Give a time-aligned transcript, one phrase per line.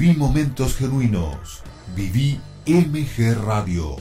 [0.00, 1.62] Viví momentos genuinos.
[1.94, 3.98] Viví MG Radio.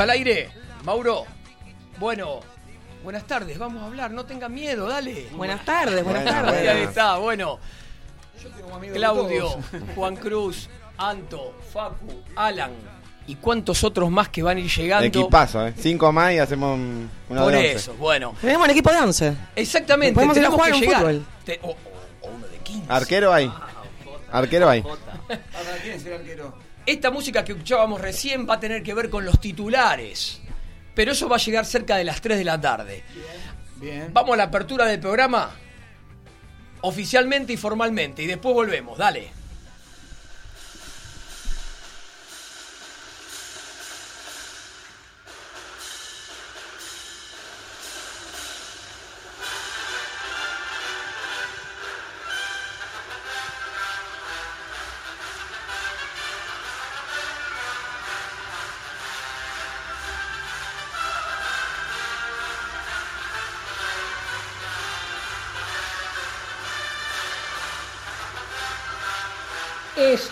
[0.00, 0.50] Al aire,
[0.84, 1.24] Mauro?
[1.98, 2.40] Bueno,
[3.04, 5.28] buenas tardes, vamos a hablar, no tengan miedo, dale.
[5.32, 6.68] Buenas tardes, buenas Bueno, tardes.
[6.68, 7.58] Ahí está, bueno.
[8.94, 9.48] Claudio,
[9.94, 12.70] Juan Cruz, Anto, Facu, Alan
[13.26, 15.06] y cuántos otros más que van a ir llegando.
[15.06, 15.74] Equipazo, ¿eh?
[15.78, 17.72] Cinco más y hacemos un- una Por de once.
[17.72, 18.34] eso, bueno.
[18.40, 19.36] Tenemos un equipo de 11.
[19.56, 21.00] Exactamente, Podemos ir a tenemos jugar que un llegar.
[21.02, 21.26] fútbol.
[21.44, 21.76] Te- o, o-
[22.22, 22.86] o uno de 15.
[22.88, 23.52] Arquero hay.
[24.32, 24.82] Arquero hay.
[26.90, 30.40] Esta música que escuchábamos recién va a tener que ver con los titulares.
[30.92, 33.04] Pero eso va a llegar cerca de las 3 de la tarde.
[34.12, 35.52] Vamos a la apertura del programa.
[36.80, 38.24] Oficialmente y formalmente.
[38.24, 38.98] Y después volvemos.
[38.98, 39.30] Dale.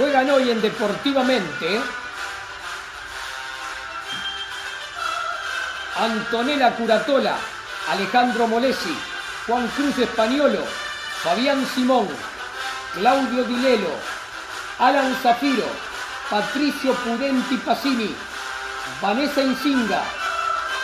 [0.00, 1.78] Juegan hoy en Deportivamente
[5.94, 7.36] Antonella Curatola,
[7.90, 8.96] Alejandro Molesi,
[9.46, 10.64] Juan Cruz Españolo,
[11.22, 12.08] Fabián Simón,
[12.94, 13.90] Claudio Dilelo,
[14.78, 15.66] Alan Zafiro,
[16.30, 18.14] Patricio Pudenti Pacini,
[19.02, 20.02] Vanessa Insinga,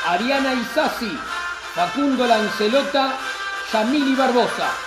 [0.09, 1.19] Ariana Isasi,
[1.75, 3.15] Facundo Lancelota,
[3.73, 4.86] Yamili Barbosa.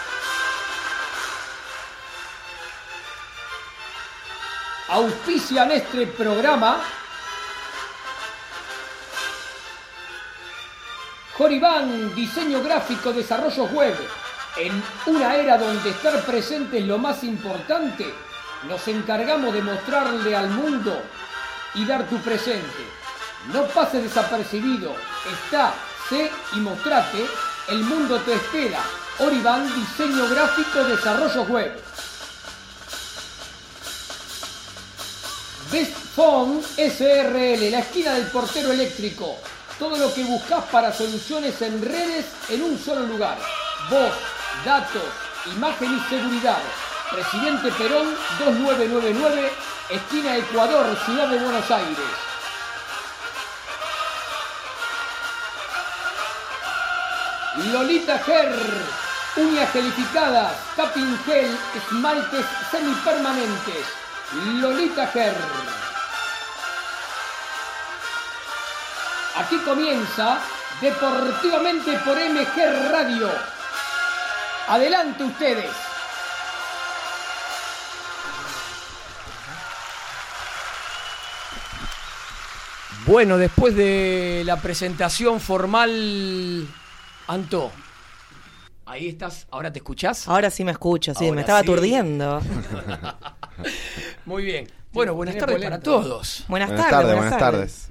[4.90, 6.82] Auspician este programa
[11.38, 13.96] Joribán, diseño gráfico, desarrollo web.
[14.58, 18.14] En una era donde estar presente es lo más importante,
[18.68, 21.02] nos encargamos de mostrarle al mundo
[21.76, 22.84] y dar tu presente.
[23.54, 24.94] No pases desapercibido,
[25.32, 25.74] está,
[26.10, 27.26] sé y mostrate,
[27.70, 28.82] el mundo te espera.
[29.20, 31.89] Oribán, diseño gráfico, desarrollo web.
[35.72, 39.38] Best Phone SRL, la esquina del portero eléctrico.
[39.78, 43.38] Todo lo que buscas para soluciones en redes en un solo lugar.
[43.88, 44.12] Voz,
[44.66, 45.04] datos,
[45.56, 46.58] imagen y seguridad.
[47.12, 49.52] Presidente Perón 2999,
[49.92, 51.98] esquina Ecuador, Ciudad de Buenos Aires.
[57.72, 58.56] Lolita Ger,
[59.38, 64.09] uñas gelificadas, tapping gel, esmaltes semipermanentes.
[64.34, 65.36] Lolita Ger.
[69.36, 70.40] Aquí comienza
[70.82, 73.30] Deportivamente por MG Radio.
[74.70, 75.70] Adelante ustedes.
[83.06, 86.66] Bueno, después de la presentación formal,
[87.28, 87.72] Anto,
[88.90, 90.28] ahí estás, ¿ahora te escuchás?
[90.28, 91.66] Ahora sí me escucho, sí, Ahora me estaba sí.
[91.66, 92.42] aturdiendo.
[94.26, 94.68] Muy bien.
[94.92, 96.46] Bueno, buenas tardes para todos.
[96.48, 97.90] Buenas, Buenas tardes, tardes, buenas tardes.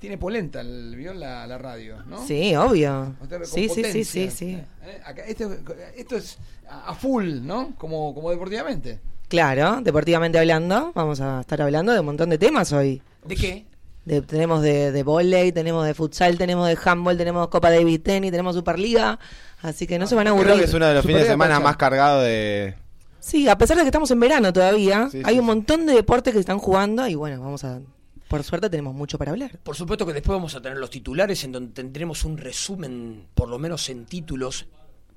[0.00, 2.26] Tiene polenta el vio la, la radio, ¿no?
[2.26, 3.14] Sí, obvio.
[3.44, 4.60] Sí, sí, sí, sí, sí.
[4.82, 5.56] Eh, acá, esto,
[5.96, 6.38] esto es
[6.68, 7.74] a a full, ¿no?
[7.76, 9.00] Como, como deportivamente.
[9.28, 13.00] Claro, deportivamente hablando, vamos a estar hablando de un montón de temas hoy.
[13.24, 13.64] ¿De qué?
[14.04, 18.30] De- tenemos de, de volei, tenemos de futsal, tenemos de handball, tenemos Copa David Tennis,
[18.30, 19.18] tenemos Superliga,
[19.62, 20.46] así que no se van a aburrir.
[20.48, 22.74] Creo que es uno de los fines de semana más cargados de.
[23.20, 25.46] Sí, a pesar de que estamos en verano todavía, Sí, hay sí, un sí.
[25.46, 27.80] montón de deportes que se están jugando y bueno, vamos a
[28.28, 29.58] por suerte tenemos mucho para hablar.
[29.62, 33.48] Por supuesto que después vamos a tener los titulares en donde tendremos un resumen, por
[33.48, 34.66] lo menos en títulos,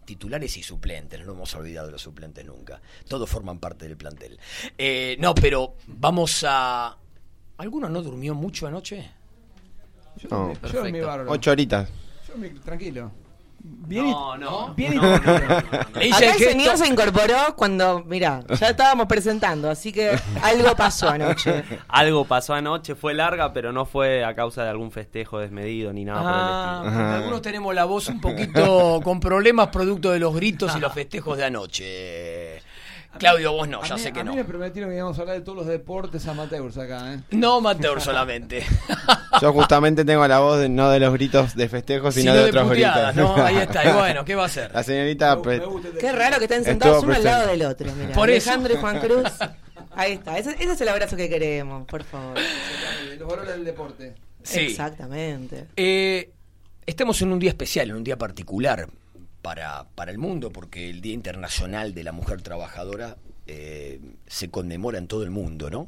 [0.05, 2.79] titulares y suplentes, no hemos olvidado de los suplentes nunca.
[3.07, 4.39] Todos forman parte del plantel.
[4.77, 6.95] Eh, no, pero vamos a...
[7.57, 9.09] ¿Alguno no durmió mucho anoche?
[10.17, 10.37] Yo, No.
[10.49, 11.07] dormí- yo dormí Perfecto.
[11.07, 11.31] bárbaro.
[11.31, 11.89] Ocho horitas.
[12.27, 13.11] Yo dormí tranquilo.
[13.59, 14.73] Bien y- No, no.
[14.75, 19.69] Bien y- no, no, no, Acá el señor se incorporó cuando, mira, ya estábamos presentando,
[19.69, 21.63] así que algo pasó anoche.
[21.89, 26.05] Algo pasó anoche, fue larga, pero no fue a causa de algún festejo desmedido ni
[26.05, 30.33] nada Ah, por el algunos tenemos la voz un poquito con problemas producto de los
[30.35, 32.61] gritos y los festejos de anoche.
[33.17, 34.31] Claudio, vos no, a ya mí- sé que a no.
[34.31, 37.19] mí me prometieron que íbamos a hablar de todos los deportes amateurs acá, ¿eh?
[37.31, 38.63] No amateur solamente.
[39.41, 42.43] Yo justamente tengo la voz de- no de los gritos de festejo, sino, Sino de
[42.43, 43.37] de otros puteadas, gritos.
[43.37, 43.43] ¿no?
[43.45, 43.85] Ahí está.
[43.89, 44.71] Y bueno, ¿qué va a hacer?
[44.73, 45.35] La señorita...
[45.37, 45.61] Me-
[45.99, 47.89] Qué raro que estén sentados uno al lado del otro.
[48.13, 48.49] Por eso.
[48.49, 49.31] Alejandro y Juan Cruz.
[49.95, 52.37] Ahí está, ese, ese es el abrazo que queremos, por favor.
[53.17, 54.13] Los valores del deporte.
[54.43, 54.59] Sí.
[54.61, 55.65] Exactamente.
[55.75, 56.31] Eh,
[56.85, 58.87] estamos en un día especial, en un día particular
[59.47, 63.15] para, para el mundo, porque el Día Internacional de la Mujer Trabajadora
[63.45, 65.87] eh, se conmemora en todo el mundo, ¿no?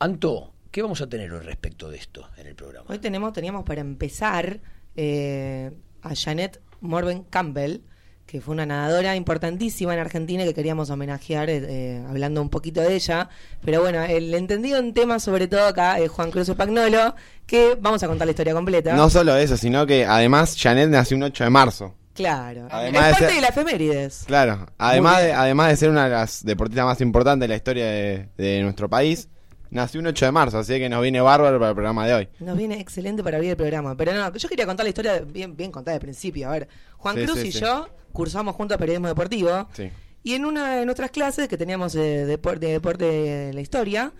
[0.00, 2.86] Anto, ¿qué vamos a tener al respecto de esto en el programa?
[2.88, 4.58] Hoy tenemos, teníamos para empezar
[4.96, 5.70] eh,
[6.02, 7.82] a Janet Morven Campbell,
[8.28, 12.50] que fue una nadadora importantísima en Argentina y que queríamos homenajear eh, eh, hablando un
[12.50, 13.30] poquito de ella.
[13.64, 17.14] Pero bueno, el entendido en tema, sobre todo acá, es Juan Cruz Pagnolo,
[17.46, 18.94] que vamos a contar la historia completa.
[18.94, 21.94] No solo eso, sino que además Janet nació un 8 de marzo.
[22.12, 22.68] Claro.
[22.70, 24.24] Además es de parte ser- de la efemérides.
[24.26, 27.86] Claro, además de, además de ser una de las deportistas más importantes de la historia
[27.86, 29.28] de, de nuestro país,
[29.70, 32.28] nació un 8 de marzo, así que nos viene bárbaro para el programa de hoy.
[32.40, 33.96] Nos viene excelente para abrir el programa.
[33.96, 36.48] Pero no, yo quería contar la historia bien, bien contada de principio.
[36.48, 37.60] A ver, Juan Sí, Cruz sí, y sí.
[37.60, 37.88] yo
[38.18, 39.68] cursamos juntos periodismo deportivo.
[39.72, 39.90] Sí.
[40.24, 44.12] Y en una de nuestras clases que teníamos de deporte, de deporte de la historia,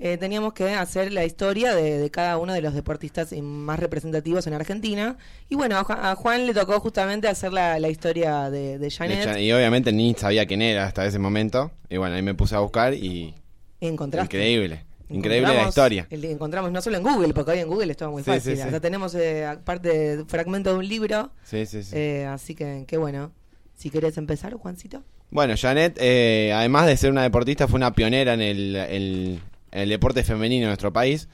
[0.00, 4.46] eh, teníamos que hacer la historia de, de cada uno de los deportistas más representativos
[4.48, 5.16] en Argentina.
[5.48, 8.78] Y bueno, a Juan, a Juan le tocó justamente hacer la, la historia de, de
[8.78, 9.24] De Janet.
[9.24, 11.70] Jan- y obviamente ni sabía quién era hasta ese momento.
[11.88, 13.34] Y bueno, ahí me puse a buscar y...
[13.80, 14.36] Encontraste.
[14.36, 14.84] Increíble.
[15.08, 16.06] Increíble la historia.
[16.10, 18.56] el- encontramos no solo en Google, porque hoy en Google es todo muy Sí, fácil.
[18.56, 18.66] sí, sí.
[18.66, 21.30] O sea, tenemos eh, aparte de fragmento de un libro.
[21.44, 21.92] Sí, sí, sí.
[21.96, 23.30] eh, así que, qué bueno.
[23.76, 25.02] Si querés empezar, Juancito.
[25.30, 29.40] Bueno, Janet, eh, además de ser una deportista, fue una pionera en el,
[29.72, 31.28] deporte femenino en nuestro país,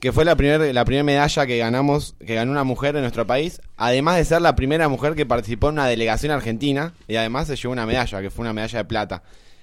[0.00, 3.26] que fue la primera la primer medalla que ganamos, que ganó una mujer en nuestro
[3.26, 7.48] país, además de ser la primera mujer que participó en una delegación argentina y además
[7.48, 9.22] se llevó una medalla, que fue una medalla de plata.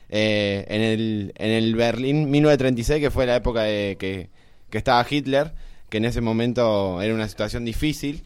[0.09, 4.29] Eh, en, el, en el Berlín 1936, que fue la época de que,
[4.69, 5.53] que estaba Hitler,
[5.89, 8.25] que en ese momento era una situación difícil.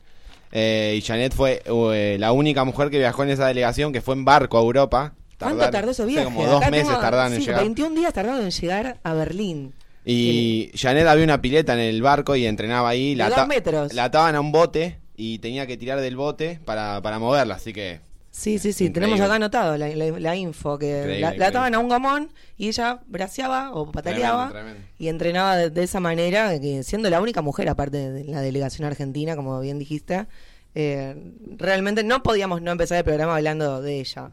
[0.52, 4.16] Eh, y Janet fue eh, la única mujer que viajó en esa delegación, que fue
[4.16, 5.14] en barco a Europa.
[5.38, 6.26] ¿Cuánto Tardaron- tardó ese viaje?
[6.26, 7.62] como dos Acá meses tardaron en llegar.
[7.62, 9.74] 21 días tardaron en llegar a Berlín.
[10.06, 13.12] Y Janet había una pileta en el barco y entrenaba ahí.
[13.12, 13.94] De La, dos metros.
[13.94, 17.56] la ataban a un bote y tenía que tirar del bote para, para moverla.
[17.56, 18.00] Así que
[18.40, 18.94] Sí, sí, sí, Increíble.
[18.94, 22.32] tenemos acá anotado la, la- la info, que Increíble, la, la ataban a un gomón
[22.58, 24.90] y ella braceaba o pataleaba Tremendo, tremendo.
[24.98, 28.86] y entrenaba de, de esa manera, que siendo la única mujer aparte de la delegación
[28.88, 30.26] argentina, como bien dijiste,
[30.74, 31.16] eh,
[31.58, 34.32] realmente no podíamos no empezar el programa hablando de ella.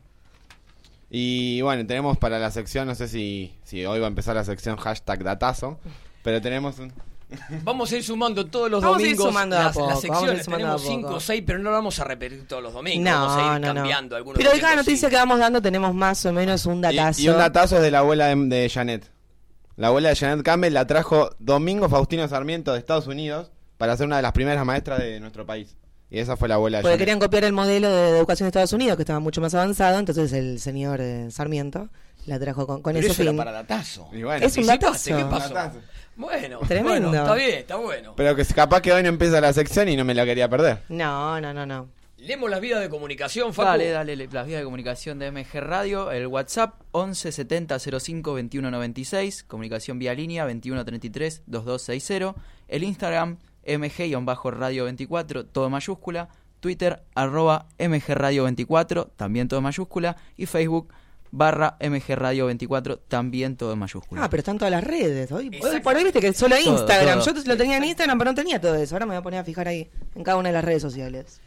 [1.10, 4.44] Y bueno, tenemos para la sección, no sé si, si hoy va a empezar la
[4.44, 5.78] sección hashtag datazo,
[6.22, 6.92] pero tenemos un...
[7.64, 9.94] Vamos a ir sumando todos los Vamos a ir domingos sumando a las, poco, las
[10.02, 10.44] vamos a ir secciones.
[10.44, 11.14] sumando Tenemos cinco poco.
[11.16, 13.04] o seis, pero no lo vamos a repetir todos los domingos.
[13.12, 13.74] No, vamos a ir no, no.
[13.74, 15.10] cambiando algunos Pero de cada noticia sí.
[15.10, 17.20] que vamos dando tenemos más o menos un datazo.
[17.20, 19.10] y un datazo es de la abuela de, de Janet.
[19.76, 24.06] La abuela de Janet Campbell la trajo Domingo Faustino Sarmiento de Estados Unidos para ser
[24.06, 25.76] una de las primeras maestras de nuestro país.
[26.08, 27.00] Y esa fue la abuela de Porque Janet.
[27.00, 29.98] querían copiar el modelo de, de educación de Estados Unidos, que estaba mucho más avanzado,
[29.98, 31.88] entonces el señor eh, Sarmiento
[32.26, 33.38] la trajo con, con Pero ese eso era fin.
[33.38, 34.08] para datazo.
[34.12, 35.16] Y bueno, Es un datazo.
[35.16, 35.52] ¿Qué pasó?
[35.54, 35.78] Datazo.
[36.16, 37.08] Bueno, Tremendo.
[37.10, 38.14] bueno, está bien, está bueno.
[38.16, 40.82] Pero que capaz que hoy no empieza la sección y no me la quería perder.
[40.88, 41.88] No, no, no, no.
[42.18, 43.68] Leemos las vías de comunicación, Facu.
[43.68, 48.32] Dale, dale, le- las vías de comunicación de MG Radio, el WhatsApp 11 70 05
[48.34, 52.34] 21 96, comunicación vía línea 21 33 2260,
[52.68, 56.28] el Instagram MG-radio 24, todo mayúscula,
[56.60, 60.92] Twitter arroba MG Radio 24, también todo mayúscula, y Facebook
[61.30, 64.24] barra MG Radio 24, también todo en mayúscula.
[64.24, 65.30] Ah, pero están todas las redes.
[65.32, 65.50] Hoy,
[65.82, 67.20] por hoy viste que solo Todo, Instagram.
[67.22, 67.34] todo.
[67.34, 68.94] Yo lo tenía en Instagram, pero no tenía todo eso.
[68.94, 71.40] Ahora me voy a poner a fijar ahí, en cada una de las redes sociales.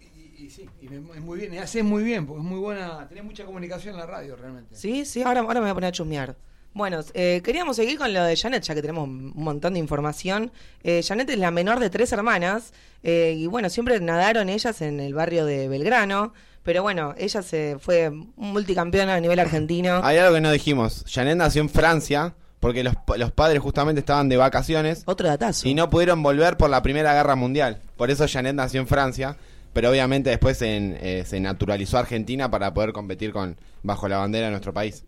[0.00, 2.58] Y, y sí, y me- es muy bien, y haces muy bien, porque es muy
[2.58, 4.74] buena, tenés mucha comunicación en la radio realmente.
[4.74, 6.36] Sí, sí, ahora, ahora me voy a poner a chusmear.
[6.74, 10.50] Bueno, eh, queríamos seguir con lo de Janet, ya que tenemos un montón de información.
[10.82, 14.98] Eh, Janet es la menor de tres hermanas, eh, y bueno, siempre nadaron ellas en
[14.98, 20.00] el barrio de Belgrano, pero bueno, ella se fue multicampeona a nivel argentino.
[20.04, 21.04] Hay algo que no dijimos.
[21.08, 25.66] Janet nació en Francia, porque los, los padres justamente estaban de vacaciones Otro datazo.
[25.68, 27.80] y no pudieron volver por la Primera Guerra Mundial.
[27.96, 29.36] Por eso Janet nació en Francia,
[29.72, 34.46] pero obviamente después en- eh, se naturalizó Argentina para poder competir con bajo la bandera
[34.46, 35.04] de nuestro país.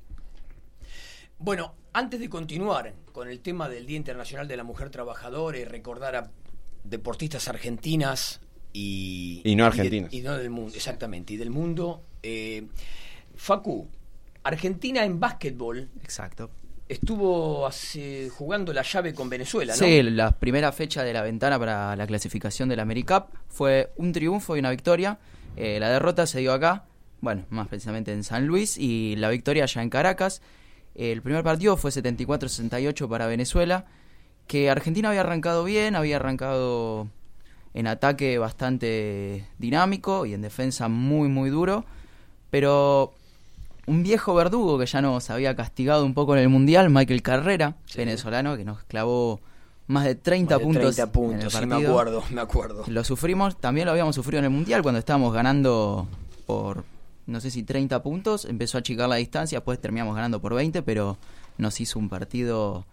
[1.39, 5.65] Bueno, antes de continuar con el tema del Día Internacional de la Mujer Trabajadora y
[5.65, 6.31] recordar a
[6.85, 8.41] deportistas argentinas
[8.75, 10.13] y, Y no de- argentinas.
[10.13, 12.03] Y, no del mundo, exactamente, y del mundo.
[12.23, 12.67] eh,
[13.37, 13.89] Facu,
[14.43, 16.51] Argentina en básquetbol Exacto.
[16.89, 19.79] estuvo hace- jugando la llave con Venezuela, ¿no?
[19.79, 24.13] Sí, la primera fecha de la ventana para la clasificación de la AmeriCup fue un
[24.13, 25.19] triunfo y una victoria.
[25.57, 26.85] Eh, la derrota se dio acá,
[27.21, 30.43] bueno, más precisamente en San Luis, y la victoria ya en Caracas.
[30.95, 33.87] El primer partido fue 74-68 para Venezuela,
[34.47, 37.09] que Argentina había arrancado bien, había arrancado
[37.75, 41.85] en ataque bastante dinámico y en defensa muy, muy duro,
[42.51, 43.13] pero
[43.87, 47.75] un viejo verdugo que ya nos había castigado un poco en el Mundial, Michael Carrera,
[47.97, 49.41] venezolano, que nos clavó
[49.87, 50.83] más de 30 Más de puntos.
[50.97, 52.85] 30 en el puntos, sí, me acuerdo, me acuerdo.
[52.87, 56.07] Lo sufrimos, también lo habíamos sufrido en el Mundial cuando estábamos ganando
[56.47, 56.85] por,
[57.27, 60.83] no sé si 30 puntos, empezó a achicar la distancia, después terminamos ganando por 20,
[60.83, 61.19] pero
[61.59, 62.87] nos hizo un partido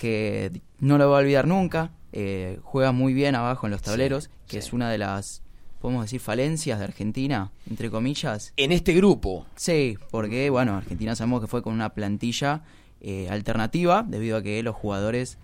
[0.00, 1.90] que no lo voy a olvidar nunca.
[2.12, 5.42] Eh, juega muy bien abajo en los tableros, que es una de las,
[5.78, 8.54] podemos decir, falencias de Argentina, entre comillas.
[8.56, 12.62] En este grupo, Sí, porque bueno, Argentina sabemos que fue con una plantilla
[13.02, 15.36] eh, alternativa debido a que los jugadores,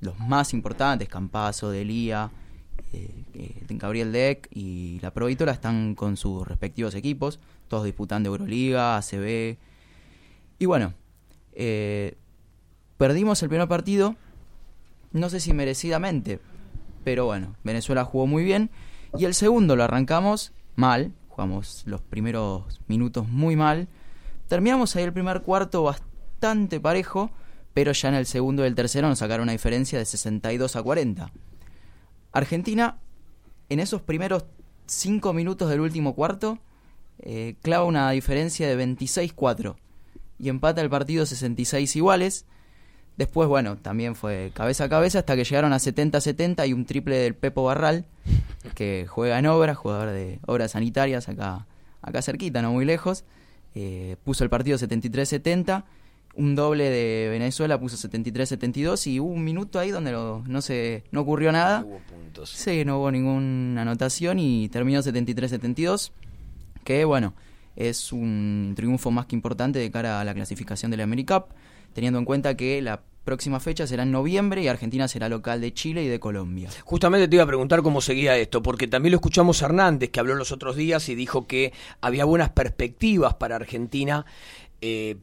[0.00, 2.30] los más importantes, Campazo, Delía,
[2.92, 8.98] eh, eh, Gabriel Deck y la Provítola están con sus respectivos equipos, todos disputando Euroliga,
[8.98, 9.56] ACB.
[10.60, 10.94] Y bueno,
[11.54, 12.16] eh,
[12.98, 14.16] perdimos el primer partido,
[15.12, 16.40] no sé si merecidamente,
[17.04, 18.70] pero bueno, Venezuela jugó muy bien.
[19.16, 23.88] Y el segundo lo arrancamos mal, jugamos los primeros minutos muy mal.
[24.48, 27.30] Terminamos ahí el primer cuarto bastante parejo,
[27.74, 30.82] pero ya en el segundo y el tercero nos sacaron una diferencia de 62 a
[30.82, 31.30] 40.
[32.32, 32.98] Argentina,
[33.68, 34.44] en esos primeros
[34.86, 36.58] 5 minutos del último cuarto,
[37.18, 39.76] eh, clava una diferencia de 26-4
[40.38, 42.46] y empata el partido 66 iguales.
[43.16, 47.16] Después, bueno, también fue cabeza a cabeza hasta que llegaron a 70-70 y un triple
[47.16, 48.04] del Pepo Barral,
[48.74, 51.66] que juega en obras, jugador de obras sanitarias acá,
[52.02, 53.24] acá cerquita, no muy lejos.
[53.74, 55.84] Eh, puso el partido 73-70,
[56.34, 61.04] un doble de Venezuela puso 73-72 y hubo un minuto ahí donde lo- no, se,
[61.10, 61.84] no ocurrió nada.
[61.86, 62.50] hubo puntos.
[62.50, 66.10] Sí, no hubo ninguna anotación y terminó 73-72,
[66.84, 67.32] que bueno,
[67.76, 71.46] es un triunfo más que importante de cara a la clasificación de la AmeriCup,
[71.96, 75.72] teniendo en cuenta que la próxima fecha será en noviembre y Argentina será local de
[75.72, 76.68] Chile y de Colombia.
[76.84, 80.20] Justamente te iba a preguntar cómo seguía esto, porque también lo escuchamos a Hernández, que
[80.20, 81.72] habló los otros días y dijo que
[82.02, 84.26] había buenas perspectivas para Argentina,
[84.82, 85.16] eh,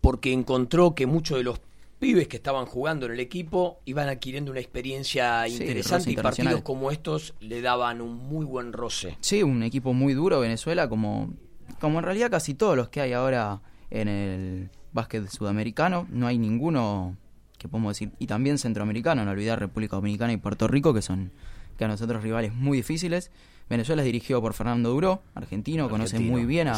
[0.00, 1.60] porque encontró que muchos de los
[1.98, 6.62] pibes que estaban jugando en el equipo iban adquiriendo una experiencia Sí, interesante y partidos
[6.62, 9.16] como estos le daban un muy buen roce.
[9.20, 11.34] Sí, un equipo muy duro Venezuela, como,
[11.80, 16.06] como en realidad casi todos los que hay ahora en el básquet sudamericano.
[16.10, 17.16] No hay ninguno
[17.58, 21.30] que podemos decir, y también centroamericano, no olvidar República Dominicana y Puerto Rico, que son
[21.76, 23.30] que a nosotros rivales muy difíciles.
[23.68, 26.72] Venezuela es dirigido por Fernando Duró, argentino, conoce muy bien a-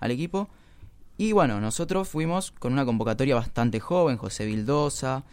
[0.00, 0.48] al equipo.
[1.16, 5.24] Y bueno, nosotros fuimos con una convocatoria bastante joven, José Vildosa,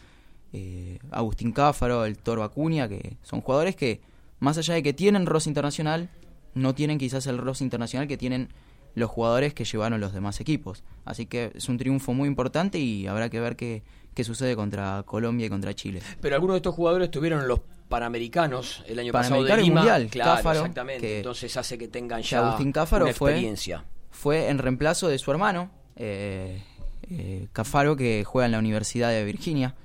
[0.53, 4.01] eh, Agustín Cáfaro, el Toro Acuña, que son jugadores que,
[4.39, 6.09] más allá de que tienen roce internacional,
[6.53, 8.49] no tienen quizás el roce internacional que tienen
[8.95, 10.83] los jugadores que llevaron los demás equipos.
[11.05, 13.83] Así que es un triunfo muy importante y habrá que ver qué,
[14.13, 16.01] qué sucede contra Colombia y contra Chile.
[16.21, 17.59] Pero algunos de estos jugadores estuvieron en los
[17.89, 19.81] Panamericanos el año pasado de Lima.
[19.81, 21.01] Mundial, claro, Cáfaro, exactamente.
[21.07, 23.83] que- Entonces hace que tengan ya Agustín Cáfaro una experiencia.
[24.11, 26.61] Fue en reemplazo de su hermano, eh,
[27.09, 29.75] eh, Cafaro, que juega en la Universidad de Virginia,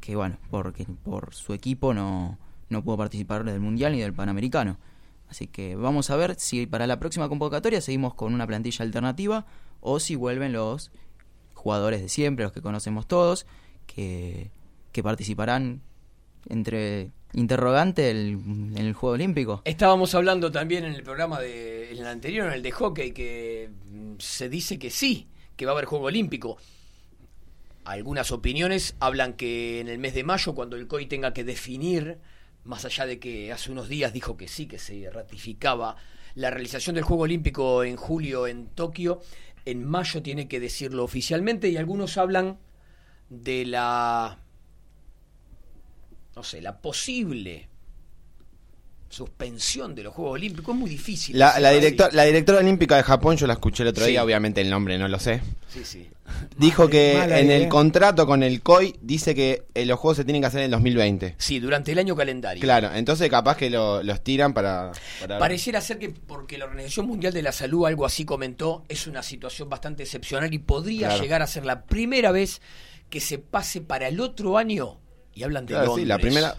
[0.00, 4.78] que bueno, porque por su equipo no, no pudo participar del Mundial ni del Panamericano.
[5.30, 9.46] Así que vamos a ver si para la próxima convocatoria seguimos con una plantilla alternativa
[9.80, 10.90] o si vuelven los
[11.54, 13.46] jugadores de siempre, los que conocemos todos,
[13.86, 14.50] que,
[14.92, 15.80] que participarán
[16.48, 18.40] entre interrogante el-
[18.74, 19.62] en el Juego Olímpico.
[19.64, 23.70] Estábamos hablando también en el programa de en el anterior, en el de hockey, que
[23.92, 26.56] mm, se dice que sí, que va a haber juego olímpico.
[27.84, 32.18] Algunas opiniones hablan que en el mes de mayo, cuando el COI tenga que definir,
[32.64, 35.96] más allá de que hace unos días dijo que sí, que se ratificaba
[36.34, 39.20] la realización del Juego Olímpico en julio en Tokio,
[39.64, 42.58] en mayo tiene que decirlo oficialmente y algunos hablan
[43.28, 44.38] de la,
[46.36, 47.69] no sé, la posible
[49.10, 50.72] suspensión de los Juegos Olímpicos.
[50.74, 51.38] Es muy difícil.
[51.38, 54.12] La, la, director- la directora olímpica de Japón, yo la escuché el otro Sí.
[54.12, 55.42] día, obviamente el nombre no lo sé.
[55.68, 56.08] Sí, sí.
[56.56, 57.56] Dijo que en idea.
[57.56, 60.66] el contrato con el COI dice que eh, los juegos se tienen que hacer en
[60.66, 61.34] el 2020.
[61.38, 62.60] Sí, durante el año calendario.
[62.62, 64.92] Claro, entonces capaz que lo- los tiran para...
[65.20, 69.08] para- Pareciera ser que porque la Organización Mundial de la Salud algo así comentó, es
[69.08, 71.22] una situación bastante excepcional y podría Claro.
[71.22, 72.60] llegar a ser la primera vez
[73.08, 75.00] que se pase para el otro año
[75.34, 76.04] y hablan de Claro, Londres.
[76.04, 76.54] sí, la primera...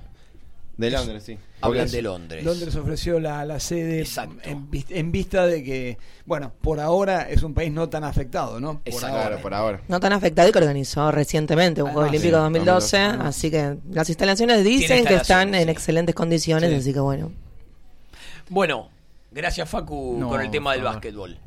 [0.77, 1.37] De Londres, sí.
[1.61, 2.43] Hablan de Londres.
[2.43, 4.49] Londres ofreció la, la sede Exacto.
[4.49, 8.81] en, en vista de que, bueno, por ahora es un país no tan afectado, ¿no?
[8.81, 9.21] Por ahora.
[9.27, 9.81] Claro, por ahora.
[9.87, 13.27] No tan afectado y que organizó recientemente un Ah, Juego sí, Olímpico 2012, 2012.
[13.27, 15.69] así que las instalaciones dicen que están en sí.
[15.69, 16.75] excelentes condiciones, Sí.
[16.77, 17.31] así que bueno.
[18.49, 18.89] Bueno,
[19.31, 20.95] gracias Facu No, con el tema del por favor.
[20.95, 21.37] básquetbol.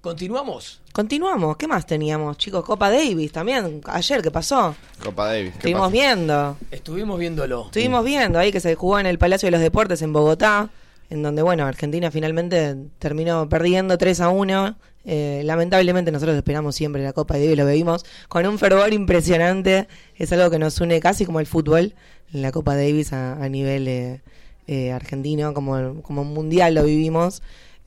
[0.00, 0.80] ¿Continuamos?
[0.92, 2.64] Continuamos, ¿qué más teníamos, chicos?
[2.64, 4.74] Copa Davis también, ayer, ¿qué pasó?
[5.04, 5.50] Copa Davis.
[5.52, 5.92] ¿qué Estuvimos pasa?
[5.92, 7.64] viendo, Estuvimos viéndolo.
[7.66, 10.70] estuvimos viendo ahí que se jugó en el Palacio de los Deportes en Bogotá,
[11.10, 14.76] en donde, bueno, Argentina finalmente terminó perdiendo 3 a 1.
[15.04, 20.32] Eh, lamentablemente nosotros esperamos siempre la Copa Davis, lo vimos con un fervor impresionante, es
[20.32, 21.94] algo que nos une casi como el fútbol,
[22.32, 24.22] la Copa Davis a, a nivel eh,
[24.66, 27.42] eh, argentino, como, como mundial lo vivimos.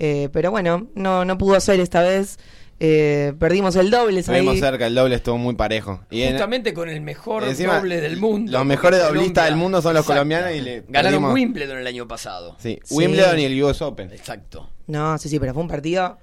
[0.05, 2.37] Eh, pero bueno, no, no pudo ser esta vez.
[2.79, 4.19] Eh, perdimos el doble.
[4.19, 4.59] Estuvimos ahí.
[4.59, 6.01] cerca, el doble estuvo muy parejo.
[6.11, 8.51] Y en- Justamente con el mejor encima, doble del mundo.
[8.51, 10.13] Los mejores doblistas Colombia- del mundo son los Exacto.
[10.19, 12.57] colombianos y le Ganaron perdimos- Wimbledon el año pasado.
[12.59, 12.95] Sí, Sí.
[12.95, 14.11] Wimbledon y el US Open.
[14.11, 14.69] Exacto.
[14.87, 16.17] No, sí, sí, pero fue un partido.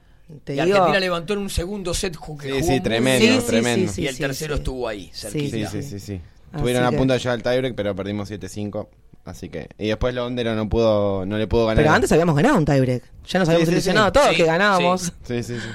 [0.44, 3.40] Te y digo, Argentina levantó en un segundo set que Sí, sí, tremendo, bien, Sí,
[3.40, 3.92] sí, tremendo.
[3.92, 4.60] sí, y el tercero sí.
[4.60, 5.70] estuvo ahí, Sí, cerquita.
[5.70, 6.20] Sí, sí, sí,
[6.52, 8.88] Estuvieron a punto de llegar al tiebreak, pero perdimos 7-5.
[9.30, 9.68] Así que.
[9.78, 11.82] Y después Londero no pudo, no le pudo ganar.
[11.82, 13.02] Pero antes habíamos ganado un tiebreak.
[13.28, 14.12] Ya nos habíamos sí, ilusionado sí.
[14.12, 15.00] todos Sí, que ganábamos.
[15.02, 15.10] sí.
[15.25, 15.68] Sí, sí, sí.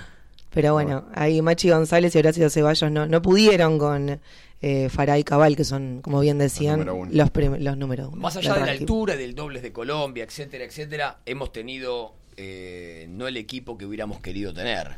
[0.53, 4.21] Pero bueno, ahí Machi González y Horacio Ceballos no, no pudieron con
[4.61, 8.21] eh, Farah y Cabal, que son, como bien decían, número los, prim- los números uno.
[8.21, 13.27] Más allá de la altura, del dobles de Colombia, etcétera, etcétera, hemos tenido eh, no
[13.27, 14.95] el equipo que hubiéramos querido tener.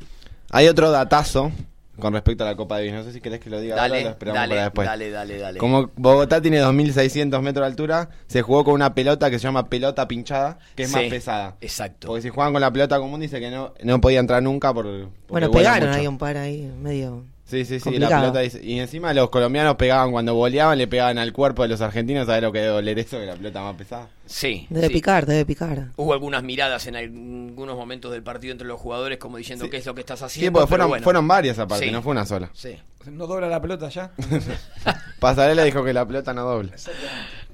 [0.51, 1.51] Hay otro datazo
[1.99, 2.93] con respecto a la Copa Davis.
[2.93, 4.87] No sé si querés que lo diga ahora Dale, lo esperamos dale, para después.
[4.87, 5.59] dale, dale, dale.
[5.59, 9.67] Como Bogotá tiene 2.600 metros de altura, se jugó con una pelota que se llama
[9.69, 11.55] pelota pinchada, que es Sí, más pesada.
[11.61, 12.07] Exacto.
[12.07, 14.85] Porque si juegan con la pelota común dice que no, no podía entrar nunca por...
[14.85, 15.99] porque Bueno, pegaron mucho.
[15.99, 17.23] ahí un par ahí, medio...
[17.47, 18.11] Sí, sí, sí, complicado.
[18.11, 21.69] la pelota dice- Y encima los colombianos pegaban cuando boleaban, le pegaban al cuerpo de
[21.69, 23.17] los argentinos, ¿sabes lo que debe doler eso?
[23.19, 24.09] Que la pelota más pesada.
[24.25, 24.67] Sí.
[24.69, 24.93] Debe sí.
[24.93, 25.87] picar, debe picar.
[25.95, 29.71] Hubo algunas miradas en algunos momentos del partido entre los jugadores como diciendo Sí.
[29.71, 30.59] qué es lo que estás Sí, haciendo.
[30.59, 31.03] porque pero fueron, bueno.
[31.05, 31.91] fueron varias aparte, Sí.
[31.91, 32.49] no fue una sola.
[32.53, 32.77] Sí.
[33.09, 34.11] ¿No dobla la pelota ya?
[35.19, 36.73] Pasarela dijo que la pelota no doble.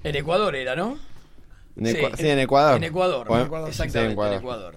[0.03, 0.97] En Ecuador era, ¿no?
[1.77, 1.85] En
[2.17, 2.77] sí, en Ecuador.
[2.77, 4.33] En Ecuador, Bueno, Ecuador, sí, exactamente, sí, en Ecuador.
[4.33, 4.75] en Ecuador.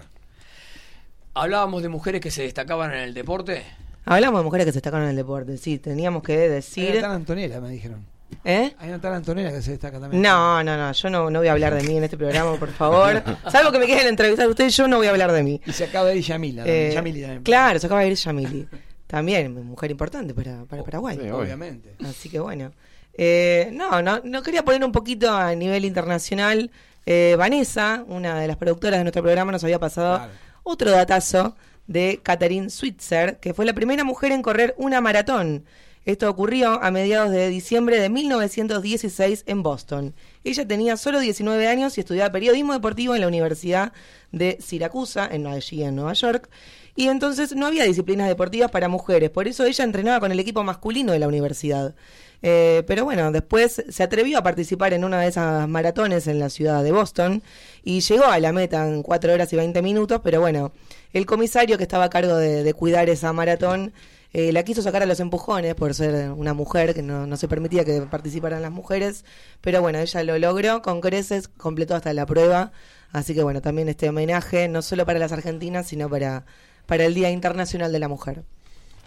[1.33, 3.63] Hablábamos de mujeres que se destacaban en el deporte.
[4.07, 6.91] Hablamos de mujeres que se destacaron en el deporte, sí, teníamos que Hay decir...
[6.91, 8.05] una tal Antonella, me dijeron.
[8.43, 8.73] ¿Eh?
[8.79, 10.21] Hay una tal Antonella que se destaca también.
[10.21, 12.69] No, no, no, yo no, no voy a hablar de mí en este programa, por
[12.71, 13.21] favor.
[13.51, 15.61] Salvo que me quieran entrevistar ustedes, yo no voy a hablar de mí.
[15.65, 16.63] Y se acaba de ir Yamila.
[16.65, 17.43] Eh, Yamili también.
[17.43, 18.67] claro, se acaba de ir Yamili.
[19.07, 21.17] También, mujer importante para, para Paraguay.
[21.21, 21.29] Sí.
[21.29, 21.95] Obviamente.
[22.05, 22.71] Así que bueno.
[23.19, 26.69] Eh, no, no, no quería poner un poquito a nivel internacional.
[27.05, 30.31] Eh, Vanessa, una de las productoras de nuestro programa, nos había pasado Claro.
[30.63, 31.55] otro datazo
[31.87, 35.65] de Catherine Switzer, que fue la primera mujer en correr una maratón.
[36.07, 40.15] Esto ocurrió a mediados de diciembre de 1916 en Boston.
[40.45, 43.91] Ella tenía solo 19 años y estudiaba periodismo deportivo en la Universidad
[44.31, 46.49] de Siracusa, en, allí en Nueva York.
[46.95, 50.63] Y entonces no había disciplinas deportivas para mujeres, por eso ella entrenaba con el equipo
[50.63, 51.93] masculino de la universidad.
[52.41, 56.49] Eh, pero bueno, después se atrevió a participar en una de esas maratones en la
[56.49, 57.43] ciudad de Boston
[57.83, 60.71] y llegó a la meta en 4 horas y 20 minutos, pero bueno,
[61.13, 63.93] el comisario que estaba a cargo de, de cuidar esa maratón
[64.33, 67.47] eh, la quiso sacar a los empujones por ser una mujer, que no, no se
[67.47, 69.23] permitía que participaran las mujeres,
[69.61, 72.71] pero bueno, ella lo logró con creces, completó hasta la prueba,
[73.13, 76.45] así que bueno, también este homenaje no solo para las argentinas, sino para,
[76.85, 78.43] para el Día Internacional de la Mujer.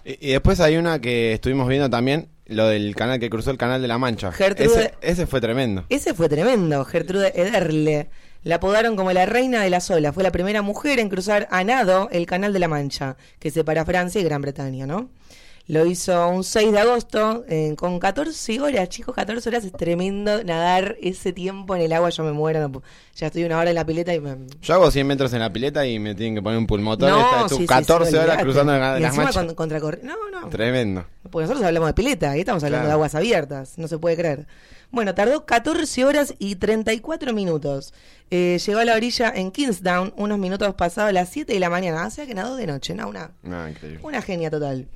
[0.06, 3.58] Y, y después hay una que estuvimos viendo también, lo del canal que cruzó el
[3.58, 4.32] canal de la Mancha.
[4.32, 5.84] Gertrude- Ese, ese fue tremendo.
[5.90, 8.08] Ese fue tremendo, Gertrude Ederle.
[8.42, 10.14] La apodaron como la reina de las olas.
[10.14, 13.85] Fue la primera mujer en cruzar a nado el Canal de la Mancha, que separa
[13.85, 15.11] Francia y Gran Bretaña, ¿no?
[15.70, 19.64] Lo hizo un 6 de agosto eh, con 14 horas, chicos, 14 horas.
[19.64, 22.11] Es tremendo nadar ese tiempo en el agua.
[22.11, 22.68] Yo me muero.
[22.68, 22.83] no
[23.14, 24.37] ya estoy una hora en la pileta y me...
[24.62, 27.09] Yo hago 100 metros en la pileta y me tienen que poner un pulmotor.
[27.09, 29.68] No, sí, estuve sí, sí, 14 horas cruzando Y las encima con,
[30.03, 30.48] No, no.
[30.48, 31.05] Tremendo.
[31.31, 32.88] Porque nosotros hablamos de pileta y estamos hablando Claro.
[32.88, 34.46] de aguas abiertas, no se puede creer.
[34.90, 37.94] Bueno, tardó 14 horas y 34 minutos.
[38.31, 42.07] Eh, llegó a la orilla en Kingsdown unos minutos pasados las 7 de la mañana,
[42.07, 43.09] o sea que nadó de noche, ¿no?
[43.09, 43.31] Una,
[43.70, 44.00] increíble.
[44.03, 44.88] una genia total.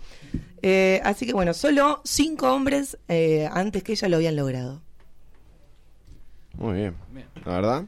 [0.63, 4.83] Eh, así que bueno, solo 5 hombres eh, antes que ella lo habían logrado.
[6.55, 6.95] Muy bien.
[7.45, 7.85] La verdad.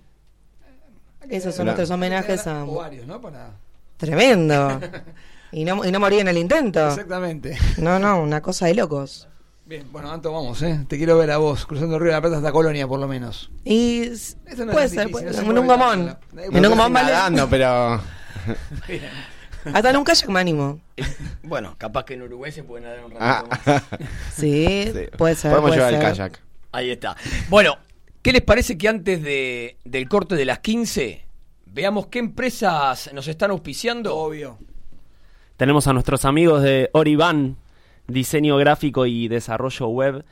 [1.29, 2.65] Esos son nuestros homenajes a...
[2.65, 3.21] O varios, ¿no?
[3.21, 3.53] Para...
[3.97, 4.81] Tremendo.
[5.53, 6.89] Y no, y no morí en el intento.
[6.89, 7.57] Exactamente.
[7.79, 9.29] No, no, una cosa de locos.
[9.67, 10.85] Bien, bueno, Anto, vamos, ¿eh?
[10.89, 13.09] Te quiero ver a vos, cruzando el río de la Plata hasta Colonia, por lo
[13.09, 13.51] menos.
[13.65, 16.19] Y Eso no puede es ser, difícil, puede- no se en puede un gomón.
[16.37, 17.11] En un gomón vale.
[17.13, 18.01] nadando, pero...
[19.75, 20.81] Hasta en un kayak me animo.
[21.43, 23.83] Bueno, capaz que en Uruguay se pueden dar un ratito Ah, más.
[24.35, 25.01] Sí, sí.
[25.19, 25.51] puede ser.
[25.51, 26.11] Podemos puede llevar el ser.
[26.31, 26.41] kayak.
[26.71, 27.17] Ahí está.
[27.49, 27.77] Bueno,
[28.23, 31.25] ¿qué les parece que antes de, del corte de las 15
[31.67, 34.15] veamos qué empresas nos están auspiciando?
[34.17, 34.59] Obvio.
[35.57, 37.57] Tenemos a nuestros amigos de Orivan,
[38.09, 40.25] diseño gráfico y desarrollo web.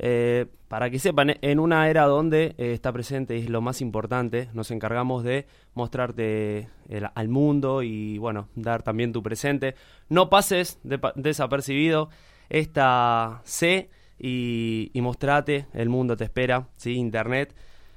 [0.00, 4.48] Eh, para que sepan, en una era donde eh, está presente es lo más importante,
[4.52, 6.68] nos encargamos de mostrarte
[7.14, 9.74] al mundo y bueno, dar también tu presente.
[10.08, 12.10] No pases de- desapercibido
[12.48, 16.92] esta C y, y mostrate, el mundo te espera, ¿sí?
[16.94, 17.54] Internet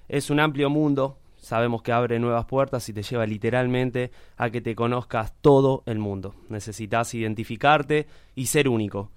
[0.09, 4.61] es un amplio mundo, sabemos que abre nuevas puertas y te lleva literalmente a que
[4.61, 6.35] te conozcas todo el mundo.
[6.49, 9.11] Necesitas identificarte y ser único.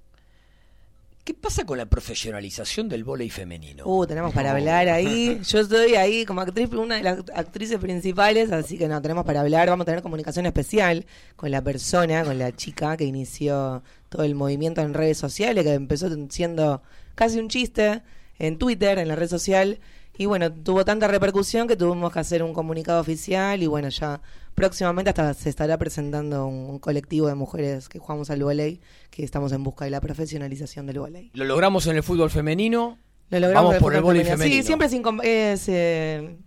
[1.25, 3.83] ¿qué pasa con la profesionalización del vóley femenino?
[3.85, 5.41] Uh, tenemos para hablar ahí.
[5.49, 9.41] Yo estoy ahí como actriz, una de las actrices principales, así que no, tenemos para
[9.41, 9.67] hablar.
[9.67, 14.35] Vamos a tener comunicación especial con la persona, con la chica que inició todo el
[14.35, 16.83] movimiento en redes sociales, que empezó siendo
[17.15, 18.03] casi un chiste
[18.37, 19.79] en Twitter, en la red social.
[20.17, 24.21] Y bueno, tuvo tanta repercusión que tuvimos que hacer un comunicado oficial y bueno, ya
[24.53, 29.23] próximamente hasta se estará presentando un, un colectivo de mujeres que jugamos al volei, que
[29.23, 31.31] estamos en busca de la profesionalización del volei.
[31.33, 32.97] Lo logramos en el fútbol femenino.
[33.29, 34.37] Lo logramos Vamos por el vóley femenino.
[34.37, 34.61] femenino.
[34.61, 36.37] Sí, siempre es, eh,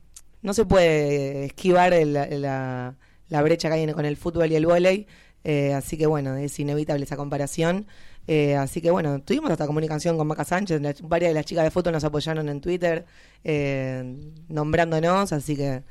[0.42, 2.94] no se puede esquivar el- la,
[3.28, 5.06] la brecha que hay con el fútbol y el vóley,
[5.44, 7.86] eh, así que bueno, es inevitable esa comparación.
[8.30, 11.64] Eh, así que bueno, tuvimos hasta comunicación con Maca Sánchez, la- varias de las chicas
[11.64, 13.06] de fútbol nos apoyaron en Twitter,
[13.42, 14.04] eh,
[14.48, 15.82] nombrándonos, así que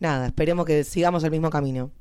[0.00, 1.92] nada, esperemos que sigamos el mismo camino.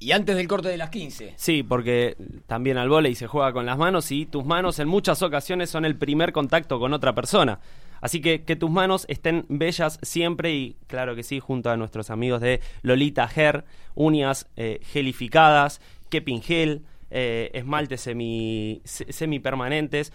[0.00, 1.34] Y antes del corte de las 15.
[1.36, 5.20] Sí, porque también al vóley se juega con las manos y tus manos en muchas
[5.22, 7.58] ocasiones son el primer contacto con otra persona.
[8.00, 12.10] Así que que tus manos estén bellas siempre y claro que sí, junto a nuestros
[12.10, 13.64] amigos de Lolita Hair,
[13.96, 20.12] uñas eh, gelificadas, Kepin Gel, eh, esmaltes semi, se- semipermanentes.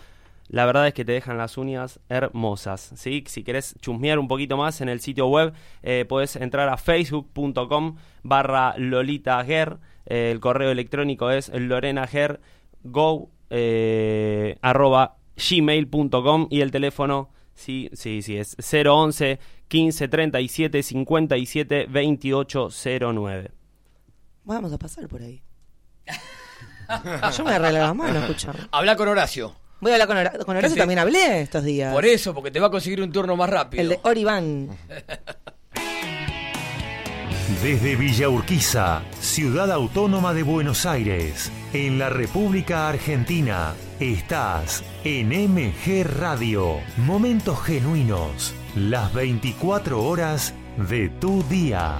[0.50, 2.92] La verdad es que te dejan las uñas hermosas.
[2.96, 3.24] ¿sí?
[3.28, 5.54] Si querés chusmear un poquito más en el sitio web,
[5.84, 9.78] eh, puedes entrar a facebook.com barra Lolita Ger.
[10.06, 12.42] Eh, el correo electrónico es lorenagergo
[13.50, 22.70] eh, arroba gmail.com y el teléfono sí, sí, sí, es 011 15 37 57 28
[23.14, 23.52] 09.
[24.44, 25.42] Vamos a pasar por ahí.
[27.38, 28.60] Yo me arreglo las manos, escuchame.
[28.72, 29.56] Habla con Horacio.
[29.80, 31.94] Voy a hablar con, Hora- con Horacio, te- también hablé estos días.
[31.94, 33.82] Por eso, porque te va a conseguir un turno más rápido.
[33.84, 34.70] El de Orivan.
[37.62, 46.04] Desde Villa Urquiza, ciudad autónoma de Buenos Aires, en la República Argentina, estás en MG
[46.04, 46.78] Radio.
[46.98, 50.54] Momentos genuinos, las 24 horas
[50.90, 52.00] de tu día.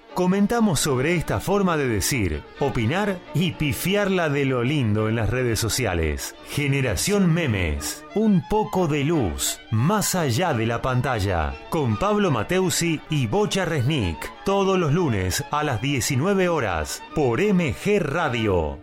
[0.13, 5.59] comentamos sobre esta forma de decir, opinar y pifiarla de lo lindo en las redes
[5.59, 6.35] sociales.
[6.49, 13.27] Generación Memes, un poco de luz, más allá de la pantalla, con Pablo Mateusi y
[13.27, 18.79] Bocha Resnick, todos los lunes a las 19 horas, por MG Radio.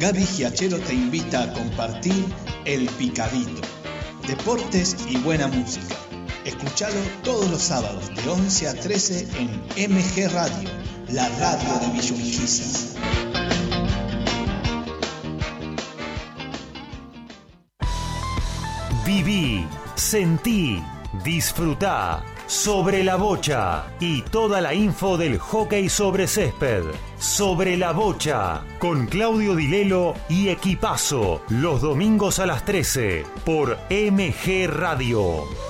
[0.00, 2.24] Gaby Giachero te invita a compartir
[2.64, 3.60] El Picadito.
[4.26, 6.09] Deportes y buena música.
[6.50, 9.28] Escuchalo todos los sábados de 11 a 13
[9.76, 10.68] en MG Radio,
[11.10, 12.98] la radio de Villa Urquiza.
[19.06, 20.82] Viví, sentí,
[21.22, 26.82] disfrutá sobre la bocha y toda la info del hockey sobre césped.
[27.16, 34.66] Sobre la bocha con Claudio Dilelo y Equipazo los domingos a las 13 por MG
[34.68, 35.69] Radio.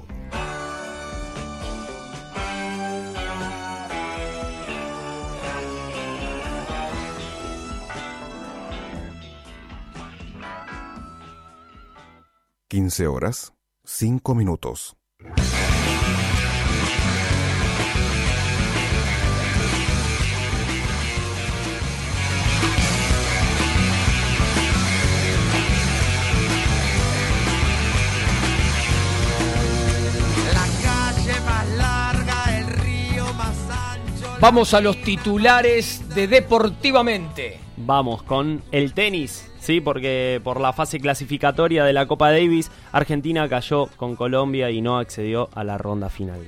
[12.71, 13.51] 15 horas,
[13.83, 14.95] 5 minutos.
[34.39, 37.70] Vamos a los titulares de Deportivamente.
[37.83, 43.49] Vamos con el tenis, sí, porque por la fase clasificatoria de la Copa Davis, Argentina
[43.49, 46.47] cayó con Colombia y no accedió a la ronda final.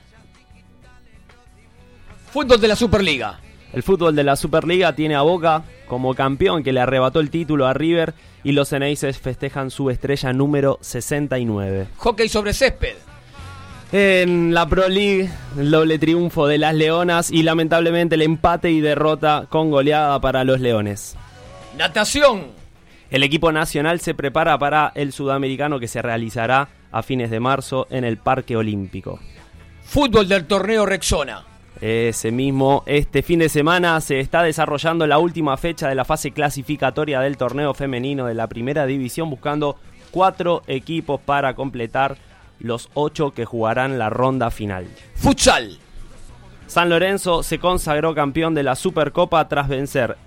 [2.32, 3.40] Fútbol de la Superliga.
[3.74, 7.66] El fútbol de la Superliga tiene a Boca como campeón que le arrebató el título
[7.66, 11.88] a River y los Ceneices festejan su estrella número 69.
[11.98, 13.13] Hockey sobre césped.
[13.96, 18.82] En la Pro League, el doble triunfo de las Leonas y lamentablemente el empate y
[18.82, 21.16] derrota con goleada para los Leones.
[21.78, 22.48] Natación.
[23.12, 27.86] El equipo nacional se prepara para el sudamericano que se realizará a fines de marzo
[27.92, 29.20] en el Parque Olímpico.
[29.84, 31.46] Fútbol del torneo Rexona.
[31.80, 36.32] Ese mismo, este fin de semana se está desarrollando la última fecha de la fase
[36.32, 39.78] clasificatoria del torneo femenino de la primera división, buscando
[40.10, 42.18] cuatro equipos para completar
[42.64, 44.88] los ocho que jugarán la ronda final.
[45.14, 45.78] Futsal.
[46.66, 50.18] San Lorenzo se consagró campeón de la Supercopa tras vencer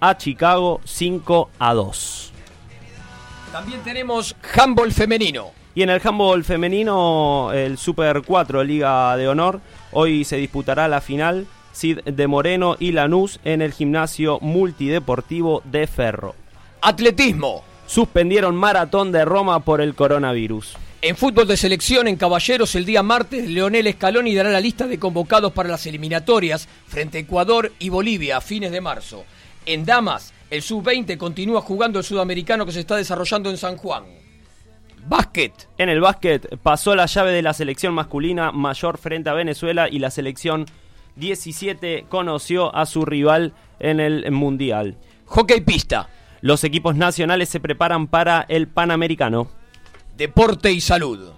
[0.00, 2.32] a Chicago 5 a 2.
[3.52, 5.50] También tenemos handball femenino.
[5.74, 9.60] Y en el handball femenino, el Super 4 Liga de Honor,
[9.92, 15.86] hoy se disputará la final Cid de Moreno y Lanús en el gimnasio multideportivo de
[15.86, 16.34] Ferro.
[16.80, 17.62] Atletismo.
[17.86, 20.76] Suspendieron maratón de Roma por el coronavirus.
[21.00, 24.98] En fútbol de selección en Caballeros el día martes, Leonel Scaloni dará la lista de
[24.98, 29.24] convocados para las eliminatorias frente a Ecuador y Bolivia a fines de marzo.
[29.64, 34.06] En damas, el sub-20 continúa jugando el sudamericano que se está desarrollando en San Juan.
[35.06, 35.68] Básquet.
[35.78, 40.00] En el básquet pasó la llave de la selección masculina mayor frente a Venezuela y
[40.00, 40.66] la selección
[41.14, 44.96] 17 conoció a su rival en el Mundial.
[45.26, 46.08] Hockey pista.
[46.40, 49.57] Los equipos nacionales se preparan para el Panamericano.
[50.18, 51.30] Deporte y salud.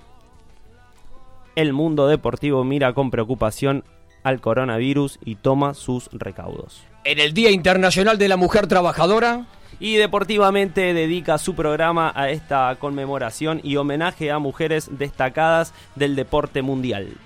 [1.54, 3.84] El mundo deportivo mira con preocupación
[4.22, 6.82] al coronavirus y toma sus recaudos.
[7.04, 9.44] En el Día Internacional de la Mujer Trabajadora.
[9.80, 16.62] Y deportivamente dedica su programa a esta conmemoración y homenaje a mujeres destacadas del deporte
[16.62, 17.18] mundial.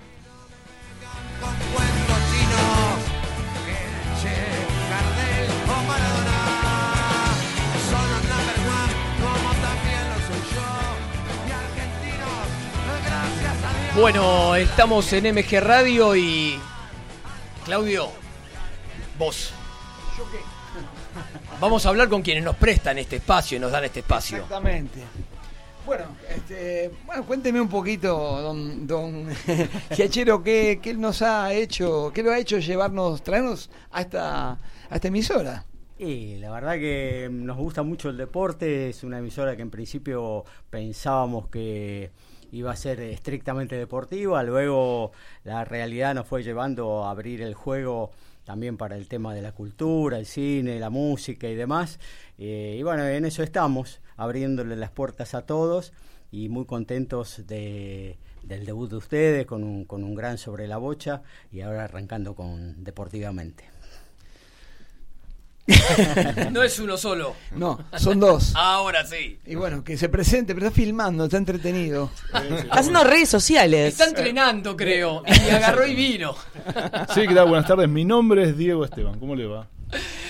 [13.95, 16.59] Bueno, estamos en MG Radio y.
[17.63, 18.09] Claudio,
[19.17, 19.53] vos.
[21.61, 24.37] Vamos a hablar con quienes nos prestan este espacio y nos dan este espacio.
[24.37, 24.99] Exactamente.
[25.85, 29.29] Bueno, este, bueno, cuénteme un poquito, don, don
[29.95, 34.51] Giachero, ¿qué, qué nos ha hecho, qué lo ha hecho llevarnos, traernos a esta,
[34.89, 35.65] a esta emisora.
[35.97, 40.43] Y la verdad que nos gusta mucho el deporte, es una emisora que en principio
[40.69, 42.11] pensábamos que
[42.51, 45.11] iba a ser estrictamente deportiva, luego
[45.43, 48.11] la realidad nos fue llevando a abrir el juego
[48.45, 51.99] también para el tema de la cultura, el cine, la música y demás.
[52.37, 55.93] Eh, y bueno, en eso estamos, abriéndole las puertas a todos
[56.31, 60.77] y muy contentos de, del debut de ustedes con un, con un gran sobre la
[60.77, 63.74] bocha y ahora arrancando con deportivamente.
[66.51, 67.35] no es uno solo.
[67.55, 68.53] No, son dos.
[68.55, 69.39] Ahora sí.
[69.45, 72.11] Y bueno, que se presente, pero está filmando, está entretenido.
[72.33, 73.93] Está haciendo redes sociales.
[73.93, 75.23] Está entrenando, creo.
[75.25, 76.35] Y agarró y vino.
[77.13, 77.47] Sí, ¿qué tal?
[77.47, 77.89] Buenas tardes.
[77.89, 79.19] Mi nombre es Diego Esteban.
[79.19, 79.67] ¿Cómo le va?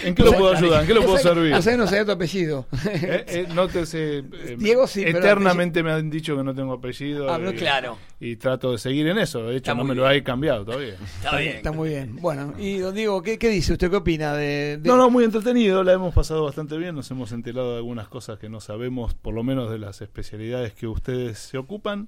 [0.04, 0.82] ¿En qué lo puedo ayudar?
[0.82, 1.54] ¿En qué lo puedo servir?
[1.54, 2.66] O sea, no sé tu apellido.
[2.86, 4.20] Eh, eh, no te sé.
[4.20, 7.32] eh, Diego sí, pero Eternamente me han dicho que no tengo apellido.
[7.32, 7.98] Ah, y, claro.
[8.20, 9.44] Y trato de seguir en eso.
[9.44, 10.96] De hecho, Está no me lo hay cambiado todavía.
[11.24, 12.16] Está, bien, está muy bien.
[12.18, 13.90] Bueno, y don Diego, ¿qué, qué dice usted?
[13.90, 17.32] ¿Qué opina de, de- No, no, muy entretenido, la hemos pasado bastante bien, nos hemos
[17.32, 21.38] enterado de algunas cosas que no sabemos, por lo menos de las especialidades que ustedes
[21.40, 22.08] se ocupan,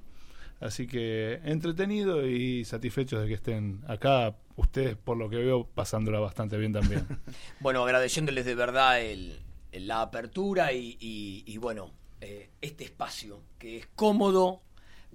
[0.59, 6.19] así que entretenido y satisfechos de que estén acá, ustedes por lo que veo pasándola
[6.19, 7.07] bastante bien también.
[7.59, 8.99] Bueno, agradeciéndoles de verdad
[9.71, 14.61] la apertura y, bueno, eh, este espacio que es cómodo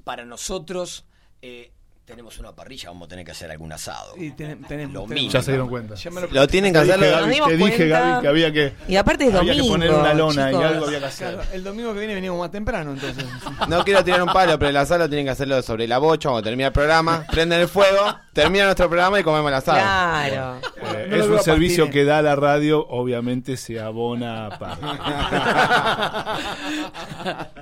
[0.05, 1.05] para nosotros.
[1.43, 1.73] Eh,
[2.13, 4.15] tenemos una parrilla, vamos a tener que hacer algún asado.
[4.17, 5.31] Y ten- Lo mínimo.
[5.33, 5.95] Ya se dieron cuenta.
[5.95, 7.21] Ya me lo- Lo tienen que Te dije, hacerlo.
[7.27, 7.89] Gaby, te dije.
[7.89, 10.87] Gaby, que había que, Y aparte es había que poner domingo, una lona y algo
[10.87, 11.35] había que hacer.
[11.35, 13.25] Claro, el domingo que viene venimos más temprano, entonces.
[13.69, 16.45] No quiero tirar un palo, pero el asado tienen que hacerlo sobre la bocha cuando
[16.45, 17.25] termina el programa.
[17.31, 19.79] Prenden el fuego, termina nuestro programa y comemos el asado.
[19.79, 20.57] Claro.
[20.95, 24.87] Eh, No es un servicio que da la radio, obviamente se abona aparte.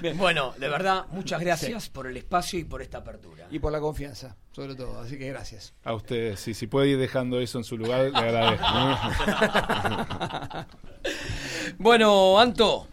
[0.00, 3.46] Bien, bueno, de verdad, muchas gracias por el espacio y por esta apertura.
[3.50, 5.00] Y por la confianza, sobre todo.
[5.00, 5.74] Así que gracias.
[5.84, 8.66] A ustedes, si, si puede ir dejando eso en su lugar, le agradezco.
[11.78, 12.88] Bueno, Anto,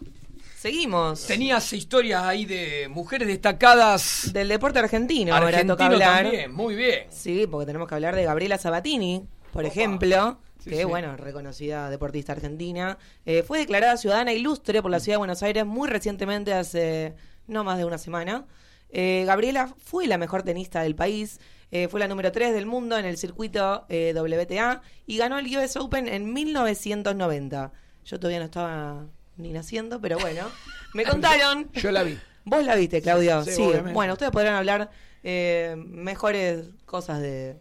[0.56, 1.26] Seguimos.
[1.26, 4.30] tenías historias ahí de mujeres destacadas.
[4.32, 6.22] Del deporte argentino, ahora Argentino toca hablar.
[6.24, 7.06] también, muy bien.
[7.10, 10.84] Sí, porque tenemos que hablar de Gabriela Sabatini, por ejemplo, Sí, que sí.
[10.84, 12.96] bueno, reconocida deportista argentina.
[13.26, 17.14] Eh, fue declarada ciudadana ilustre por la ciudad de Buenos Aires muy recientemente, hace
[17.48, 18.46] no más de una semana.
[18.90, 21.40] Eh, Gabriela fue la mejor tenista del país,
[21.72, 25.76] eh, fue la número 3 del mundo en el circuito WTA y ganó el US
[25.76, 27.72] Open en 1990.
[28.04, 29.06] Yo todavía no estaba
[29.38, 30.46] ni naciendo, pero bueno,
[30.94, 31.72] me contaron.
[31.72, 32.16] Yo la vi.
[32.44, 33.44] Vos la viste, Claudio.
[33.44, 34.90] Sí, bueno, ustedes podrán hablar
[35.24, 37.56] mejores cosas de,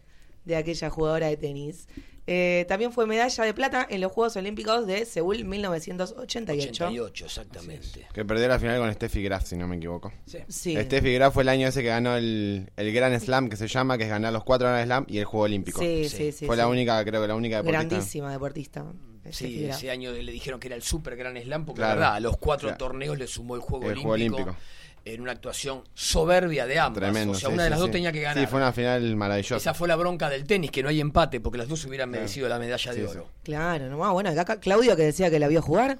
[0.45, 1.87] de aquella jugadora de tenis.
[2.27, 6.85] Eh, también fue medalla de plata en los Juegos Olímpicos de Seúl 1988.
[6.85, 8.07] 88, exactamente.
[8.13, 10.11] Que perdió la final con Steffi Graf, si no me equivoco.
[10.47, 10.75] Sí.
[10.79, 13.97] Steffi Graf fue el año ese que ganó el, el Grand Slam, que se llama,
[13.97, 15.79] que es ganar los cuatro Grand Slam y el Juego Olímpico.
[15.79, 16.59] Sí, sí, sí, Fue sí.
[16.61, 17.87] la única, creo que la única deportista.
[17.87, 18.85] Grandísima deportista.
[19.29, 21.99] Sí, ese año le dijeron que era el super gran slam porque Claro.
[21.99, 22.77] la verdad, a los cuatro Claro.
[22.77, 24.07] torneos le sumó el juego El olímpico.
[24.07, 24.55] Juego Olímpico.
[25.03, 27.01] En una actuación soberbia de ambas.
[27.01, 27.31] Tremendo.
[27.33, 27.91] o sea, sí, una de sí, las dos sí.
[27.93, 28.43] tenía que ganar.
[28.43, 29.55] Sí, fue una final maravillosa.
[29.57, 32.21] Esa fue la bronca del tenis, que no hay empate, porque las dos hubieran Claro.
[32.21, 33.27] merecido la medalla de Sí, oro.
[33.43, 35.97] Claro, no, ah, bueno, acá Claudio que decía que la vio jugar,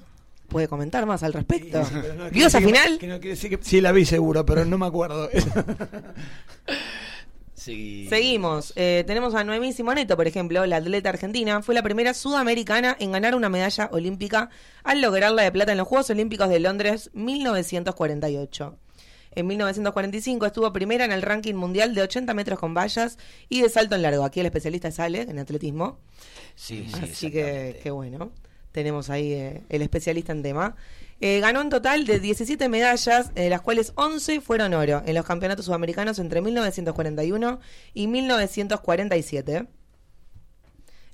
[0.48, 1.82] puede comentar más al respecto.
[2.16, 2.98] No, ¿Vio esa que- final?
[2.98, 5.28] que no quiere decir que- sí, la vi seguro, pero no me acuerdo.
[7.54, 8.06] Sí.
[8.08, 8.72] Seguimos.
[8.74, 11.62] Eh, tenemos a Noemí Simoneto, por ejemplo, la atleta argentina.
[11.62, 14.50] Fue la primera sudamericana en ganar una medalla olímpica
[14.82, 18.78] al lograr la de plata en los Juegos Olímpicos de Londres 1948.
[19.34, 23.18] En 1945 estuvo primera en el ranking mundial de 80 metros con vallas
[23.48, 24.24] y de salto en largo.
[24.24, 25.98] Aquí el especialista sale en atletismo.
[26.54, 28.32] Sí, sí, Así que, qué bueno.
[28.72, 30.76] Tenemos ahí eh, el especialista en tema.
[31.20, 35.24] Eh, ganó un total de 17 medallas, de las cuales 11 fueron oro en los
[35.24, 37.60] campeonatos sudamericanos entre 1941
[37.94, 39.68] y 1947.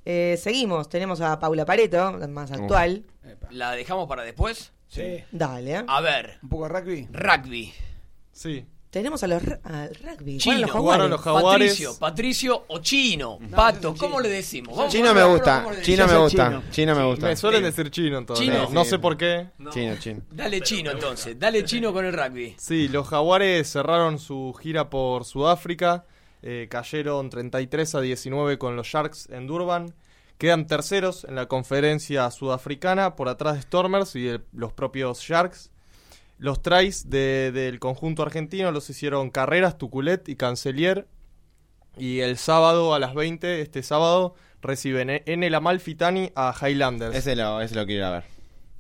[0.05, 3.05] Eh, seguimos, tenemos a Paula Pareto, la más actual.
[3.51, 4.73] ¿La dejamos para después?
[4.89, 5.23] Sí.
[5.31, 5.85] Dale.
[5.87, 6.39] A ver.
[6.43, 7.09] ¿Un poco de rugby?
[7.13, 7.75] Rugby.
[8.39, 8.65] Sí.
[8.91, 10.39] Tenemos a los al rugby.
[10.39, 10.59] Chino.
[10.61, 11.43] Los Jugaron los jaguares.
[11.43, 11.69] jaguares.
[11.71, 13.39] Patricio, Patricio o Chino.
[13.51, 14.77] Pato, ¿cómo le decimos?
[14.77, 17.27] Vamos Chino a me gusta, ¿cómo le chino me gusta, chino me gusta.
[17.27, 18.53] Me suelen decir chino todavía.
[18.67, 18.69] Chino.
[18.73, 19.49] No sé por qué.
[19.71, 20.23] Chino, chino.
[20.31, 22.55] Dale chino entonces, dale chino con el rugby.
[22.59, 26.07] Sí, los jaguares cerraron su gira por Sudáfrica.
[26.41, 29.93] eh, cayeron 33 a 19 con los Sharks en Durban.
[30.39, 35.73] Quedan terceros en la conferencia sudafricana por atrás de Stormers y de los propios Sharks.
[36.39, 41.07] Los tries de- del conjunto argentino los hicieron Carreras, Tuculet y Cancelier.
[41.97, 47.17] Y el sábado a las 20, este sábado, reciben en el Amalfitani a Highlanders.
[47.17, 48.25] Ese lo, ese lo quiero ir a ver.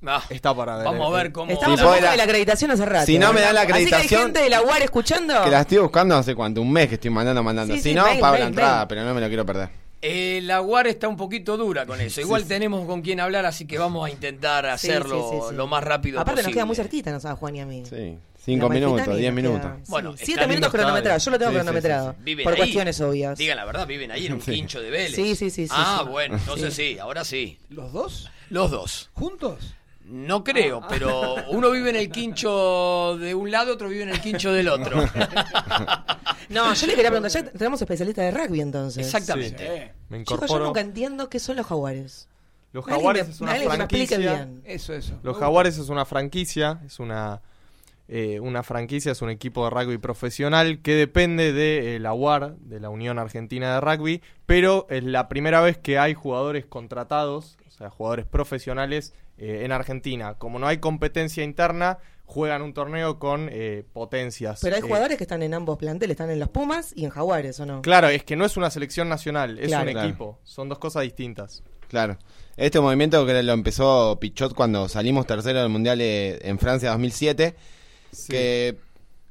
[0.06, 0.84] Ah, Está para ver.
[0.84, 1.22] vamos a eh.
[1.24, 1.50] ver cómo.
[1.50, 3.06] Estamos Si a poco puede de la acreditación hace rato.
[3.06, 5.42] Si no me dan la Así que hay acreditación- gente de la UAR escuchando.
[5.42, 7.74] Que la estoy buscando hace cuánto, un mes que estoy mandando, mandando.
[7.74, 8.86] Sí, si sí, no, mail, pago mail, la entrada, mail.
[8.88, 9.70] pero no me lo quiero perder.
[10.00, 12.20] Eh, la UAR está un poquito dura con eso.
[12.22, 15.54] Igual tenemos con quién hablar, así que vamos a intentar hacerlo sí, sí, sí.
[15.56, 16.54] lo más rápido Aparte nos posible.
[16.54, 17.82] queda muy cerquita, nos a Juan y a mí.
[17.84, 18.16] Sí.
[18.40, 19.70] Cinco La minutos, Amalfitani diez nos queda- minutos.
[19.86, 21.24] sí, Bueno, siete minutos cronometrados.
[21.24, 22.16] Yo lo tengo Sí, sí, cronometrado.
[22.20, 22.58] Viven Por ahí.
[22.58, 23.38] cuestiones obvias.
[23.38, 24.52] Digan la verdad, viven ahí en un Sí.
[24.52, 25.14] quincho de Vélez.
[25.16, 26.10] Sí, sí, sí, sí, Ah, sí.
[26.10, 26.98] bueno, entonces sí.
[26.98, 27.58] ahora sí.
[27.68, 28.30] ¿Los dos?
[28.48, 29.10] Los dos.
[29.12, 29.74] ¿Juntos?
[30.08, 34.20] No creo, pero uno vive en el quincho de un lado, otro vive en el
[34.20, 35.02] quincho del otro.
[36.48, 39.04] No, yo le quería preguntar, ya tenemos especialistas de rugby entonces.
[39.04, 39.92] Exactamente.
[40.08, 40.64] Me Chicos, yo incorporo.
[40.66, 42.26] nunca entiendo qué son los jaguares.
[42.72, 44.16] Los jaguares me- es una franquicia.
[44.18, 44.62] bien.
[44.64, 45.18] Eso, eso.
[45.22, 47.40] Los Jaguares es una franquicia, es una,
[48.08, 52.56] eh, una franquicia, es un equipo de rugby profesional que depende de eh, la UAR,
[52.56, 57.58] de la Unión Argentina de Rugby, pero es la primera vez que hay jugadores contratados,
[57.66, 60.34] o sea, jugadores profesionales eh, en Argentina.
[60.34, 64.60] Como no hay competencia interna, juegan un torneo con eh, potencias.
[64.62, 67.10] Pero hay Eh, jugadores que están en ambos planteles, están en los Pumas y en
[67.10, 67.80] Jaguares, ¿o no?
[67.82, 69.86] Claro, es que no es una selección nacional, es Claro.
[69.86, 70.08] un Claro.
[70.08, 71.62] equipo, son dos cosas distintas.
[71.88, 72.18] Claro.
[72.58, 77.54] Este movimiento que lo empezó Pichot cuando salimos tercero del Mundial eh, en Francia 2007,
[78.28, 78.76] que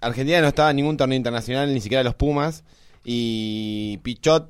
[0.01, 2.63] Argentina no estaba en ningún torneo internacional, ni siquiera los Pumas,
[3.03, 4.49] y Pichot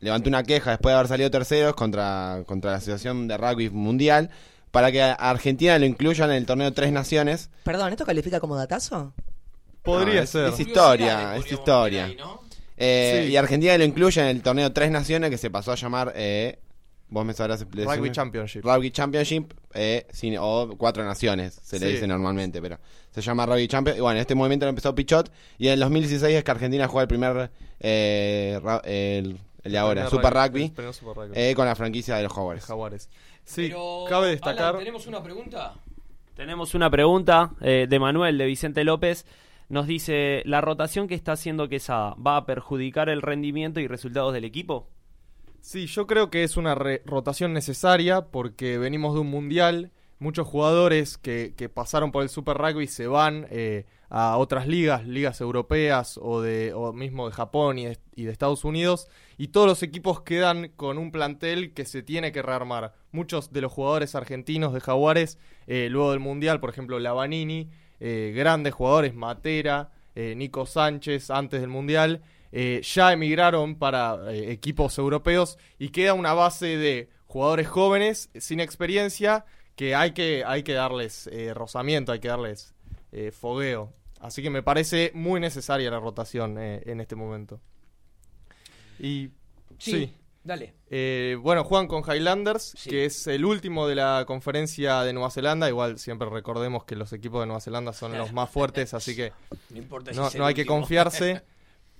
[0.00, 4.30] levantó una queja después de haber salido terceros contra, contra la Asociación de Rugby Mundial
[4.70, 7.50] para que a Argentina lo incluyan en el torneo Tres Naciones.
[7.64, 9.12] Perdón, ¿esto califica como datazo?
[9.82, 10.46] Podría No, ser.
[10.46, 12.10] Es historia, es historia.
[12.76, 13.32] Eh, Sí.
[13.32, 16.58] Y Argentina lo incluye en el torneo Tres Naciones que se pasó a llamar, eh,
[17.08, 18.10] vos me sabrás Rugby?
[18.12, 18.64] Championship.
[18.64, 21.92] Rugby Championship eh, sin- o Cuatro Naciones, se le Sí.
[21.94, 22.78] dice normalmente, pero
[23.12, 23.98] se llama Rugby Championship.
[23.98, 27.02] Y bueno, este movimiento lo empezó Pichot y en el 2016 es que Argentina juega
[27.02, 27.50] el primer,
[27.80, 31.32] eh, ra- el, el de ahora, primer Super rugby, Rugby, el primer Super Rugby.
[31.34, 32.64] eh, con la franquicia de los Jaguares.
[32.64, 33.08] Jaguares.
[33.50, 34.78] Sí, Pero, cabe Alan, destacar.
[34.78, 35.74] ¿Tenemos una pregunta?
[36.36, 39.26] Tenemos una pregunta eh, de Manuel, de Vicente López.
[39.68, 44.32] Nos dice, ¿la rotación que está haciendo Quesada va a perjudicar el rendimiento y resultados
[44.34, 44.86] del equipo?
[45.60, 49.90] Sí, yo creo que es una re- rotación necesaria porque venimos de un mundial.
[50.20, 55.06] Muchos jugadores que, que pasaron por el Super Rugby se van eh, a otras ligas,
[55.06, 59.08] ligas europeas o, de, o mismo de Japón y de, Estados Unidos.
[59.36, 62.92] Y todos los equipos quedan con un plantel que se tiene que rearmar.
[63.10, 68.32] Muchos de los jugadores argentinos de Jaguares, eh, luego del mundial, por ejemplo, Lavanini, eh,
[68.36, 74.98] grandes jugadores, Matera, eh, Nico Sánchez, antes del mundial eh, ya emigraron para eh, equipos
[74.98, 79.44] europeos y queda una base de jugadores jóvenes sin experiencia
[79.80, 82.74] que hay que, hay que darles eh, rozamiento, hay que darles
[83.12, 83.94] eh, fogueo.
[84.20, 87.62] Así que me parece muy necesaria la rotación eh, en este momento.
[88.98, 89.30] Y
[89.78, 90.14] Sí, sí.
[90.44, 90.74] dale.
[90.90, 95.66] Eh, bueno, juegan con Highlanders, que es el último de la conferencia de Nueva Zelanda.
[95.66, 99.32] Igual siempre recordemos que los equipos de Nueva Zelanda son los más fuertes, así que
[99.70, 101.40] No importa si no, hay que confiarse.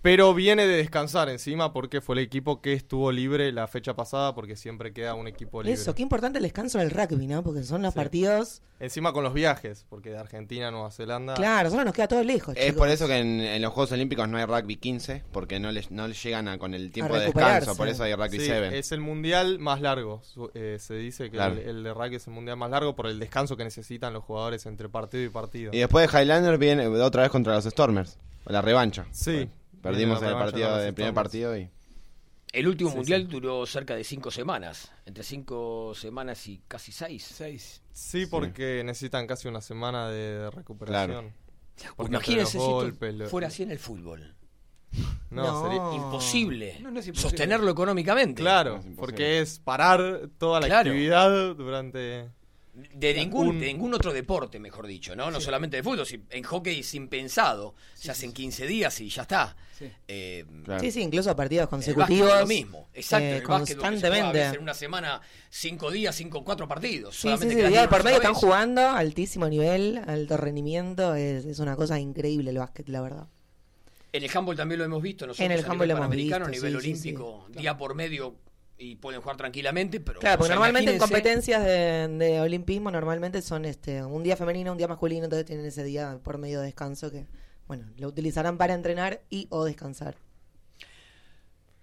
[0.03, 4.35] Pero viene de descansar encima porque fue el equipo que estuvo libre la fecha pasada
[4.35, 5.75] porque siempre queda un equipo libre.
[5.79, 7.43] Eso, qué importante el descanso del rugby, ¿no?
[7.43, 7.99] Porque son los Sí.
[7.99, 8.63] partidos.
[8.79, 11.35] Encima con los viajes, porque de Argentina a Nueva Zelanda...
[11.35, 12.57] Claro, solo nos queda todo lejos.
[12.57, 12.79] Es chicos.
[12.79, 15.91] por eso que en, en los Juegos Olímpicos no hay rugby 15, porque no les,
[15.91, 18.79] no les llegan a- con el tiempo de descanso, por eso hay rugby Sí, 7.
[18.79, 20.23] es el mundial más largo.
[20.25, 21.57] Su- eh, se dice que Claro.
[21.57, 24.25] el, el de rugby es el mundial más largo por el descanso que necesitan los
[24.25, 25.73] jugadores entre partido y partido.
[25.75, 29.05] Y después de Highlander viene otra vez contra los Stormers, la revancha.
[29.11, 29.47] Sí.
[29.83, 31.71] Perdimos Viene el partido del primer partido y
[32.53, 33.27] El último Sí, mundial sí.
[33.29, 34.91] duró cerca de cinco semanas.
[35.07, 37.25] Entre cinco semanas y casi seis.
[37.25, 37.83] Seis.
[37.93, 41.33] Sí, porque necesitan casi una semana de, recuperación.
[41.97, 44.35] Porque Imagínense si lo- fuera así en el fútbol.
[45.31, 46.79] No, sería imposible.
[46.81, 47.31] No, no es imposible.
[47.31, 48.43] Sostenerlo económicamente.
[48.43, 50.91] Claro, porque es parar toda la Claro.
[50.91, 52.29] actividad durante...
[52.73, 55.31] De ningún, Un- de ningún otro deporte, mejor dicho, ¿no?
[55.33, 56.07] No solamente de fútbol.
[56.07, 57.75] si- en hockey es impensado.
[57.95, 59.57] se hacen 15 días y ya está.
[60.09, 60.45] Eh,
[60.81, 62.29] Sí, sí, incluso partidos consecutivos.
[62.29, 62.89] básquet es lo mismo.
[62.95, 63.25] Exacto.
[63.27, 64.43] eh, el juega constantemente.
[64.57, 67.15] en una semana, cinco días, cinco, cuatro partidos.
[67.17, 71.59] Sí, sí, solamente sí, día por medio están jugando, altísimo nivel, alto rendimiento, es, es
[71.59, 73.27] una cosa increíble el básquet, la verdad.
[74.13, 75.45] En el handball también lo hemos visto nosotros.
[75.45, 77.77] En el a handball nivel lo hemos panamericano, visto, a nivel sí, sí, olímpico, día
[77.77, 78.35] por medio
[78.81, 82.91] y pueden jugar tranquilamente, pero Claro, o porque sea, normalmente en competencias de, de olimpismo
[82.91, 86.61] normalmente son este un día femenino, un día masculino, entonces tienen ese día por medio
[86.61, 87.27] de descanso que,
[87.69, 90.17] bueno, lo utilizarán para entrenar y o descansar.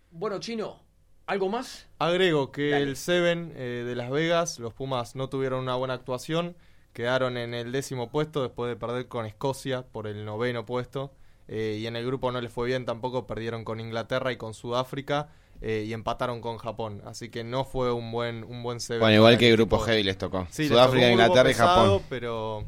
[0.10, 0.80] Bueno, Chino,
[1.28, 1.86] ¿algo más?
[2.00, 6.56] Agrego que el Seven eh, de Las Vegas, los Pumas no tuvieron una buena actuación,
[6.94, 11.14] quedaron en el décimo puesto después de perder con Escocia por el noveno puesto,
[11.48, 14.56] eh, y en el grupo no les fue bien tampoco, perdieron con Inglaterra y con
[14.56, 15.30] Sudáfrica,
[15.62, 19.00] eh, y empataron con Japón, así que no fue un buen un buen Seven.
[19.00, 20.48] Bueno, igual que el grupo heavy les tocó.
[20.52, 22.02] Sí, les Sudáfrica, tocó Inglaterra y Japón.
[22.10, 22.64] Pero,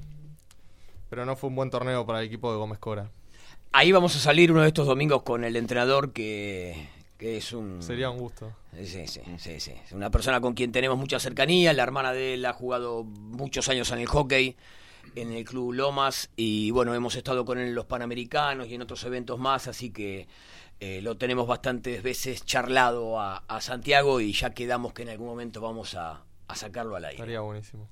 [1.09, 3.11] pero no fue un buen torneo para el equipo de Gómez Cora.
[3.71, 7.83] Ahí vamos a salir uno de estos domingos con el entrenador que, que es un...
[7.83, 8.51] Sería un gusto.
[8.75, 9.73] Sí, sí, sí, sí.
[9.85, 11.71] Es una persona con quien tenemos mucha cercanía.
[11.73, 14.55] La hermana de él ha jugado muchos años en el hockey,
[15.13, 16.31] en el Club Lomas.
[16.35, 19.67] Y bueno, hemos estado con él en los Panamericanos y en otros eventos más.
[19.67, 20.27] Así que
[20.79, 25.27] eh, lo tenemos bastantes veces charlado a, a Santiago y ya quedamos que en algún
[25.27, 27.15] momento vamos a, a sacarlo al aire.
[27.17, 27.89] Estaría buenísimo.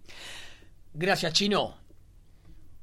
[0.93, 1.75] Gracias, Chino.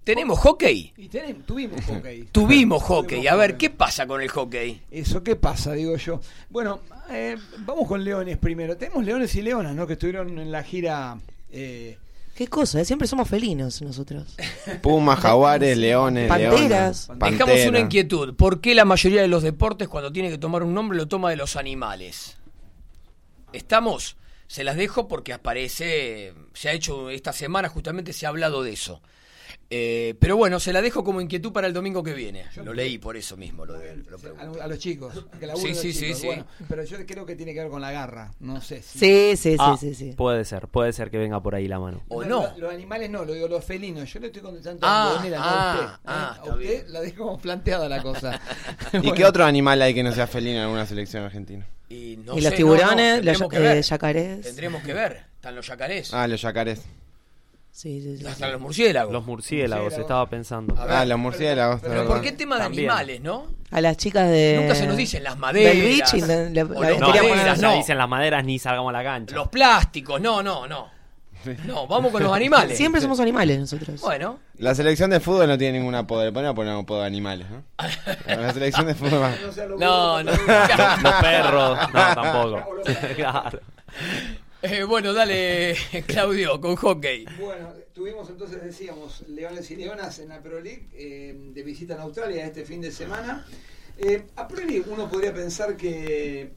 [0.05, 0.93] ¿Tenemos hockey?
[0.99, 2.25] Y tenemos, tuvimos hockey.
[2.33, 3.27] Tuvimos hockey.
[3.27, 4.83] A ver, ¿qué pasa con el hockey?
[4.91, 5.73] Eso, ¿qué pasa?
[5.73, 6.21] Digo yo.
[6.51, 8.77] Bueno, eh, vamos con leones primero.
[8.77, 9.87] Tenemos leones y leonas, ¿no?
[9.87, 11.19] Que estuvieron en la gira.
[11.51, 11.97] eh,
[12.35, 12.85] Qué cosa, ¿eh?
[12.85, 14.35] siempre somos felinos nosotros.
[14.83, 17.09] Pumas, jaguares, leones, Panteras.
[17.09, 18.35] leones, Dejamos una inquietud.
[18.35, 21.31] ¿Por qué la mayoría de los deportes, cuando tiene que tomar un nombre, lo toma
[21.31, 22.39] de los animales?
[23.53, 24.17] ¿Estamos?
[24.49, 28.73] Se las dejo porque aparece, se ha hecho esta semana, justamente se ha hablado de
[28.73, 29.01] eso.
[29.77, 32.45] Eh, pero bueno, se la dejo como inquietud para el domingo que viene.
[32.63, 34.61] Lo leí por eso mismo, lo, de- lo pregunto.
[34.61, 35.13] a, a los chicos.
[35.41, 36.19] Que Sí, los sí, sí, chicos.
[36.21, 36.27] sí.
[36.29, 38.31] Bueno, pero yo creo que tiene que ver con la garra.
[38.39, 38.99] No sé si.
[39.01, 40.13] Sí, sí, Ah, sí, sí, sí.
[40.17, 42.03] Puede ser, puede ser que venga por ahí la mano.
[42.09, 42.53] ¿O No, no?
[42.53, 44.13] lo- Los animales no, lo digo los felinos.
[44.13, 45.33] Yo le estoy contestando Ah, a ah, a usted.
[45.33, 45.99] ¿eh?
[46.05, 46.93] ah, a usted bien.
[46.93, 48.41] la dejo como planteada la cosa.
[48.93, 49.15] ¿Y Bueno.
[49.15, 51.67] qué otro animal hay que no sea felino en alguna selección argentina?
[51.89, 53.83] Y, no Y los sé, tiburones, no, no, los tendremos que eh, ver.
[53.83, 54.41] yacarés.
[54.43, 55.23] Tendremos que ver.
[55.35, 56.15] Están los yacarés.
[56.15, 56.83] Ah, los yacarés.
[57.77, 58.25] Sí, sí, sí.
[58.27, 59.13] Están los murciélagos.
[59.13, 60.05] Los murciélagos, Murciélagos.
[60.11, 60.79] estaba pensando.
[60.81, 61.81] A ver, Ah, los murciélagos.
[61.83, 62.07] Pero.
[62.07, 62.89] ¿por qué tema de También.
[62.89, 63.47] animales, no?
[63.73, 64.59] A las chicas de.
[64.61, 65.75] Nunca se nos dicen las maderas.
[65.75, 67.75] Del beach y la- la- o la los querían No, maderas, no.
[67.75, 69.35] dicen las maderas ni salgamos a la cancha.
[69.35, 70.95] Los plásticos, no, no, no.
[71.67, 72.77] No, vamos con los animales.
[72.79, 74.01] Siempre somos animales nosotros.
[74.01, 76.25] Bueno, La selección de fútbol no tiene ningún apodo.
[76.25, 77.65] Le ponemos poner un apodo de animales, ¿no?
[78.29, 79.35] La selección de fútbol va-
[79.81, 80.31] no, no.
[80.31, 82.67] Los perros, no, tampoco.
[83.17, 83.61] claro.
[84.67, 87.27] Eh, bueno, dale, Claudio, con hockey.
[87.39, 92.01] Bueno, tuvimos entonces, decíamos, Leones y Leonas en la Pro League eh, de visita en
[92.01, 93.45] Australia este fin de semana.
[93.99, 96.53] Eh, a priori uno podría pensar que,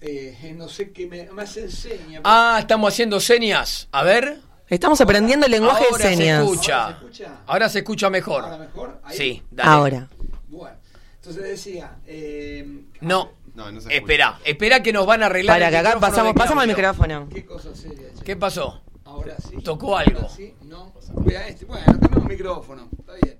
[0.00, 2.20] eh, no sé, que me, me hace enseña.
[2.24, 3.88] Ah, estamos haciendo señas.
[3.92, 4.40] A ver.
[4.68, 6.44] Estamos aprendiendo el lenguaje Ahora de señas.
[6.44, 6.84] se escucha.
[6.86, 7.42] ¿Ahora se escucha?
[7.46, 8.44] Ahora se escucha mejor.
[8.44, 9.00] ¿Ahora mejor?
[9.04, 9.16] Ahí.
[9.16, 9.70] Sí, dale.
[9.70, 10.08] Ahora.
[10.48, 10.76] Bueno,
[11.16, 11.98] entonces decía...
[12.06, 12.66] Eh,
[13.02, 13.32] No.
[13.64, 15.56] No, no se Espera, espera que nos van a arreglar.
[15.56, 16.92] Para el que acá micrófono pasamos, de pasamos el Claudio.
[16.92, 17.28] micrófono.
[17.32, 18.24] ¿Qué cosa seria, che?
[18.24, 18.82] ¿Qué pasó?
[19.04, 19.56] Ahora sí.
[19.62, 20.20] Tocó algo.
[20.20, 20.92] Ahora sí, no.
[21.24, 21.64] Vea este.
[21.66, 22.88] Bueno, cambiamos micrófono.
[22.98, 23.38] Está bien.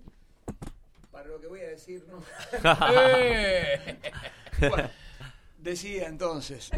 [1.11, 2.23] Para lo que voy a decir, no.
[2.93, 3.99] Eh.
[4.69, 4.91] bueno,
[5.59, 6.71] Decía entonces.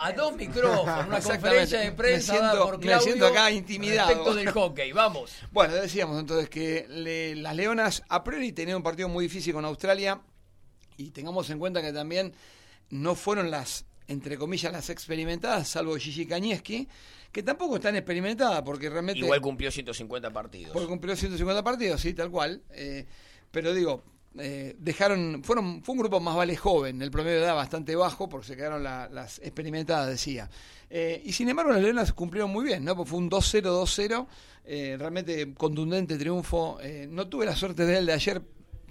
[0.00, 1.40] A dos micrófonos, una Exactamente.
[1.40, 4.08] conferencia de prensa Me dada siento- por me Claudio siento acá intimidado.
[4.08, 4.92] respecto del hockey.
[4.92, 5.32] Vamos.
[5.50, 9.64] Bueno, decíamos entonces que le- las Leonas a priori tenían un partido muy difícil con
[9.64, 10.20] Australia
[10.98, 12.34] y tengamos en cuenta que también
[12.92, 16.86] no fueron las, entre comillas, las experimentadas, salvo Gigi Kanieski,
[17.32, 19.20] que tampoco están experimentadas porque realmente...
[19.20, 20.72] Igual cumplió 150 partidos.
[20.74, 22.60] Porque cumplió 150 partidos, sí, tal cual.
[22.72, 23.06] Eh,
[23.50, 24.04] pero digo,
[24.38, 28.28] eh, dejaron, fueron, fue un grupo más vale joven, el promedio de edad bastante bajo,
[28.28, 30.50] porque se quedaron la- las experimentadas, decía.
[30.90, 32.94] Eh, y sin embargo, las Leonas cumplieron muy bien, ¿no?
[32.94, 34.26] Porque fue un 2-0, 2-0,
[34.66, 36.78] eh, realmente contundente triunfo.
[37.08, 38.42] No tuve la suerte de él de ayer,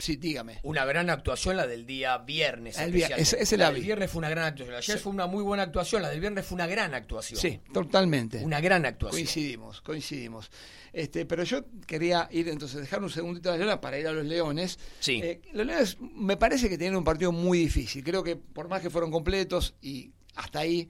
[0.02, 0.60] sí, dígame.
[0.64, 2.78] Una gran actuación la del día viernes.
[2.80, 3.86] El vier- ese- ese la la del vi.
[3.88, 4.76] viernes fue una gran actuación.
[4.76, 5.04] Ayer Sí.
[5.04, 6.02] fue una muy buena actuación.
[6.02, 7.39] La del viernes fue una gran actuación.
[7.39, 8.43] Sí, totalmente.
[8.43, 9.18] Una gran actuación.
[9.24, 10.52] Coincidimos, coincidimos.
[10.93, 14.12] Este, pero yo quería ir, entonces, dejar un segundito a las Leonas para ir a
[14.12, 14.78] los Leones.
[14.99, 15.22] Sí.
[15.24, 18.04] Eh, los Leones me parece que tienen un partido muy difícil.
[18.04, 20.89] Creo que por más que fueron completos y hasta ahí,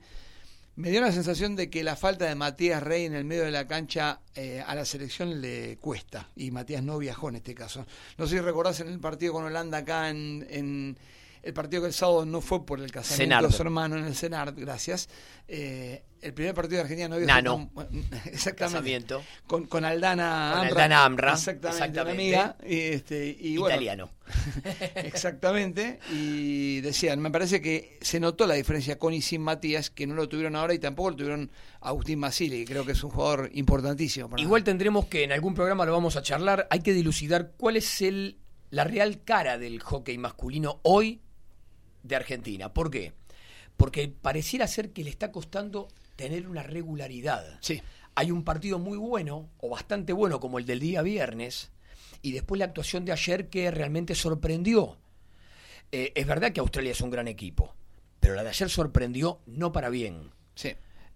[0.76, 3.50] me dio la sensación de que la falta de Matías Rey en el medio de
[3.50, 6.28] la cancha eh, a la selección le cuesta.
[6.34, 7.86] Y Matías no viajó en este caso.
[8.16, 10.46] No sé si recordás en el partido con Holanda acá en...
[10.48, 10.96] en
[11.42, 13.46] el partido que el sábado no fue por el casamiento Senard.
[13.46, 15.08] de su hermano en el Senard, gracias.
[15.48, 17.68] Eh, el primer partido de Argentina no había Nano.
[17.74, 17.90] tan-
[18.26, 19.16] Exactamente.
[19.48, 20.68] Con, con Aldana Con Amra.
[20.84, 21.68] Aldana Amra, Exactamente.
[21.84, 22.28] exactamente.
[22.34, 22.56] Una amiga.
[22.64, 24.10] Y, este, y bueno, Italiano.
[24.94, 25.98] Exactamente.
[26.12, 30.14] Y decían, me parece que se notó la diferencia con y sin Matías, que no
[30.14, 33.50] lo tuvieron ahora y tampoco lo tuvieron Agustín Basile, que creo que es un jugador
[33.54, 34.28] importantísimo.
[34.30, 36.66] para- Igual tendremos que en algún programa lo vamos a charlar.
[36.70, 38.38] Hay que dilucidar cuál es el,
[38.70, 41.20] la real cara del hockey masculino hoy
[42.02, 42.72] de Argentina.
[42.72, 43.12] ¿Por qué?
[43.76, 47.58] Porque pareciera ser que le está costando tener una regularidad.
[47.60, 47.82] Sí.
[48.14, 51.70] Hay un partido muy bueno, o bastante bueno, como el del día viernes,
[52.20, 54.98] y después la actuación de ayer que realmente sorprendió.
[55.90, 57.74] Eh, es verdad que Australia es un gran equipo,
[58.20, 60.30] pero la de ayer sorprendió no para bien.
[60.54, 60.74] Sí.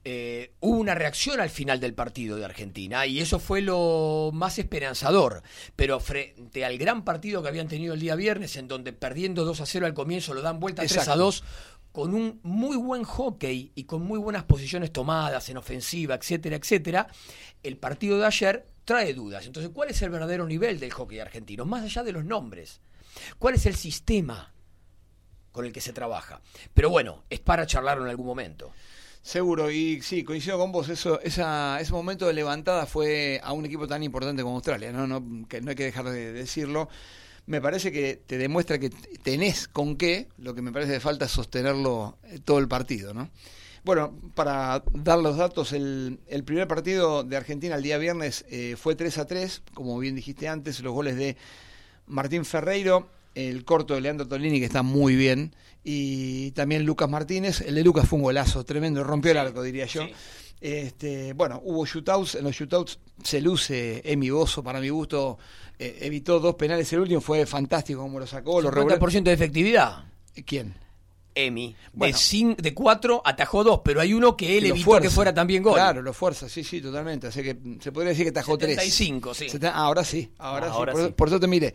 [0.09, 4.57] Eh, hubo una reacción al final del partido de Argentina y eso fue lo más
[4.57, 5.43] esperanzador.
[5.75, 9.63] Pero frente al gran partido que habían tenido el día viernes, en donde perdiendo 2
[9.63, 11.25] a 0 al comienzo lo dan vuelta 3 a Exacto.
[11.25, 11.45] 2,
[11.91, 17.09] con un muy buen hockey y con muy buenas posiciones tomadas en ofensiva, etcétera, etcétera,
[17.65, 19.45] el partido de ayer trae dudas.
[19.45, 21.65] Entonces, ¿cuál es el verdadero nivel del hockey argentino?
[21.65, 22.81] Más allá de los nombres.
[23.41, 24.53] ¿Cuál es el sistema
[25.51, 26.43] con el que se trabaja?
[26.75, 28.73] Pero bueno, es para charlarlo en algún momento.
[29.27, 33.67] Seguro, y sí, coincido con vos, eso, esa, ese momento de levantada fue a un
[33.67, 35.09] equipo tan importante como Australia, ¿no?
[35.09, 36.89] No, que no hay que dejar de decirlo.
[37.47, 38.89] Me parece que te demuestra que
[39.25, 43.15] tenés con qué, lo que me parece que falta es sostenerlo eh, todo el partido,
[43.15, 43.29] ¿no?
[43.83, 48.77] Bueno, para dar los datos, el, el primer partido de Argentina el día viernes eh,
[48.79, 51.37] fue 3 a 3, como bien dijiste antes, los goles de
[52.07, 57.61] Martín Ferreiro, el corto de Leandro Tolini, que está muy bien, y también Lucas Martínez.
[57.61, 60.03] El de Lucas fue un golazo, tremendo, rompió el arco, diría yo.
[60.59, 65.39] Este, bueno, hubo shootouts, en los shootouts se luce Emi Bozo, para mi gusto,
[65.79, 68.97] eh, evitó dos penales, el último fue fantástico como lo sacó, lo reguló.
[68.97, 70.05] 50% de efectividad.
[70.47, 70.75] ¿Quién?
[71.37, 71.77] Emi.
[71.93, 72.13] Bueno.
[72.17, 75.03] De, cin- de cuatro atajó dos, pero hay uno que él evitó fuerza.
[75.09, 75.75] que fuera también gol.
[75.75, 77.27] Claro, lo fuerza, sí, sí, totalmente.
[77.29, 78.71] Así que se podría decir que tajó tres.
[78.77, 79.47] 75, sí.
[79.49, 81.13] Seten- ah, ahora sí, ahora, Ah, sí, ahora por, sí.
[81.15, 81.75] por eso te miré.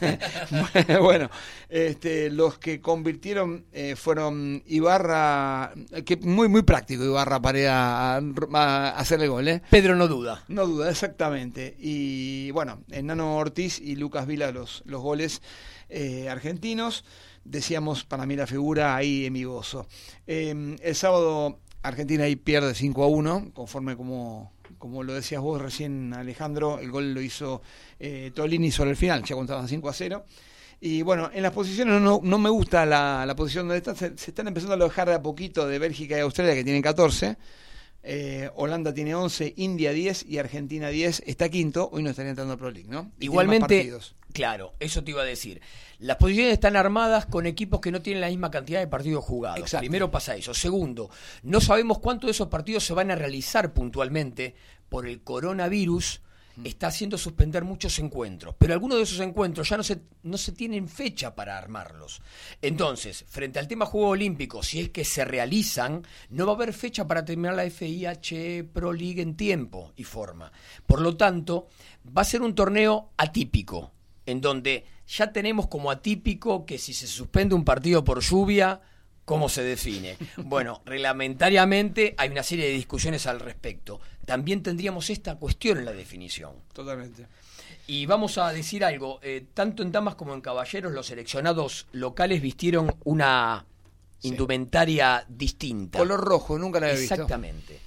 [1.00, 1.30] bueno,
[1.68, 5.72] este, los que convirtieron eh, fueron Ibarra,
[6.04, 8.16] que muy muy práctico Ibarra para ir a,
[8.96, 9.62] hacer el gol, ¿eh?
[9.70, 10.44] Pedro no duda.
[10.48, 11.74] No duda, exactamente.
[11.78, 15.42] Y bueno, Enano Ortiz y Lucas Vila los, los goles
[15.88, 17.04] eh, argentinos.
[17.44, 19.86] Decíamos para mí la figura ahí emigoso.
[20.26, 25.60] Eh, el sábado Argentina ahí pierde 5 a 1, conforme como, como lo decías vos
[25.60, 27.62] recién Alejandro, el gol lo hizo
[27.98, 30.24] eh, Tolini sobre el final, ya contaban 5 a 0.
[30.80, 34.16] Y bueno, en las posiciones no, no me gusta la, la posición donde están, se,
[34.18, 37.36] se están empezando a alejar de a poquito de Bélgica y Australia que tienen 14.
[38.04, 41.22] Eh, Holanda tiene 11, India 10 y Argentina 10.
[41.26, 43.12] Está quinto, hoy no estaría entrando a Pro League, ¿no?
[43.20, 43.92] Y Igualmente.
[44.32, 45.60] Claro, eso te iba a decir.
[45.98, 49.60] Las posiciones están armadas con equipos que no tienen la misma cantidad de partidos jugados.
[49.60, 49.82] Exacto.
[49.82, 50.52] Primero pasa eso.
[50.52, 51.10] Segundo,
[51.44, 54.56] no sabemos cuántos de esos partidos se van a realizar puntualmente
[54.88, 56.20] por el coronavirus.
[56.64, 60.52] Está haciendo suspender muchos encuentros, pero algunos de esos encuentros ya no se, no se
[60.52, 62.20] tienen fecha para armarlos.
[62.60, 66.74] Entonces, frente al tema Juegos Olímpicos, si es que se realizan, no va a haber
[66.74, 70.52] fecha para terminar la FIH Pro League en tiempo y forma.
[70.84, 71.68] Por lo tanto,
[72.06, 73.92] va a ser un torneo atípico,
[74.26, 78.80] en donde ya tenemos como atípico que si se suspende un partido por lluvia,
[79.24, 80.16] ¿cómo se define?
[80.36, 84.00] Bueno, reglamentariamente hay una serie de discusiones al respecto.
[84.24, 86.54] También tendríamos esta cuestión en la definición.
[86.72, 87.26] Totalmente.
[87.86, 92.40] Y vamos a decir algo, eh, tanto en damas como en caballeros los seleccionados locales
[92.40, 93.66] vistieron una
[94.22, 95.98] indumentaria distinta.
[95.98, 97.14] Color rojo, nunca la había visto.
[97.14, 97.80] Exactamente.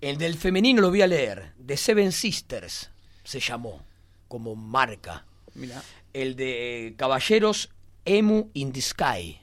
[0.00, 1.52] El del femenino lo voy a leer.
[1.64, 2.90] The Seven Sisters
[3.24, 3.82] se llamó
[4.28, 5.24] como marca.
[5.54, 5.82] Mira.
[6.12, 7.70] El de Caballeros
[8.04, 9.38] Emu in the Sky.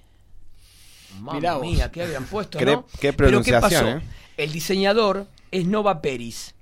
[1.20, 2.86] Mamma mía, ¿qué habían puesto, Qué- no?
[3.00, 3.70] qué Pero ¿qué pasó?
[3.70, 4.02] pronunciación, ¿eh?
[4.38, 6.54] El diseñador es Nova Peris.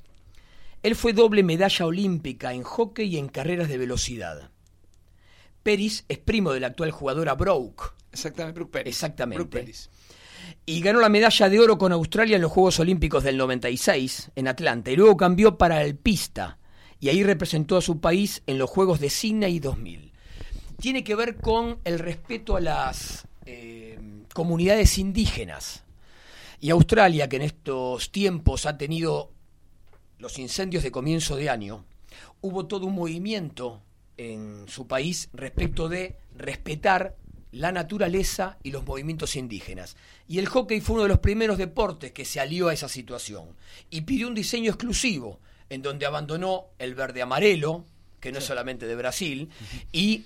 [0.84, 4.52] Él fue doble medalla olímpica en hockey y en carreras de velocidad.
[5.64, 7.92] Peris es primo del actual jugador Broke.
[8.12, 8.94] Exactamente, Brooke Peris.
[8.96, 9.38] Exactamente.
[9.44, 9.90] Brooke Peris.
[10.68, 14.48] Y ganó la medalla de oro con Australia en los Juegos Olímpicos del 96 en
[14.48, 14.92] Atlanta.
[14.92, 16.60] Y luego cambió para el pista.
[17.06, 20.12] Y ahí representó a su país en los Juegos de Sydney 2000.
[20.82, 24.00] Tiene que ver con el respeto a las eh,
[24.34, 25.84] comunidades indígenas.
[26.60, 29.30] Y Australia, que en estos tiempos ha tenido
[30.18, 31.86] los incendios de comienzo de año,
[32.42, 33.84] hubo todo un movimiento
[34.18, 37.18] en su país respecto de respetar
[37.52, 39.96] la naturaleza y los movimientos indígenas.
[40.28, 43.50] Y el hockey fue uno de los primeros deportes que se alió a esa situación
[43.92, 45.40] y pidió un diseño exclusivo
[45.70, 47.86] en donde abandonó el verde amarelo,
[48.20, 49.50] que no es solamente de Brasil,
[49.92, 50.26] y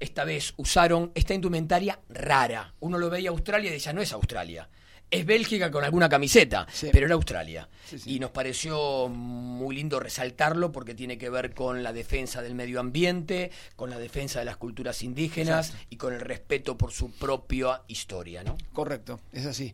[0.00, 2.74] esta vez usaron esta indumentaria rara.
[2.80, 4.68] Uno lo veía Australia y decía, no es Australia.
[5.10, 7.68] Es Bélgica con alguna camiseta, pero era Australia.
[8.04, 12.80] Y nos pareció muy lindo resaltarlo porque tiene que ver con la defensa del medio
[12.80, 15.86] ambiente, con la defensa de las culturas indígenas Exacto.
[15.90, 18.56] y con el respeto por su propia historia, ¿no?
[18.72, 19.72] Correcto, es así.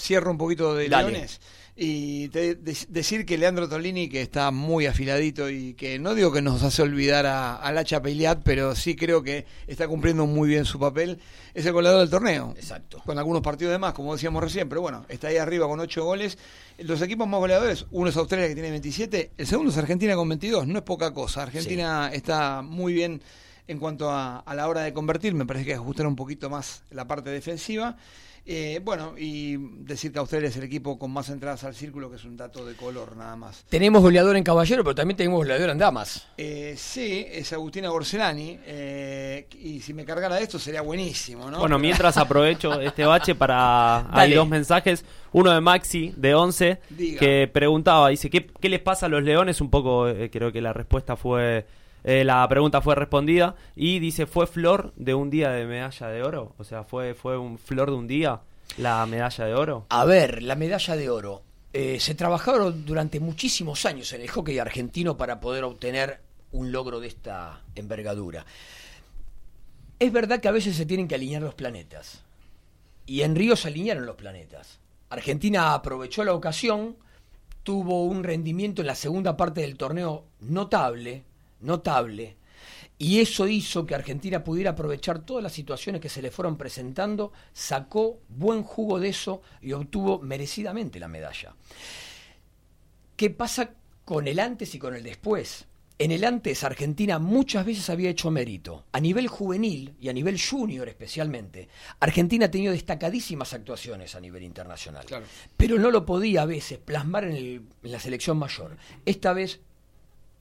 [0.00, 1.10] Cierro un poquito de Dale.
[1.10, 1.40] Leones
[1.82, 6.30] y te- de- decir que Leandro Tolini, que está muy afiladito y que no digo
[6.30, 10.48] que nos hace olvidar a, a la Chapeliat, pero sí creo que está cumpliendo muy
[10.48, 11.20] bien su papel,
[11.54, 12.52] es el goleador del torneo.
[12.56, 13.00] Exacto.
[13.06, 16.04] Con algunos partidos de más, como decíamos recién, pero bueno, está ahí arriba con 8
[16.04, 16.36] goles.
[16.78, 20.28] Los equipos más goleadores, uno es Australia que tiene 27, el segundo es Argentina con
[20.28, 21.44] 22, no es poca cosa.
[21.44, 23.22] Argentina está muy bien
[23.68, 26.82] en cuanto a, a la hora de convertir, me parece que ajustar un poquito más
[26.90, 27.96] la parte defensiva.
[28.52, 32.16] Eh, bueno, y decir que Australia es el equipo con más entradas al círculo, que
[32.16, 33.64] es un dato de color nada más.
[33.68, 36.26] Tenemos goleador en caballero, pero también tenemos goleador en damas.
[36.36, 41.58] Eh, sí, es Agustina Gorcelani, eh, y si me cargara de esto sería buenísimo, ¿no?
[41.60, 43.98] Bueno, Pero- mientras aprovecho este bache para...
[44.10, 44.34] Hay Dale.
[44.34, 45.04] dos mensajes.
[45.32, 47.20] Uno de Maxi, de 11, Diga.
[47.20, 49.60] que preguntaba, dice, ¿qué, qué les pasa a los leones?
[49.60, 51.66] Un poco, eh, creo que la respuesta fue...
[52.04, 53.56] eh, la pregunta fue respondida.
[53.76, 56.54] Y dice, ¿fue flor de un día de medalla de oro?
[56.58, 58.40] O sea, ¿fue, fue un flor de un día
[58.78, 59.86] la medalla de oro?
[59.88, 61.42] A ver, la medalla de oro.
[61.72, 66.20] Eh, se trabajaron durante muchísimos años en el hockey argentino para poder obtener
[66.52, 68.44] un logro de esta envergadura.
[69.98, 72.22] Es verdad que a veces se tienen que alinear los planetas.
[73.06, 74.78] Y en Río se alinearon los planetas.
[75.10, 76.96] Argentina aprovechó la ocasión,
[77.62, 81.24] tuvo un rendimiento en la segunda parte del torneo notable,
[81.60, 82.36] notable,
[82.98, 87.32] y eso hizo que Argentina pudiera aprovechar todas las situaciones que se le fueron presentando,
[87.52, 91.54] sacó buen jugo de eso y obtuvo merecidamente la medalla.
[93.16, 93.70] ¿Qué pasa
[94.04, 95.66] con el antes y con el después?
[95.98, 98.84] En el antes, Argentina muchas veces había hecho mérito.
[98.92, 101.68] A nivel juvenil y a nivel junior especialmente,
[102.00, 105.04] Argentina ha tenido destacadísimas actuaciones a nivel internacional.
[105.58, 108.78] Pero no lo podía a veces plasmar en, el- en la selección mayor.
[109.04, 109.60] Esta vez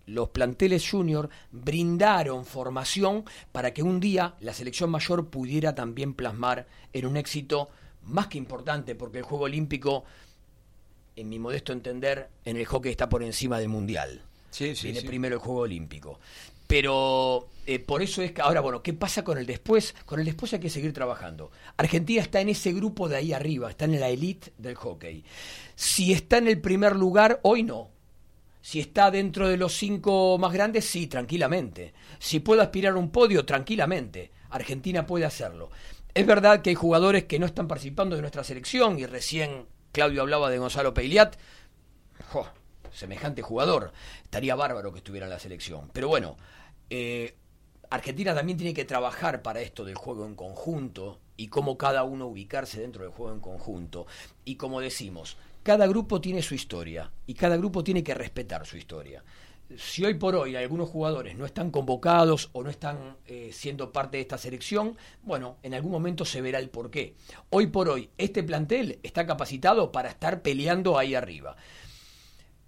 [0.10, 6.68] los planteles junior brindaron formación para que un día la selección mayor pudiera también plasmar
[6.94, 7.70] en un éxito
[8.04, 10.04] más que importante, porque el Juego Olímpico,
[11.16, 14.24] en mi modesto entender, en el hockey está por encima del Mundial.
[14.50, 15.08] Sí, sí, Viene sí.
[15.08, 16.20] primero el Juego Olímpico.
[16.66, 19.96] Pero eh, por eso es que ahora, bueno, ¿qué pasa con el después?
[20.06, 21.52] Con el después hay que seguir trabajando.
[21.78, 25.24] Argentina está en ese grupo de ahí arriba, está en la elite del hockey.
[25.76, 27.90] Si está en el primer lugar, hoy no.
[28.70, 31.92] Si está dentro de los cinco más grandes, sí, tranquilamente.
[32.20, 34.32] Si puede aspirar a un podio, tranquilamente.
[34.52, 35.72] Argentina puede hacerlo.
[36.14, 40.22] Es verdad que hay jugadores que no están participando de nuestra selección y recién Claudio
[40.22, 41.36] hablaba de Gonzalo Peiliat.
[42.28, 42.46] Jo,
[42.92, 43.92] semejante jugador.
[44.22, 45.90] Estaría bárbaro que estuviera en la selección.
[45.92, 46.38] Pero bueno,
[46.92, 47.36] eh,
[47.90, 52.28] Argentina también tiene que trabajar para esto del juego en conjunto y cómo cada uno
[52.28, 54.06] ubicarse dentro del juego en conjunto.
[54.46, 55.38] Y como decimos,
[55.70, 59.24] cada grupo tiene su historia y cada grupo tiene que respetar su historia.
[59.78, 64.18] Si hoy por hoy algunos jugadores no están convocados o no están eh, siendo parte
[64.18, 67.14] de esta selección, bueno, en algún momento se verá el porqué.
[67.52, 71.56] Hoy por hoy, este plantel está capacitado para estar peleando ahí arriba.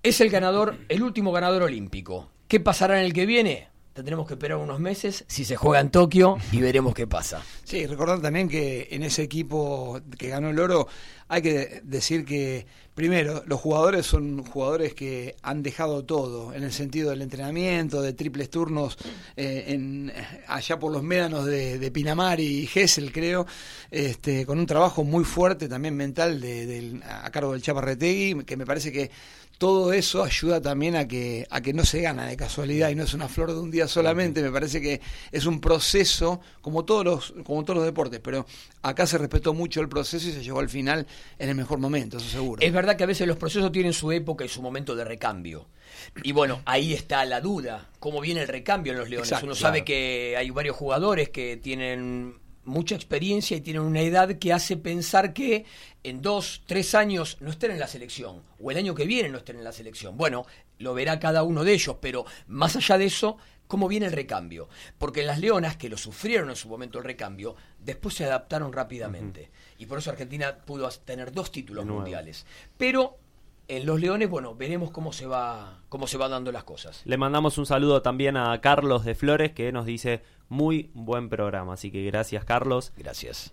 [0.03, 2.29] Es el ganador, el último ganador olímpico.
[2.47, 3.70] ¿Qué pasará en el que viene?
[3.93, 7.43] Tendremos que esperar unos meses si se juega en Tokio y veremos qué pasa.
[7.65, 10.87] Sí, recordar también que en ese equipo que ganó el oro
[11.27, 16.71] hay que decir que, primero, los jugadores son jugadores que han dejado todo, en el
[16.71, 18.97] sentido del entrenamiento, de triples turnos,
[19.35, 20.11] eh, en,
[20.47, 23.45] allá por los médanos de, de Pinamar y Gessel, creo,
[23.91, 28.57] este, con un trabajo muy fuerte también mental de, del- a cargo del Chaparretegui, que
[28.57, 29.09] me parece que
[29.61, 33.03] todo eso ayuda también a que a que no se gana de casualidad y no
[33.03, 34.99] es una flor de un día solamente me parece que
[35.31, 38.47] es un proceso como todos los como todos los deportes pero
[38.81, 41.05] acá se respetó mucho el proceso y se llegó al final
[41.37, 44.11] en el mejor momento eso seguro Es verdad que a veces los procesos tienen su
[44.11, 45.67] época y su momento de recambio.
[46.23, 49.29] Y bueno, ahí está la duda, cómo viene el recambio en los Leones.
[49.29, 49.67] Exacto, Uno claro.
[49.67, 54.77] sabe que hay varios jugadores que tienen mucha experiencia y tienen una edad que hace
[54.77, 55.65] pensar que
[56.03, 59.39] en dos, tres años no estén en la selección, o el año que viene no
[59.39, 60.17] estén en la selección.
[60.17, 60.45] Bueno,
[60.79, 63.37] lo verá cada uno de ellos, pero más allá de eso,
[63.67, 64.67] ¿cómo viene el recambio?
[64.97, 69.51] Porque las Leonas, que lo sufrieron en su momento el recambio, después se adaptaron rápidamente.
[69.77, 72.45] Y por eso Argentina pudo tener dos títulos mundiales.
[72.77, 73.17] Pero
[73.67, 77.01] en los Leones, bueno, veremos cómo se va, cómo se van dando las cosas.
[77.05, 81.73] Le mandamos un saludo también a Carlos de Flores que nos dice muy buen programa.
[81.73, 82.91] Así que gracias, Carlos.
[82.97, 83.51] Gracias.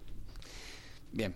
[1.13, 1.33] Bien.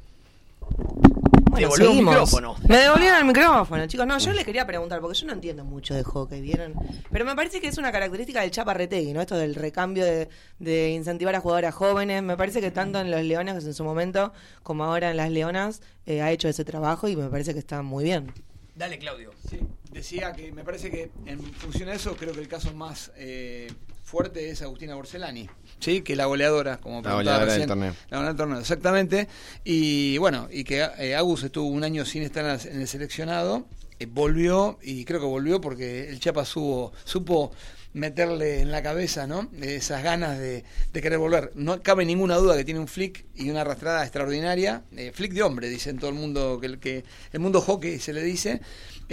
[0.60, 2.14] Bueno, Devolvió un seguimos.
[2.14, 2.56] micrófono.
[2.66, 4.06] Me devolvieron el micrófono, chicos.
[4.06, 6.74] No, yo les quería preguntar, porque yo no entiendo mucho de hockey, ¿vieron?
[7.12, 9.20] Pero me parece que es una característica del Chaparretegui, ¿no?
[9.20, 12.22] Esto del recambio de, de incentivar a jugadoras jóvenes.
[12.24, 14.32] Me parece que tanto en los Leones en su momento
[14.64, 17.82] como ahora en las Leonas eh, ha hecho ese trabajo y me parece que está
[17.82, 18.32] muy bien.
[18.74, 19.30] Dale, Claudio.
[19.48, 19.60] Sí,
[19.92, 23.70] decía que me parece que en función a eso, creo que el caso más eh,
[24.02, 25.48] fuerte es Agustina Borselani,
[25.80, 26.02] ¿sí?
[26.02, 27.68] que la goleadora, como La goleadora del recién.
[27.68, 27.94] torneo.
[28.10, 29.28] La goleadora del torneo, exactamente.
[29.64, 33.66] Y bueno, y que eh, Agus estuvo un año sin estar en el- seleccionado,
[33.98, 37.52] eh, volvió, y creo que volvió porque el Chiapas supo, supo
[37.94, 39.50] meterle en la cabeza, ¿no?
[39.60, 40.64] Esas ganas de,
[40.94, 41.52] de querer volver.
[41.54, 44.82] No cabe ninguna duda que tiene un flick y una arrastrada extraordinaria.
[44.96, 48.14] Eh, flick de hombre, dicen todo el mundo, que el, que el mundo hockey se
[48.14, 48.62] le dice.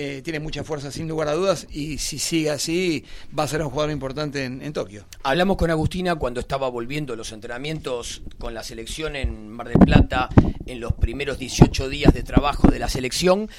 [0.01, 3.03] Eh, tiene mucha fuerza sin lugar a dudas y si sigue así
[3.37, 5.05] va a ser un jugador importante en, en Tokio.
[5.23, 10.29] Hablamos con Agustina cuando estaba volviendo los entrenamientos con la selección en Mar del Plata
[10.65, 13.49] en los primeros 18 días de trabajo de la selección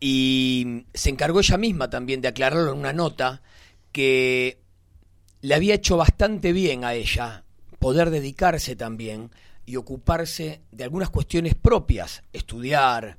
[0.00, 3.42] y se encargó ella misma también de aclararlo en una nota
[3.92, 4.62] que
[5.42, 7.44] le había hecho bastante bien a ella
[7.78, 9.30] poder dedicarse también
[9.66, 13.18] y ocuparse de algunas cuestiones propias, estudiar,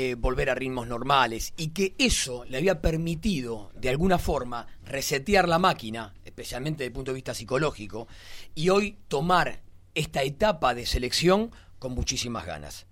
[0.00, 5.48] eh, volver a ritmos normales, y que eso le había permitido, de alguna forma, resetear
[5.48, 8.06] la máquina, especialmente desde el punto de vista psicológico,
[8.54, 9.60] y hoy tomar
[9.96, 12.86] esta etapa de selección con muchísimas ganas.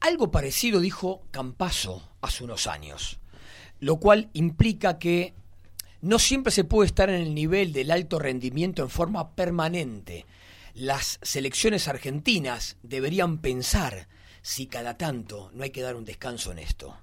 [0.00, 3.20] Algo parecido dijo Campaso hace unos años,
[3.78, 5.34] lo cual implica que
[6.00, 10.26] no siempre se puede estar en el nivel del alto rendimiento en forma permanente.
[10.74, 14.08] Las selecciones argentinas deberían pensar
[14.44, 16.94] si cada tanto no hay que dar un descanso en esto.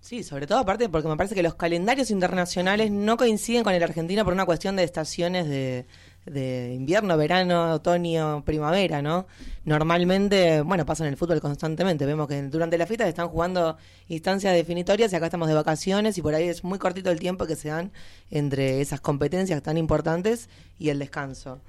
[0.00, 3.82] Sí, sobre todo aparte porque me parece que los calendarios internacionales no coinciden con el
[3.82, 5.86] Argentina por una cuestión de estaciones de,
[6.24, 9.26] de invierno, verano, otoño, primavera, ¿no?
[9.66, 12.06] Normalmente, bueno, pasa en el fútbol constantemente.
[12.06, 13.76] Vemos que durante las fiestas están jugando
[14.08, 17.46] instancias definitorias y acá estamos de vacaciones y por ahí es muy cortito el tiempo
[17.46, 17.92] que se dan
[18.30, 20.48] entre esas competencias tan importantes
[20.78, 21.60] y el descanso.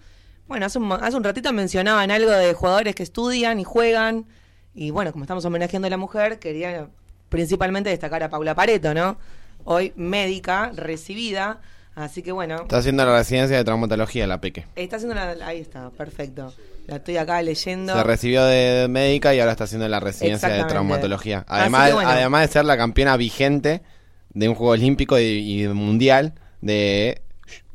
[0.47, 4.25] Bueno, hace hace un ratito mencionaban algo de jugadores que estudian y juegan.
[4.75, 6.89] Y bueno, como estamos homenajeando a la mujer, quería
[7.29, 9.17] principalmente destacar a Paula Pareto, ¿no?
[9.63, 11.61] Hoy médica, recibida.
[11.95, 14.65] Así que bueno, Está haciendo la residencia de traumatología la Peque.
[14.75, 15.29] está haciendo la...
[15.47, 16.53] Ahí está, perfecto.
[16.87, 17.93] La estoy acá leyendo.
[17.95, 21.45] Se recibió de médica y ahora está haciendo la residencia de traumatología.
[21.47, 22.09] Además, bueno.
[22.09, 23.81] además de ser la campeona vigente
[24.33, 27.21] de un juego olímpico y, y mundial de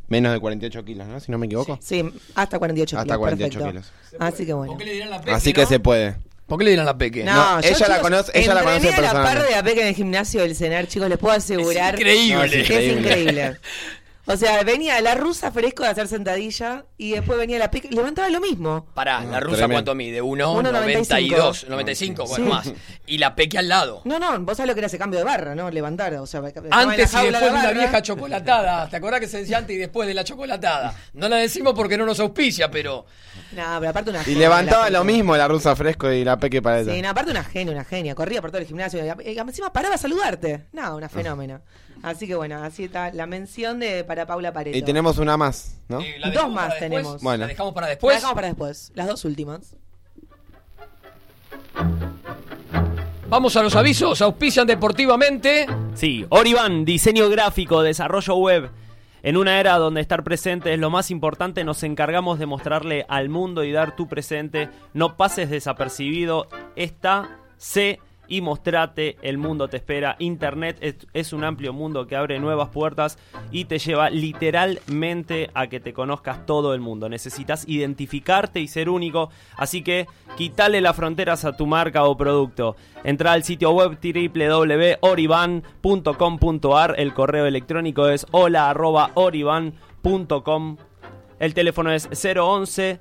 [0.08, 1.18] menos de 48 kilos, ¿no?
[1.18, 1.78] Si no me equivoco.
[1.80, 3.18] Sí, hasta 48 Hasta kilos.
[3.20, 3.90] 48 perfecto.
[3.90, 4.20] kilos.
[4.20, 4.76] Así que bueno.
[5.28, 6.16] Así que se puede.
[6.50, 7.22] ¿Por qué le dirán la Peque?
[7.22, 9.48] No, No, yo, ella la conoce- ella la conoce entrené a la par personalmente.
[9.50, 11.94] de la Peque en el gimnasio del CENAR, chicos, les puedo asegurar.
[11.94, 12.34] Es increíble.
[12.34, 13.56] No, es que es increíble.
[14.26, 18.28] O sea, venía la rusa fresco de hacer sentadilla y después venía la Peque, levantaba
[18.28, 18.86] lo mismo.
[18.94, 19.74] Pará, No, la rusa tremendo.
[19.76, 20.22] cuánto mide?
[20.22, 20.62] 1,95.
[20.62, 22.50] 1,92, 95, bueno, Sí.
[22.50, 22.72] más.
[23.06, 24.02] Y la Peque al lado.
[24.04, 25.70] No, no, vos sabés lo que era ese cambio de barra, ¿no?
[25.70, 26.40] Levantar, o sea,
[26.70, 28.88] Antes y después de la una vieja chocolatada.
[28.88, 30.94] ¿Te acordás que se decía antes y después de la chocolatada?
[31.14, 33.06] No la decimos porque no nos auspicia, pero.
[33.52, 36.80] No, pero aparte una Y levantaba lo mismo la rusa fresco y la Peque para
[36.80, 36.92] ella.
[36.94, 38.14] Sí, no, aparte una genia, una genia.
[38.14, 39.00] Corría por todo el gimnasio.
[39.24, 40.66] Y y encima paraba a saludarte.
[40.72, 41.60] No, una fenómena.
[42.02, 44.76] Así que bueno, así está la mención de para Paula Pareto.
[44.76, 46.00] Y tenemos una más, ¿no?
[46.00, 46.80] Eh, ¿la Dos más después?
[46.80, 47.22] tenemos.
[47.22, 47.42] Bueno.
[47.42, 48.16] ¿La dejamos para La después?
[48.16, 48.92] dejamos para después.
[48.94, 49.76] Las dos últimas.
[53.28, 54.20] Vamos a los avisos.
[54.22, 55.66] Auspician deportivamente.
[55.94, 58.70] Sí, Orivan, diseño gráfico, desarrollo web.
[59.22, 63.28] En una era donde estar presente es lo más importante, nos encargamos de mostrarle al
[63.28, 64.70] mundo y dar tu presente.
[64.94, 66.48] No pases desapercibido.
[66.74, 70.16] Esta, sé y mostrate, el mundo te espera.
[70.20, 73.18] Internet es, un amplio mundo que abre nuevas puertas
[73.50, 77.08] y te lleva literalmente a que te conozcas todo el mundo.
[77.08, 80.06] Necesitas identificarte y ser único, así que
[80.36, 82.76] quítale las fronteras a tu marca o producto.
[83.02, 90.76] Entra al sitio web www.oriban.com.ar, el correo electrónico es hola@oriban.com.
[91.40, 93.00] El teléfono es 011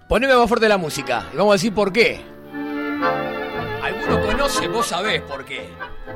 [0.07, 2.21] Poneme más fuerte la música y vamos a decir por qué.
[3.83, 5.67] Alguno conoce, vos sabés por qué.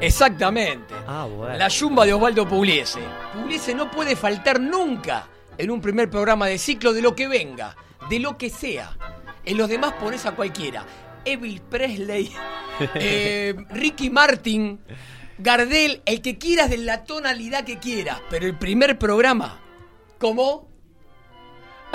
[0.01, 0.93] Exactamente.
[1.07, 1.57] Ah, bueno.
[1.57, 2.99] La yumba de Osvaldo Pugliese.
[3.33, 5.27] Pugliese no puede faltar nunca
[5.57, 7.75] en un primer programa de ciclo de lo que venga,
[8.09, 8.95] de lo que sea.
[9.43, 10.85] En los demás pones a cualquiera.
[11.25, 12.31] Elvis Presley,
[12.95, 14.79] eh, Ricky Martin,
[15.37, 18.21] Gardel, el que quieras de la tonalidad que quieras.
[18.29, 19.59] Pero el primer programa,
[20.19, 20.69] ¿cómo?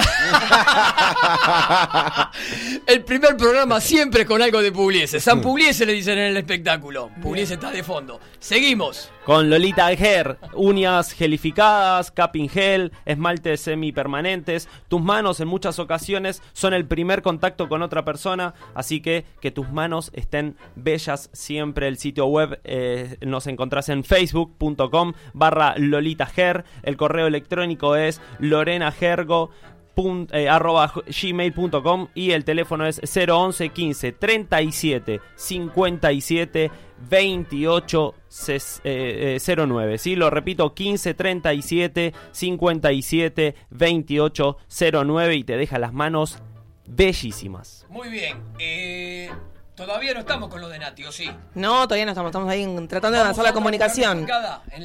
[2.86, 5.20] el primer programa siempre con algo de Pugliese.
[5.20, 7.10] San Pugliese le dicen en el espectáculo.
[7.20, 8.20] Pugliese está de fondo.
[8.38, 9.10] Seguimos.
[9.24, 14.68] Con Lolita Hair, uñas gelificadas, capping gel, esmaltes semipermanentes.
[14.88, 19.52] Tus manos en muchas ocasiones son el primer contacto con otra persona, así que que
[19.52, 21.86] tus manos estén bellas siempre.
[21.86, 26.64] El sitio web eh, nos encontrás en facebook.com barra Lolita Hair.
[26.82, 29.50] El correo electrónico es lorenagergo
[29.94, 36.70] pun- eh, arroba gmail.com y el teléfono es 011 15 37 57
[37.08, 39.98] 28 ses- eh, eh, 09.
[39.98, 40.16] ¿sí?
[40.16, 44.56] Lo repito, 15 37 57 28
[45.04, 46.38] 09 y te deja las manos
[46.86, 47.86] bellísimas.
[47.88, 48.38] Muy bien.
[48.58, 49.30] eh,
[49.74, 51.30] todavía no estamos con lo de Nati, ¿o sí?
[51.54, 54.26] No, todavía no estamos, estamos ahí en- tratando de avanzar la comunicación.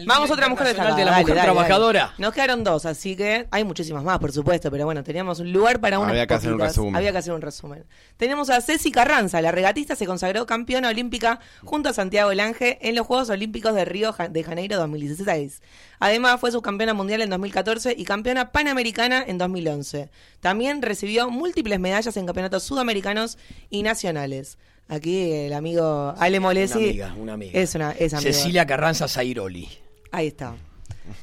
[0.05, 0.95] Vamos otra mujer destacada.
[0.95, 1.59] de la dale, Mujer dale, dale.
[1.65, 2.13] Trabajadora.
[2.17, 5.79] Nos quedaron dos, así que hay muchísimas más, por supuesto, pero bueno, teníamos un lugar
[5.79, 6.95] para unas Había que hacer un resumen.
[6.95, 7.85] Había que hacer un resumen.
[8.17, 12.95] Tenemos a Ceci Carranza, la regatista se consagró campeona olímpica junto a Santiago Lange en
[12.95, 15.61] los Juegos Olímpicos de Río de Janeiro 2016.
[15.99, 20.09] Además, fue subcampeona mundial en 2014 y campeona panamericana en 2011.
[20.39, 23.37] También recibió múltiples medallas en campeonatos sudamericanos
[23.69, 24.57] y nacionales.
[24.89, 26.77] Aquí el amigo Ale Molesi.
[26.77, 27.59] Una amiga, una amiga.
[27.59, 28.31] Es una es amiga.
[28.31, 29.67] Cecilia Carranza Zairoli.
[30.11, 30.55] Ahí está.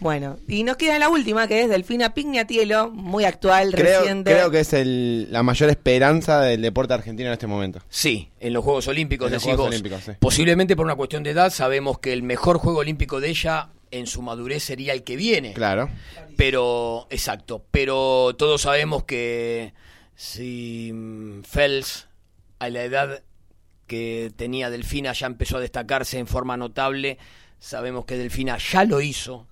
[0.01, 4.33] Bueno, y nos queda la última, que es Delfina Pignatielo, muy actual, Creo, reciente.
[4.33, 7.81] creo que es el- la mayor esperanza del deporte argentino en este momento.
[7.91, 9.75] Sí, en los Juegos Olímpicos, En los decís Juegos vos.
[9.75, 10.12] Olímpicos, sí.
[10.18, 13.68] Posiblemente por una cuestión de edad, sabemos que el mejor Juego Olímpico de ella
[13.99, 15.53] en su madurez sería el que viene.
[15.55, 15.88] Claro.
[16.36, 19.72] Pero, exacto, pero todos sabemos que
[20.14, 22.09] si mm, Fels,
[22.59, 23.22] a la edad
[23.86, 27.18] que tenía Delfina, ya empezó a destacarse en forma notable,
[27.59, 29.47] sabemos que Delfina ya lo hizo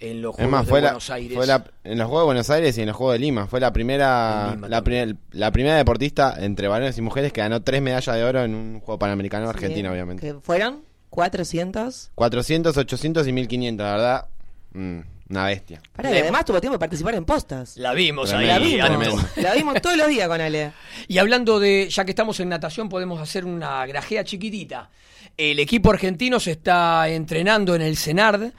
[0.00, 1.36] en los Juegos más, de fue, la, Buenos Aires.
[1.36, 3.46] fue la- en los Juegos de Buenos Aires y en los Juegos de Lima.
[3.46, 7.80] Fue la primera la, primer- la primera deportista entre varones y mujeres que ganó tres
[7.82, 10.26] medallas de oro en un Juego Panamericano Sí, argentino, obviamente.
[10.26, 10.82] Que fueron
[11.12, 12.10] 400.
[12.14, 14.26] 400, 800 y 1500, la verdad.
[14.72, 14.98] mm,
[15.28, 15.80] una bestia.
[15.94, 17.76] Pará, y además tuvo tiempo de participar en postas.
[17.76, 18.46] La vimos ahí.
[18.46, 18.86] La vimos.
[18.86, 19.22] Tremendo.
[19.36, 20.72] La vimos todos los días con Ale.
[21.08, 24.90] Y hablando de, ya que estamos en natación, podemos hacer una grajea chiquitita.
[25.36, 28.52] El equipo argentino se está entrenando en el CENARD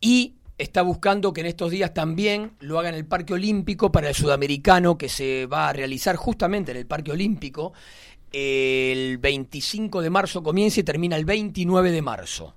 [0.00, 4.08] y está buscando que en estos días también lo haga en el Parque Olímpico para
[4.08, 7.74] el Sudamericano que se va a realizar justamente en el Parque Olímpico.
[8.32, 12.54] El 25 de marzo comienza y termina el 29 de marzo.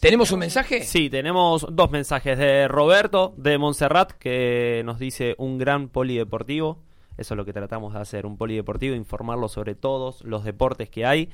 [0.00, 0.84] ¿Tenemos un mensaje?
[0.84, 6.82] Sí, tenemos dos mensajes de Roberto de Montserrat que nos dice un gran polideportivo.
[7.16, 11.06] Eso es lo que tratamos de hacer, un polideportivo, informarlo sobre todos los deportes que
[11.06, 11.30] hay.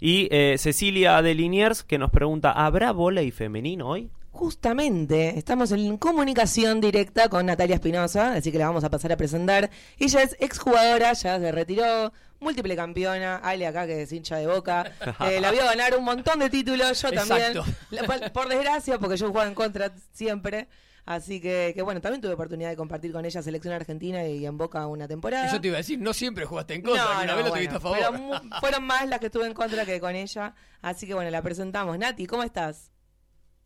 [0.00, 4.10] Y eh, Cecilia de Liniers que nos pregunta, ¿habrá volei femenino hoy?
[4.30, 9.16] Justamente, estamos en comunicación directa con Natalia Espinosa, así que la vamos a pasar a
[9.16, 9.70] presentar.
[9.96, 14.90] Ella es exjugadora, ya se retiró, múltiple campeona, Ale acá que es hincha de boca.
[15.20, 17.56] Eh, la vio ganar un montón de títulos, yo también.
[17.56, 17.64] Exacto.
[17.90, 20.68] La- por, por desgracia, porque yo jugaba en contra siempre.
[21.06, 24.56] Así que, que bueno, también tuve oportunidad de compartir con ella selección argentina y en
[24.56, 25.52] Boca una temporada.
[25.52, 27.54] Yo te iba a decir, no siempre jugaste en contra, que una vez lo bueno,
[27.54, 28.50] tuviste a favor.
[28.60, 30.54] Fueron, más las que estuve en contra que con ella.
[30.80, 31.98] Así que bueno, la presentamos.
[31.98, 32.90] Nati, ¿cómo estás?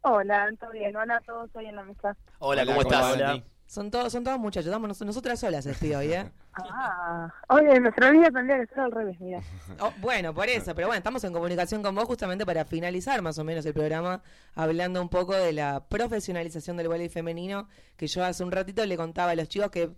[0.01, 0.97] Hola, todo bien.
[0.97, 2.17] Hola a todos hoy en la mesa.
[2.41, 3.13] Hola, ¿cómo estás?
[3.15, 3.43] Hola.
[3.69, 6.31] Son todos, son todos muchachos, estamos nos- nosotras solas estoy hoy, ¿eh?
[6.71, 9.41] Ah, oye, en nuestra vida tendría que ser al revés, mira.
[9.81, 13.39] Oh, bueno, por eso, pero bueno, estamos en comunicación con vos justamente para finalizar más
[13.39, 14.23] o menos el programa,
[14.55, 18.97] hablando un poco de la profesionalización del voleibol femenino, que yo hace un ratito le
[18.97, 19.91] contaba a los chicos que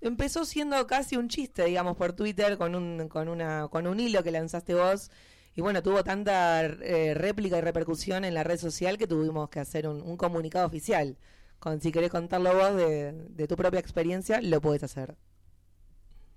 [0.00, 4.22] empezó siendo casi un chiste, digamos, por Twitter con un, con una, con un hilo
[4.22, 5.10] que lanzaste vos.
[5.56, 9.58] Y bueno, tuvo tanta eh, réplica y repercusión en la red social que tuvimos que
[9.58, 11.16] hacer un, un comunicado oficial.
[11.58, 15.14] Con, si querés contarlo vos de, tu propia experiencia, lo podés hacer.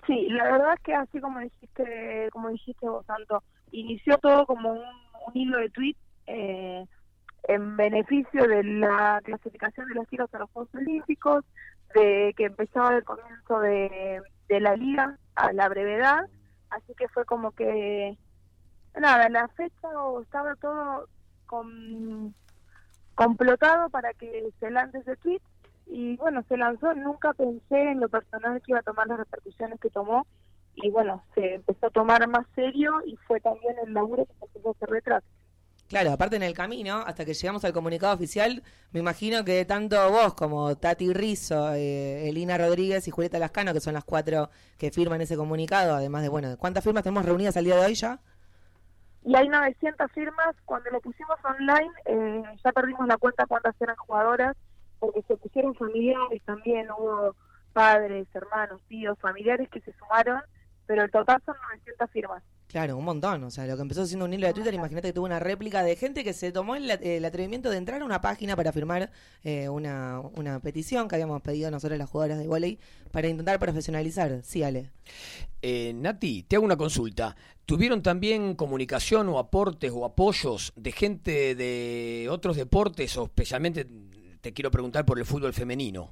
[0.08, 4.72] Sí, la verdad es que así como dijiste, como dijiste vos, Santo, inició todo como
[4.72, 4.82] un,
[5.36, 5.96] hilo de tweet
[6.26, 6.86] eh,
[7.44, 11.46] en beneficio de la clasificación de los chicos a los Juegos Olímpicos,
[11.94, 16.26] de que empezaba el comienzo de, la liga a la brevedad,
[16.70, 18.18] así que fue como que
[19.00, 19.88] nada, la fecha
[20.22, 21.08] estaba todo
[21.46, 22.36] con,
[23.26, 25.42] complotado para que se lance ese tweet
[25.86, 29.80] y bueno, se lanzó, nunca pensé en lo personal que iba a tomar las repercusiones
[29.80, 30.26] que tomó
[30.76, 34.70] y bueno, se empezó a tomar más serio y fue también el laburo que empezó
[34.70, 35.24] a hacer.
[35.88, 40.10] Claro, aparte en el camino, hasta que llegamos al comunicado oficial, me imagino que tanto
[40.10, 44.90] vos como Tati Rizzo, eh, Elina Rodríguez y Julieta Lascano, que son las cuatro que
[44.90, 48.22] firman ese comunicado, además de, bueno, ¿cuántas firmas tenemos reunidas al día de hoy ya?
[49.24, 53.96] Y hay 900 firmas, cuando lo pusimos online eh, ya perdimos la cuenta cuántas eran
[53.98, 54.58] jugadoras,
[55.00, 57.36] porque se pusieron familiares también, hubo
[57.74, 60.42] padres, hermanos, tíos, familiares que se sumaron,
[60.86, 62.44] pero el total son 900 firmas.
[62.72, 63.44] Claro, un montón.
[63.44, 65.84] O sea, lo que empezó siendo un hilo de Twitter, imagínate que tuvo una réplica
[65.84, 69.12] de gente que se tomó el, el atrevimiento de entrar a una página para firmar
[69.44, 72.80] eh, una, una petición que habíamos pedido nosotros las jugadoras de volei
[73.12, 74.40] para intentar profesionalizar.
[74.44, 74.90] Sí, Ale.
[75.62, 77.36] Eh, Nati, te hago una consulta.
[77.72, 83.88] ¿Tuvieron también comunicación o aportes o apoyos de gente de otros deportes o especialmente
[84.42, 86.10] te quiero preguntar por el fútbol femenino?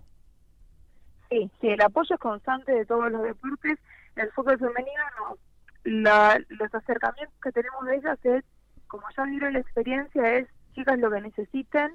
[1.30, 3.78] Sí, sí, el apoyo es constante de todos los deportes.
[4.16, 5.38] El fútbol femenino, no,
[5.84, 8.46] la, los acercamientos que tenemos de ellas es,
[8.88, 11.94] como ya vieron la experiencia, es chicas lo que necesiten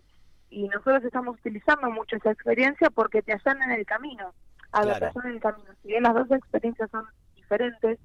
[0.51, 4.35] y nosotros estamos utilizando mucho esa experiencia porque te allanan el camino.
[4.73, 5.07] A Claro.
[5.07, 5.71] allanan el camino.
[5.81, 7.99] Si bien las dos experiencias son diferentes,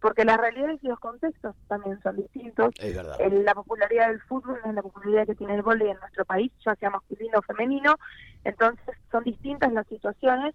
[0.00, 2.74] porque las realidades y los contextos también son distintos.
[2.78, 3.16] Es verdad.
[3.20, 6.24] El- la popularidad del fútbol no es la popularidad que tiene el vóley en nuestro
[6.24, 7.96] país, ya sea masculino o femenino,
[8.44, 10.54] entonces son distintas las situaciones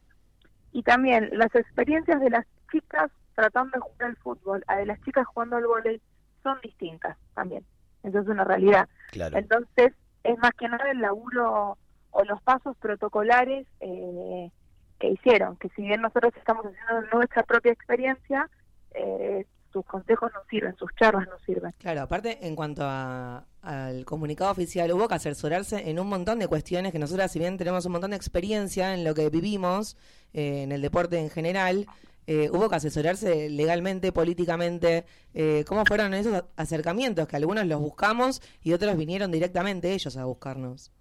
[0.72, 5.02] y también las experiencias de las chicas tratando de jugar al fútbol a de las
[5.02, 6.02] chicas jugando al vóley
[6.44, 7.66] son distintas también.
[8.04, 8.88] Eso es una realidad.
[9.12, 9.38] Claro.
[9.38, 11.78] Entonces, es más que nada el laburo
[12.12, 14.52] o los pasos protocolares eh,
[15.00, 18.50] que hicieron, que si bien nosotros estamos haciendo nuestra propia experiencia,
[18.94, 21.74] eh, sus consejos no sirven, sus charlas no sirven.
[21.78, 26.48] Claro, aparte, en cuanto a- al comunicado oficial, hubo que asesorarse en un montón de
[26.48, 29.96] cuestiones que nosotras, si bien tenemos un montón de experiencia en lo que vivimos,
[30.34, 31.86] eh, en el deporte en general,
[32.28, 35.06] eh, hubo que asesorarse legalmente, políticamente.
[35.34, 37.28] Eh, ¿Cómo fueron esos acercamientos?
[37.28, 40.92] Que algunos los buscamos y otros vinieron directamente ellos a buscarnos.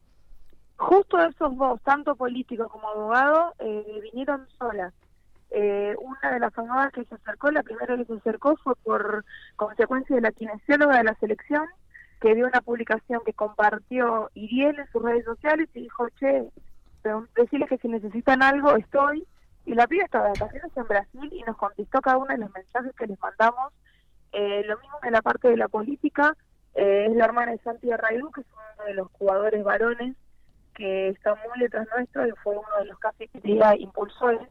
[0.76, 4.95] Justo esos dos, tanto político como abogado, eh, vinieron solas.
[5.51, 9.25] Eh, una de las abogadas que se acercó, la primera que se acercó fue por
[9.57, 11.67] consecuencia de la kinesióloga de la selección,
[12.21, 16.49] que vio una publicación que compartió Iriel en sus redes sociales y dijo, che,
[17.35, 19.27] decirles que si necesitan algo, estoy.
[19.67, 22.53] Y la piba estaba de vacaciones en Brasil y nos contestó cada uno de los
[22.53, 23.73] mensajes que les mandamos.
[24.33, 26.37] Eh, lo mismo que la parte de la política,
[26.75, 30.17] eh, es la hermana de Santi Raidú, que es uno de los jugadores varones
[30.75, 33.41] que está muy detrás nuestro y fue uno de los casi que
[33.79, 34.49] impulsores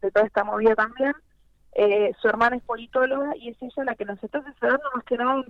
[0.00, 1.14] de toda esta movida también.
[1.72, 5.16] Eh, su hermana es politóloga y es ella la que nos está asesorando más que
[5.18, 5.44] nada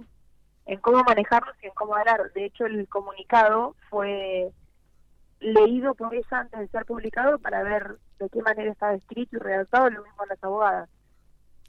[0.66, 2.32] en, cómo manejarnos y en cómo hablar.
[2.32, 4.50] De hecho, el comunicado fue
[5.38, 9.38] leído por ella antes de ser publicado para ver de qué manera estaba escrito y
[9.38, 10.88] redactado, lo mismo las abogadas.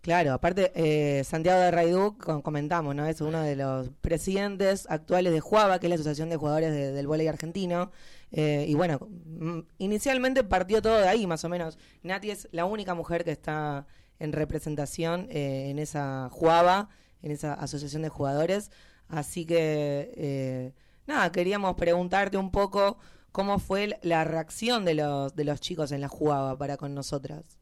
[0.07, 3.05] Claro, aparte, eh, Santiago de Raidú, com- comentamos, ¿no?
[3.07, 6.93] Es uno de los presidentes actuales de Juava, que es la Asociación de Jugadores de-
[6.93, 7.91] del Voleibol Argentino.
[8.31, 11.77] Eh, y bueno, mm, inicialmente partió todo de ahí, más o menos.
[12.03, 13.85] Nati es la única mujer que está
[14.19, 16.87] en representación eh, en esa Juava,
[17.21, 18.71] en esa Asociación de Jugadores.
[19.09, 20.73] Así que, eh,
[21.05, 22.97] nada, queríamos preguntarte un poco
[23.33, 27.56] cómo fue la reacción de los, de los chicos en la Juava para con nosotras.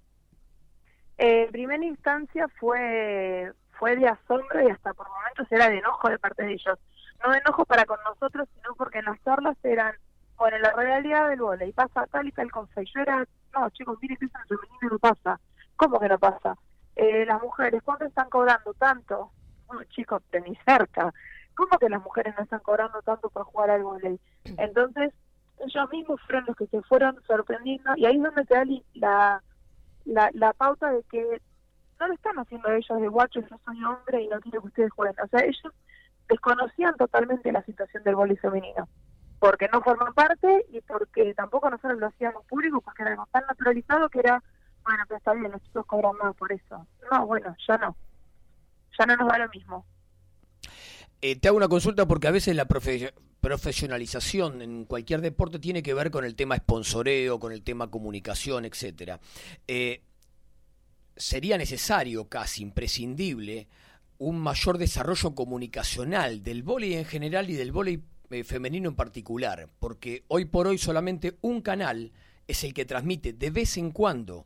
[1.18, 6.10] Eh, en primera instancia fue fue de asombro y hasta por momentos era de enojo
[6.10, 6.80] de parte de ellos.
[7.24, 9.96] No de enojo para con nosotros, sino porque en las charlas eran
[10.38, 12.82] bueno, la realidad del vóley pasa tal y tal cosa.
[12.82, 15.40] Y yo era, no, chicos, miren que eso en femenino no pasa.
[15.76, 16.58] ¿Cómo que no pasa?
[16.96, 19.32] Eh, las mujeres, ¿cuánto están cobrando tanto?
[19.68, 21.14] Bueno, chicos, de ni cerca.
[21.56, 24.20] ¿Cómo que las mujeres no están cobrando tanto por jugar al vóley?
[24.58, 25.14] Entonces,
[25.60, 29.44] ellos mismos fueron los que se fueron sorprendiendo y ahí es donde te da la,
[30.06, 31.42] la, la pauta de que
[32.00, 34.92] no lo están haciendo ellos de guacho, yo soy hombre y no quiero que ustedes
[34.92, 35.16] jueguen.
[35.24, 35.74] O sea, ellos
[36.28, 38.88] desconocían totalmente la situación del vóley femenino
[39.40, 43.44] porque no forman parte y porque tampoco nosotros lo hacíamos público porque era algo tan
[43.48, 44.42] naturalizado que era,
[44.84, 46.88] bueno, pero está bien, los chicos cobran más por eso.
[47.12, 47.96] No, bueno, ya no.
[48.98, 49.86] Ya no nos da lo mismo.
[51.22, 55.82] Eh, te hago una consulta porque a veces la profe- profesionalización en cualquier deporte tiene
[55.82, 59.20] que ver con el tema sponsoreo, con el tema comunicación, etcétera.
[59.68, 60.02] Eh,
[61.16, 63.68] sería necesario, casi imprescindible,
[64.18, 69.70] un mayor desarrollo comunicacional del vóley en general y del vóley eh, femenino en particular,
[69.80, 72.12] porque hoy por hoy solamente un canal
[72.48, 74.46] es el que transmite de vez en cuando.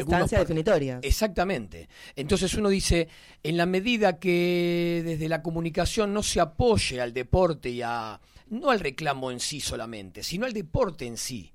[0.00, 1.00] Instancias par- definitorias.
[1.02, 1.88] Exactamente.
[2.16, 3.08] Entonces uno dice,
[3.42, 8.70] en la medida que desde la comunicación no se apoye al deporte y a, no
[8.70, 11.52] al reclamo en sí solamente, sino al deporte en sí,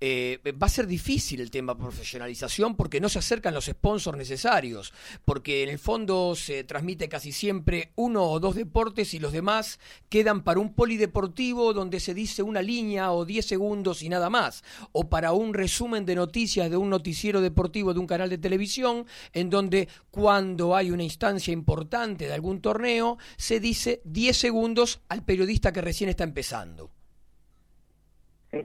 [0.00, 4.92] eh, va a ser difícil el tema profesionalización porque no se acercan los sponsors necesarios,
[5.24, 9.78] porque en el fondo se transmite casi siempre uno o dos deportes y los demás
[10.08, 14.64] quedan para un polideportivo donde se dice una línea o 10 segundos y nada más,
[14.92, 19.06] o para un resumen de noticias de un noticiero deportivo de un canal de televisión
[19.32, 25.24] en donde cuando hay una instancia importante de algún torneo se dice 10 segundos al
[25.24, 26.90] periodista que recién está empezando.
[28.50, 28.58] Sí.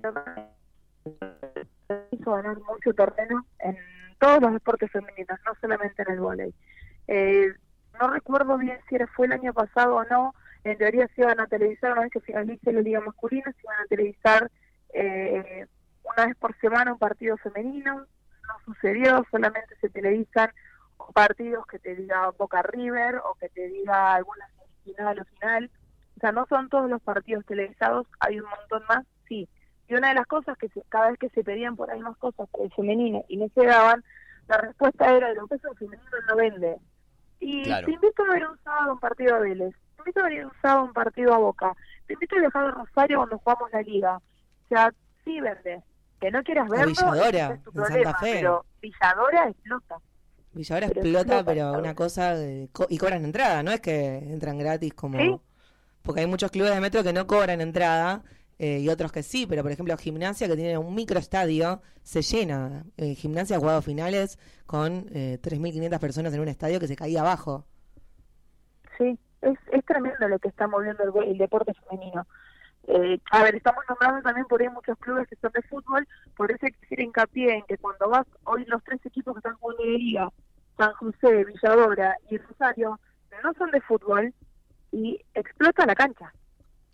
[2.12, 3.78] Hizo ganar mucho terreno en
[4.20, 6.54] todos los deportes femeninos, no solamente en el vóley.
[7.08, 7.54] Eh,
[8.00, 10.34] no recuerdo bien si fue el año pasado o no,
[10.64, 13.82] en teoría se iban a televisar una vez que finalice la liga masculina, se iban
[13.82, 14.52] a televisar
[14.94, 15.66] eh,
[16.04, 20.52] una vez por semana un partido femenino, no sucedió, solamente se televisan
[21.14, 25.72] partidos que te diga Boca River o que te diga alguna semifinal o final,
[26.16, 29.50] o sea, no son todos los partidos televisados, hay un montón más, sí,
[29.92, 32.16] y una de las cosas que se- cada vez que se pedían por ahí más
[32.18, 34.04] cosas femenino y no se daban,
[34.48, 36.78] la respuesta era, lo que es el femenino no vende.
[37.40, 37.86] Y Claro.
[37.88, 40.52] te invito a ver un sábado un partido a Vélez, te invito a ver un
[40.62, 41.74] sábado un partido a Boca,
[42.08, 44.18] te invito a viajar a Rosario cuando jugamos la liga.
[44.18, 44.94] O sea,
[45.26, 45.82] sí vende.
[46.22, 48.34] Que no quieras O verlo, Villadora, es tu problema, Fe.
[48.36, 49.96] pero Villadora explota.
[50.54, 52.36] Villa ahora Pero explota, explota, pero una cosa.
[52.36, 55.18] de- co- y cobran entrada, no es que entran gratis como.
[55.18, 55.36] Sí.
[56.04, 58.22] Porque hay muchos clubes de metro que no cobran entrada
[58.64, 62.84] eh, y otros que sí, pero por ejemplo, Gimnasia, que tiene un microestadio, se llena.
[62.96, 67.22] Eh, gimnasia ha jugado finales con eh, 3.500 personas en un estadio que se caía
[67.22, 67.66] abajo.
[69.00, 72.28] Sí, es, es tremendo lo que está moviendo el, deporte femenino.
[72.88, 76.08] Eh, a ver, estamos nombrando también por ahí muchos clubes que son de fútbol,
[76.38, 79.40] por eso hay que hacer hincapié en que cuando vas, hoy los tres equipos que
[79.40, 80.30] están jugando de liga,
[80.78, 83.00] San José, Villadora y Rosario,
[83.44, 84.32] no son de fútbol
[84.92, 86.32] y explota la cancha.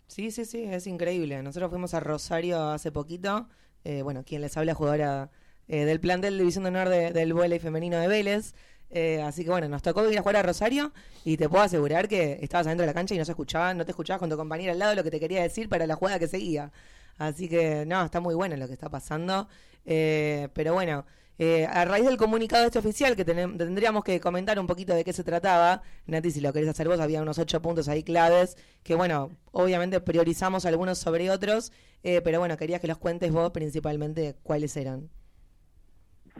[0.08, 1.42] Sí, sí, sí, es increíble.
[1.42, 3.48] Nosotros fuimos a Rosario hace poquito.
[3.84, 5.30] eh, bueno, quien les habla, jugadora
[5.68, 8.54] eh, del plantel de División de Honor de- del vóley femenino de Vélez.
[8.90, 10.92] Eh, así que bueno, nos tocó ir a jugar a Rosario
[11.24, 13.84] y te puedo asegurar que estabas adentro de la cancha y no se escuchaba, no
[13.84, 16.18] te escuchabas con tu compañera al lado lo que te quería decir para la jugada
[16.18, 16.72] que seguía.
[17.18, 19.48] Así que no, está muy bueno lo que está pasando.
[19.86, 21.04] Eh, pero bueno,
[21.38, 25.04] eh, a raíz del comunicado este oficial que tenem- tendríamos que comentar un poquito de
[25.04, 28.56] qué se trataba, Nati, si lo querés hacer vos, había unos ocho puntos ahí claves
[28.82, 33.50] que bueno, obviamente priorizamos algunos sobre otros, eh, pero bueno, quería que los cuentes vos
[33.50, 35.08] principalmente cuáles eran.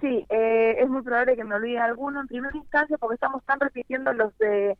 [0.01, 3.59] Sí, eh, es muy probable que me olvide alguno en primera instancia porque estamos tan
[3.59, 4.77] repitiendo los de,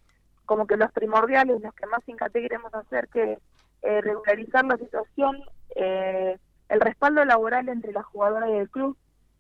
[0.47, 3.39] como que los primordiales, los que más hincapié queremos hacer, que
[3.83, 5.37] eh, regularizar la situación,
[5.75, 6.39] eh,
[6.69, 8.97] el respaldo laboral entre la jugadora y el club,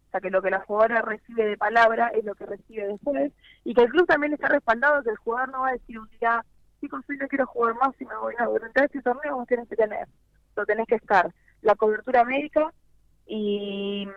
[0.08, 3.30] o sea, que lo que la jugadora recibe de palabra es lo que recibe después,
[3.64, 6.08] y que el club también está respaldado, que el jugador no va a decir un
[6.18, 6.42] día,
[6.80, 9.68] chicos, hoy no quiero jugar más y me voy, no, durante este torneo vos tenés
[9.68, 10.08] que tener,
[10.56, 11.30] lo tenés que estar,
[11.60, 12.72] la cobertura médica
[13.26, 14.08] y,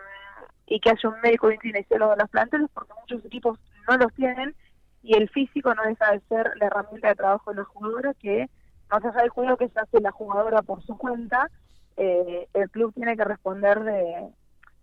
[0.66, 4.54] y que haya un médico un kinesiólogo los planteles, porque muchos equipos no los tienen,
[5.02, 8.48] y el físico no deja de ser la herramienta de trabajo de la jugadora, que
[8.90, 11.50] más allá del juego que se hace la jugadora por su cuenta,
[11.98, 14.32] eh, el club tiene que responder de,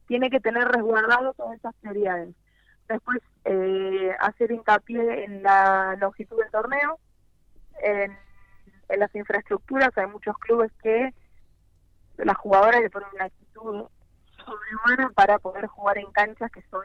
[0.10, 2.36] tiene que tener resguardado todas esas prioridades.
[2.90, 6.99] Después, eh, hacer hincapié en la longitud del torneo,
[7.84, 8.18] en,
[8.98, 11.14] las infraestructuras, hay muchos clubes que
[12.18, 13.86] las jugadoras le ponen una actitud
[14.44, 16.84] sobrehumana para poder jugar en canchas que son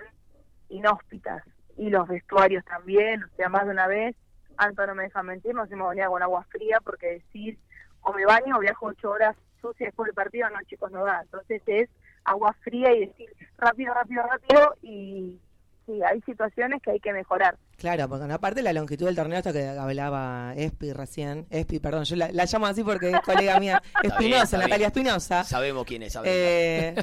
[0.69, 1.43] inhóspitas.
[1.79, 4.15] Y los vestuarios también, o sea, más de una vez,
[4.59, 7.59] Anto no me deja mentir, nos hemos bañado con agua fría porque decir,
[8.03, 11.23] o me baño o viajo ocho horas sucia después del partido, no, chicos, no da.
[11.23, 11.89] Entonces es
[12.25, 13.27] agua fría y decir
[13.59, 15.39] rápido, rápido, rápido y
[15.87, 17.57] sí, hay situaciones que hay que mejorar.
[17.77, 22.17] Claro, porque aparte la longitud del torneo, esto que hablaba Espi recién, Espi, perdón, yo
[22.17, 24.59] la, la llamo así porque es colega mía, Espinosa.
[24.59, 25.45] Natalia Espinosa.
[25.45, 26.35] Sabemos quién es, sabemos.
[26.37, 26.95] Eh,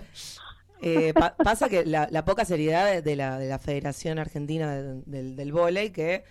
[0.81, 5.01] eh, pa- pasa que la, la poca seriedad de- la, de la Federación Argentina de-
[5.05, 6.23] del, del Vóley, que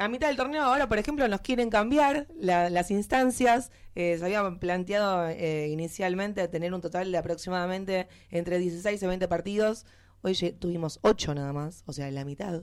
[0.00, 3.70] a mitad del torneo ahora, por ejemplo, nos quieren cambiar la- las instancias.
[3.94, 9.28] Eh, se había planteado eh, inicialmente tener un total de aproximadamente entre 16 y 20
[9.28, 9.84] partidos.
[10.22, 12.62] Hoy tuvimos 8 nada más, o sea, la mitad.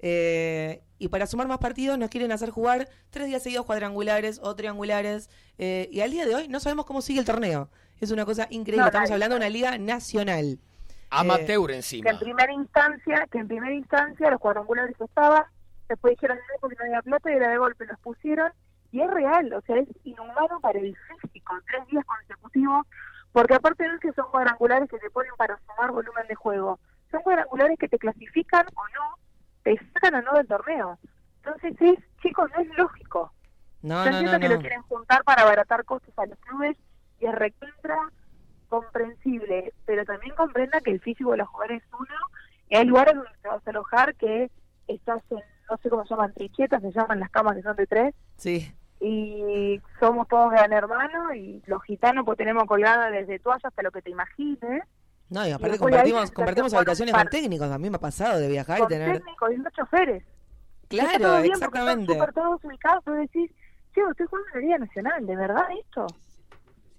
[0.00, 4.54] Eh, y para sumar más partidos nos quieren hacer jugar tres días seguidos cuadrangulares o
[4.56, 5.30] triangulares.
[5.58, 7.70] eh, y al día de hoy no sabemos cómo sigue el torneo.
[8.00, 8.80] Es una cosa increíble.
[8.82, 10.58] No, Estamos hablando de una liga nacional.
[11.10, 12.10] Amateur Que encima.
[12.10, 15.44] en primera instancia, que en primera instancia los cuadrangulares estaban,
[15.92, 18.52] después dijeron no porque no había plata y era de golpe los pusieron
[18.90, 22.86] y es real, o sea, es inhumano para el físico, tres días consecutivos,
[23.32, 26.78] porque aparte no es que son cuadrangulares que te ponen para sumar volumen de juego,
[27.10, 29.16] son cuadrangulares que te clasifican o no,
[29.62, 30.98] te sacan o no del torneo.
[31.36, 33.32] Entonces es, chicos, no es lógico.
[33.80, 34.54] No, Yo no, entiendo no, que no.
[34.54, 36.76] lo quieren juntar para abaratar costos a los clubes
[37.18, 37.98] y es recontra
[38.68, 42.14] comprensible, pero también comprenda que el físico de los jugadores es uno
[42.68, 44.50] y hay lugares donde te vas a alojar que
[44.86, 45.40] estás en,
[45.70, 48.72] no sé cómo se llaman, trinchetas, se llaman las camas que son de tres, Sí.
[49.00, 53.90] y somos todos gran hermano y los gitanos pues tenemos colgada desde toalla hasta lo
[53.90, 54.82] que te imagines,
[55.30, 57.70] No, y aparte ahí compartimos, compartimos habitaciones con técnicos.
[57.70, 59.18] A mí me ha pasado de viajar y con tener...
[59.18, 60.22] técnicos y dos choferes.
[60.88, 62.12] Claro, todo bien exactamente.
[62.12, 63.50] Están todos ubicados, tú decís,
[63.94, 66.06] sí, estoy jugando en la Liga Nacional, ¿de verdad esto?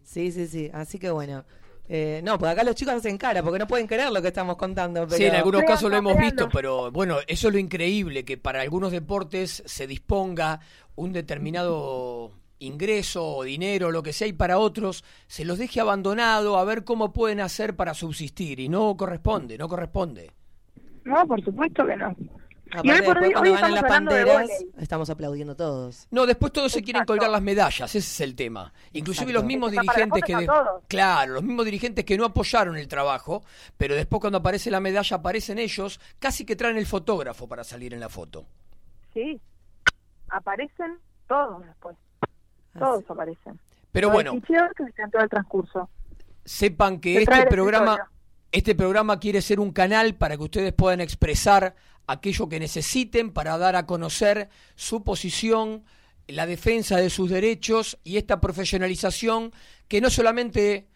[0.01, 0.71] Sí, sí, sí.
[0.73, 1.43] Así que bueno.
[1.89, 4.55] Eh, no, porque acá los chicos hacen cara porque no pueden creer lo que estamos
[4.55, 5.05] contando.
[5.05, 5.17] Pero...
[5.17, 8.61] Sí, en algunos casos lo hemos visto, pero bueno, eso es lo increíble, que para
[8.61, 10.59] algunos deportes se disponga
[10.95, 16.57] un determinado ingreso o dinero, lo que sea, y para otros se los deje abandonado
[16.57, 18.59] a ver cómo pueden hacer para subsistir.
[18.59, 20.31] Y no corresponde, no corresponde.
[21.03, 22.15] No, por supuesto que no.
[22.71, 23.83] Aparte, Y hoy por después hoy- cuando hoy ganan las
[24.79, 26.07] estamos de aplaudiendo todos.
[26.09, 28.73] No, después todos se quieren colgar las medallas, ese es el tema.
[28.93, 29.39] Inclusive Exacto.
[29.41, 30.47] los mismos dirigentes que...
[30.87, 33.43] Claro, los mismos dirigentes que no apoyaron el trabajo,
[33.77, 37.93] pero después cuando aparece la medalla aparecen ellos, casi que traen el fotógrafo para salir
[37.93, 38.45] en la foto.
[39.13, 39.39] Sí,
[40.29, 41.95] aparecen todos después.
[42.77, 43.59] Todos aparecen.
[43.91, 44.31] Pero Los bueno.
[44.41, 44.53] que
[45.21, 45.89] el transcurso.
[46.43, 48.09] Sepan que este programa,
[48.51, 51.75] este programa quiere ser un canal para que ustedes puedan expresar
[52.07, 55.83] aquello que necesiten para dar a conocer su posición,
[56.27, 59.51] la defensa de sus derechos y esta profesionalización
[59.87, 60.87] que no solamente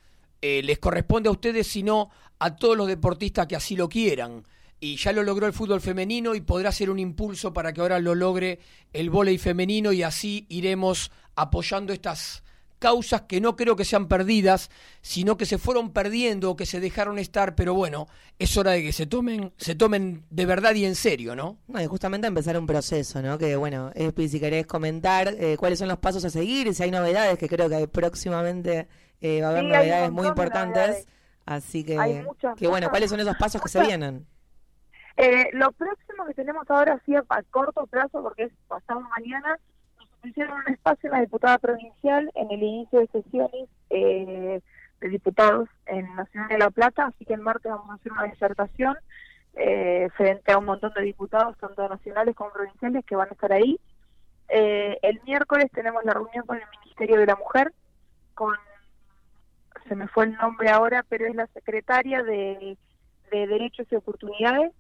[0.42, 2.10] eh, les corresponde a ustedes, sino
[2.40, 4.44] a todos los deportistas que así lo quieran.
[4.80, 8.00] Y ya lo logró el fútbol femenino y podrá ser un impulso para que ahora
[8.00, 8.60] lo logre
[8.94, 12.44] el vóley femenino y así iremos apoyando estas
[12.80, 14.70] causas que no creo que sean perdidas,
[15.02, 18.08] sino que se fueron perdiendo o que se dejaron estar, pero bueno,
[18.40, 21.58] es hora de que se tomen, se tomen de verdad y en serio, ¿no?
[21.68, 23.38] No, y justamente empezar un proceso, ¿no?
[23.38, 26.92] Que bueno, Espi, si querés comentar eh, cuáles son los pasos a seguir, si hay
[26.92, 28.88] novedades, que creo que próximamente
[29.22, 30.82] eh, va a haber Sí, novedades muy importantes.
[30.88, 31.08] novedades.
[31.46, 34.28] Así que, Hay muchas, que bueno, ¿cuáles son esos pasos que se vienen?
[35.16, 39.58] Eh, lo próximo que tenemos ahora, sí, a corto plazo, porque es pasado mañana,
[40.28, 44.62] ofrecieron un espacio en la diputada provincial en el inicio de sesiones eh,
[45.00, 48.24] de diputados en Nacional de La Plata, así que el martes vamos a hacer una
[48.24, 48.98] disertación
[49.54, 53.52] eh, frente a un montón de diputados, tanto nacionales como provinciales, que van a estar
[53.54, 53.80] ahí.
[54.50, 57.74] Eh, el miércoles tenemos la reunión con el Ministerio de la Mujer,
[58.34, 58.56] con,
[59.88, 62.78] se me fue el nombre ahora, pero es la secretaria de,
[63.32, 64.74] de Derechos y Oportunidades.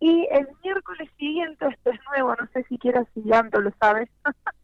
[0.00, 2.78] Y el miércoles siguiente, esto es nuevo, no sé si
[3.22, 4.08] Leandro lo sabes,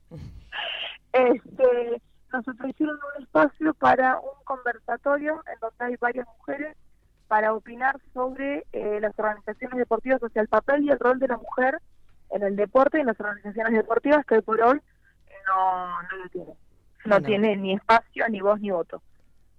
[1.12, 2.02] este,
[2.32, 6.76] nos ofrecieron un espacio para un conversatorio en donde hay varias mujeres
[7.28, 11.28] para opinar sobre eh, las organizaciones deportivas, o sea, el papel y el rol de
[11.28, 11.80] la mujer
[12.30, 14.80] en el deporte y en las organizaciones deportivas que hoy por hoy
[15.46, 16.52] no, no lo tiene.
[17.04, 19.00] No tiene ni espacio, ni voz, ni voto.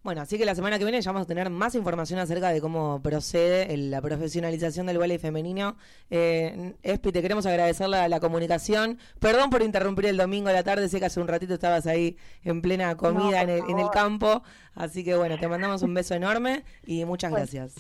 [0.08, 2.62] Bueno, así que la semana que viene ya vamos a tener más información acerca de
[2.62, 5.76] cómo procede el- la profesionalización del vóley femenino.
[6.10, 9.00] Eh, Espi, te queremos agradecer la, la comunicación.
[9.20, 12.16] Perdón por interrumpir el domingo a la tarde, sé que hace un ratito estabas ahí
[12.46, 14.44] en plena comida en, el, en el campo.
[14.76, 17.42] Así que bueno, te mandamos un beso enorme y muchas Bueno.
[17.44, 17.76] gracias.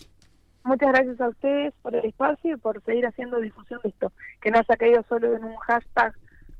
[0.65, 4.51] Muchas gracias a ustedes por el espacio y por seguir haciendo difusión de esto, que
[4.51, 6.13] no se ha caído solo en un hashtag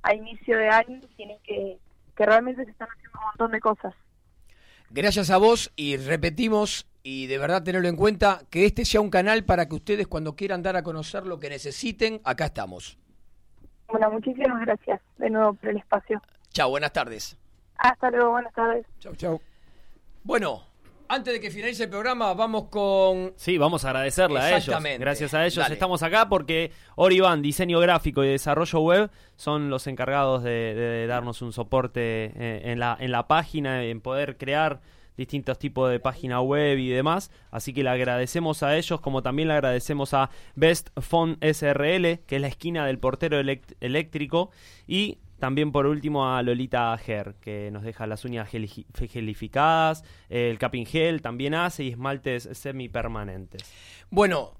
[0.03, 1.77] a inicio de año, sino que,
[2.15, 3.93] que realmente se están haciendo un montón de cosas.
[4.89, 9.09] Gracias a vos y repetimos y de verdad tenerlo en cuenta que este sea un
[9.09, 12.97] canal para que ustedes cuando quieran dar a conocer lo que necesiten, acá estamos.
[13.87, 16.21] Bueno, muchísimas gracias de nuevo por el espacio.
[16.51, 17.37] Chao, buenas tardes.
[17.77, 18.85] Hasta luego, buenas tardes.
[18.99, 19.41] Chau, chau.
[20.23, 20.63] Bueno,
[21.09, 23.33] antes de que finalice el programa, vamos con.
[23.35, 24.75] Sí, vamos a agradecerle a ellos.
[24.99, 25.73] Gracias a ellos Dale.
[25.73, 31.41] estamos acá porque Orivan, diseño gráfico y desarrollo web, son los encargados de, de darnos
[31.41, 34.81] un soporte eh, en, la, en la página, en poder crear
[35.17, 37.31] distintos tipos de página web y demás.
[37.51, 42.35] Así que le agradecemos a ellos, como también le agradecemos a Best Phone SRL, que
[42.35, 44.51] es la esquina del portero eléctrico,
[44.87, 50.57] y también por último a Lolita Ger, que nos deja las uñas geli- gelificadas, el
[50.57, 53.63] capping gel también hace y esmaltes semipermanentes.
[54.09, 54.53] Bueno,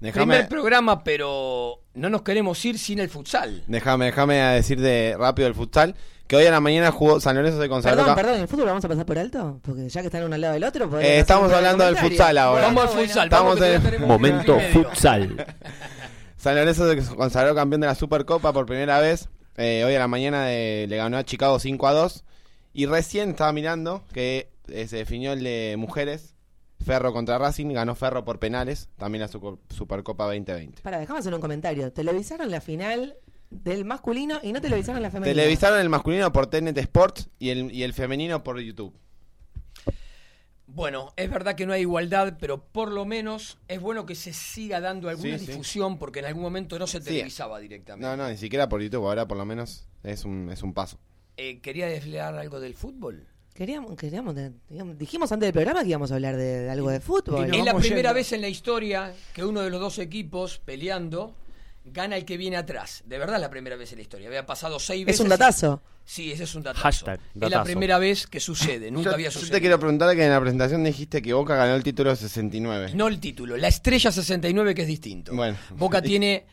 [0.00, 3.62] Déjame- primer programa, pero no nos queremos ir sin el futsal.
[3.66, 5.94] Déjame, déjame decir de rápido el futsal.
[6.26, 7.98] Que hoy a la mañana jugó San Lorenzo de consagró.
[8.02, 9.58] Perdón, perdón, ¿el fútbol lo vamos a pasar por alto?
[9.62, 11.00] Porque ya que están uno al lado del otro.
[11.00, 12.62] Eh, estamos hablando del futsal ahora.
[12.62, 15.44] Vamos al futsal, Estamos vamos, en- Momento futsal.
[16.36, 19.28] San Lorenzo se consagró campeón de la Supercopa por primera vez.
[19.56, 22.24] Eh, hoy a la mañana eh, le ganó a Chicago 5 a 2.
[22.72, 26.34] Y recién estaba mirando que eh, se definió el de mujeres.
[26.84, 27.68] Ferro contra Racing.
[27.74, 28.88] Ganó Ferro por penales.
[28.96, 30.80] También la Suco- Supercopa 2020.
[30.82, 31.92] Para, dejamos hacer un comentario.
[31.92, 33.16] Televisaron la final
[33.50, 35.34] del masculino y no televisaron la femenina.
[35.34, 38.94] Televisaron el masculino por TNT Sports y el, y el femenino por YouTube.
[40.72, 44.32] Bueno, es verdad que no hay igualdad, pero por lo menos es bueno que se
[44.32, 45.50] siga dando alguna Sí, sí.
[45.52, 47.04] difusión porque en algún momento no se Sí.
[47.06, 48.06] televisaba directamente.
[48.06, 49.04] No, no, ni siquiera por YouTube.
[49.06, 50.98] Ahora por lo menos es un, es un paso.
[51.36, 53.26] Eh, ¿Quería desvelar algo del fútbol?
[53.52, 54.34] Queríamos, queríamos,
[54.68, 57.52] digamos, dijimos antes del programa que íbamos a hablar de, de algo de fútbol.
[57.52, 61.34] es la primera vez en la historia que uno de los dos equipos peleando
[61.84, 63.02] gana el que viene atrás.
[63.06, 64.28] De verdad es la primera vez en la historia.
[64.28, 65.20] Había pasado seis Es veces.
[65.20, 65.82] un datazo.
[66.10, 66.82] Sí, ese es un datazo.
[66.82, 68.90] Hashtag, Es la primera vez que sucede.
[68.90, 69.54] Nunca yo, había yo sucedido.
[69.54, 72.94] te quiero preguntar que en la presentación dijiste que Boca ganó el título 69.
[72.94, 75.32] No el título, la estrella 69 que es distinto.
[75.32, 75.56] Bueno.
[75.76, 76.46] Boca tiene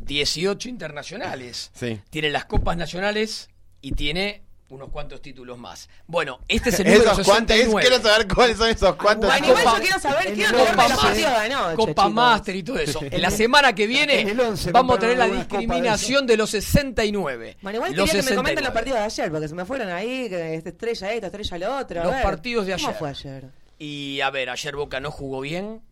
[0.00, 1.72] 18 internacionales.
[1.74, 2.00] Sí.
[2.08, 3.50] Tiene las copas nacionales
[3.82, 5.88] y tiene unos cuantos títulos más.
[6.06, 7.88] Bueno, este es el número Esos cuantos, 69.
[7.88, 9.30] quiero saber cuáles son esos cuantos.
[9.30, 12.12] Bueno, igual yo quiero saber, quiero Copa Más- partidos de anoche, Copa chicos.
[12.12, 13.00] Master y todo eso.
[13.02, 16.36] En la semana que viene En el 11 vamos a tener la de discriminación de
[16.36, 17.56] los 69.
[17.62, 18.64] Bueno, igual los quería que me comenten 69.
[18.64, 21.76] los partidos de ayer, porque se me fueron ahí, que esta estrella esto, estrella lo
[21.78, 22.00] otro.
[22.00, 22.98] a Los ver, partidos de ¿Cómo ayer.
[22.98, 23.44] fue ayer?
[23.78, 25.82] Y a ver, ayer Boca no jugó bien.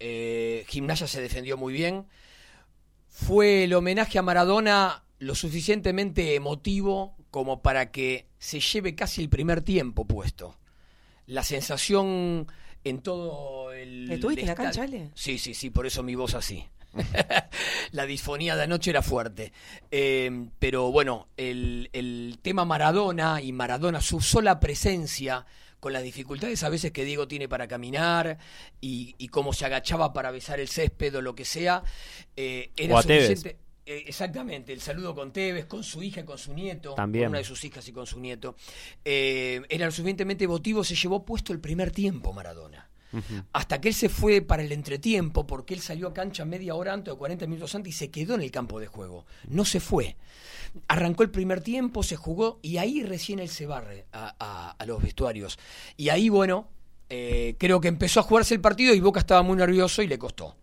[0.00, 2.06] eh, Gimnasia se defendió muy bien.
[3.08, 9.28] Fue el homenaje a Maradona lo suficientemente emotivo como para que se lleve casi el
[9.28, 10.58] primer tiempo puesto.
[11.26, 12.46] La sensación
[12.84, 14.10] en todo el.
[14.10, 15.10] ¿Estuviste en la estadio- cancha, Ale?
[15.14, 16.66] Sí, sí, sí, por eso mi voz así.
[17.92, 19.52] la disfonía de anoche era fuerte.
[19.90, 25.44] Eh, pero bueno, el, el tema Maradona y Maradona, su sola presencia,
[25.80, 28.38] con las dificultades a veces que Diego tiene para caminar
[28.80, 31.82] y, y cómo se agachaba para besar el césped o lo que sea,
[32.36, 33.58] eh, era O suficiente.
[33.88, 37.24] Eh, exactamente, el saludo con Tevez, con su hija y con su nieto, También.
[37.24, 38.54] con una de sus hijas y con su nieto,
[39.04, 42.88] eh, era lo suficientemente emotivo, se llevó puesto el primer tiempo Maradona
[43.54, 46.92] hasta que él se fue para el entretiempo, porque él salió a cancha media hora
[46.92, 49.24] antes o 40 minutos antes y se quedó en el campo de juego.
[49.48, 50.16] No se fue.
[50.88, 54.84] Arrancó el primer tiempo, se jugó y ahí recién él se barre a, a- a
[54.84, 55.58] los vestuarios.
[55.96, 56.68] Y ahí, bueno,
[57.08, 60.18] eh, creo que empezó a jugarse el partido y Boca estaba muy nervioso y le
[60.18, 60.54] costó.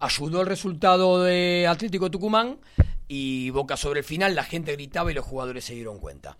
[0.00, 2.58] Ayudó el resultado de Atlético Tucumán
[3.06, 6.36] y Boca sobre el final, la gente gritaba y los jugadores se dieron cuenta.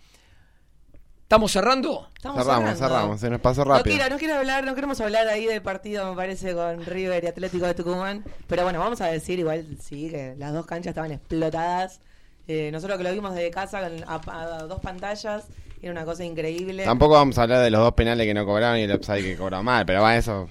[1.23, 2.09] ¿Estamos cerrando?
[2.17, 2.89] Estamos cerramos, cerrando.
[2.97, 3.95] cerramos, se nos pasó No rápido.
[3.97, 7.27] quiero, no quiero hablar, no queremos hablar ahí del partido, me parece, con River y
[7.29, 8.25] Atlético de Tucumán.
[8.49, 12.01] Pero bueno, vamos a decir igual, sí, que las dos canchas estaban explotadas.
[12.49, 14.21] Eh, nosotros que lo vimos desde casa con- a,
[14.57, 15.45] a dos pantallas,
[15.81, 16.83] era una cosa increíble.
[16.85, 19.37] Tampoco vamos a hablar de los dos penales que no cobraron y el upside que
[19.37, 20.49] cobró mal, pero va, eso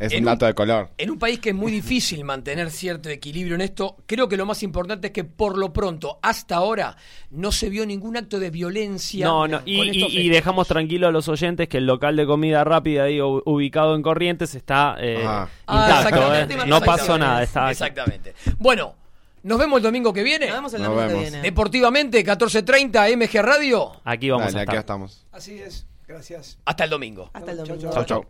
[0.00, 0.88] es En un un- dato de color.
[0.98, 4.46] En un país que es muy difícil mantener cierto equilibrio en esto, creo que lo
[4.46, 6.96] más importante es que por lo pronto, hasta ahora,
[7.30, 9.26] no se vio ningún acto de violencia.
[9.26, 13.20] No, no, y, dejamos tranquilo a los oyentes que el local de comida rápida ahí
[13.20, 16.66] ubicado en Corrientes está eh, Ah, intacto, exactamente, eh.
[16.66, 17.42] no pasó nada.
[17.42, 18.34] Está Exactamente.
[18.58, 18.94] Bueno,
[19.42, 20.46] nos vemos el domingo que viene.
[20.46, 21.42] Nos vemos el Nos domingo que viene.
[21.42, 23.92] Deportivamente, 14.30, MG Radio.
[24.04, 24.78] Aquí vamos Dale, a aquí estar.
[24.80, 25.26] estamos.
[25.32, 25.86] Así es.
[26.08, 26.58] Gracias.
[26.64, 27.30] Hasta el domingo.
[27.32, 27.92] Hasta el Chau, domingo.
[27.92, 28.26] Chau, chau.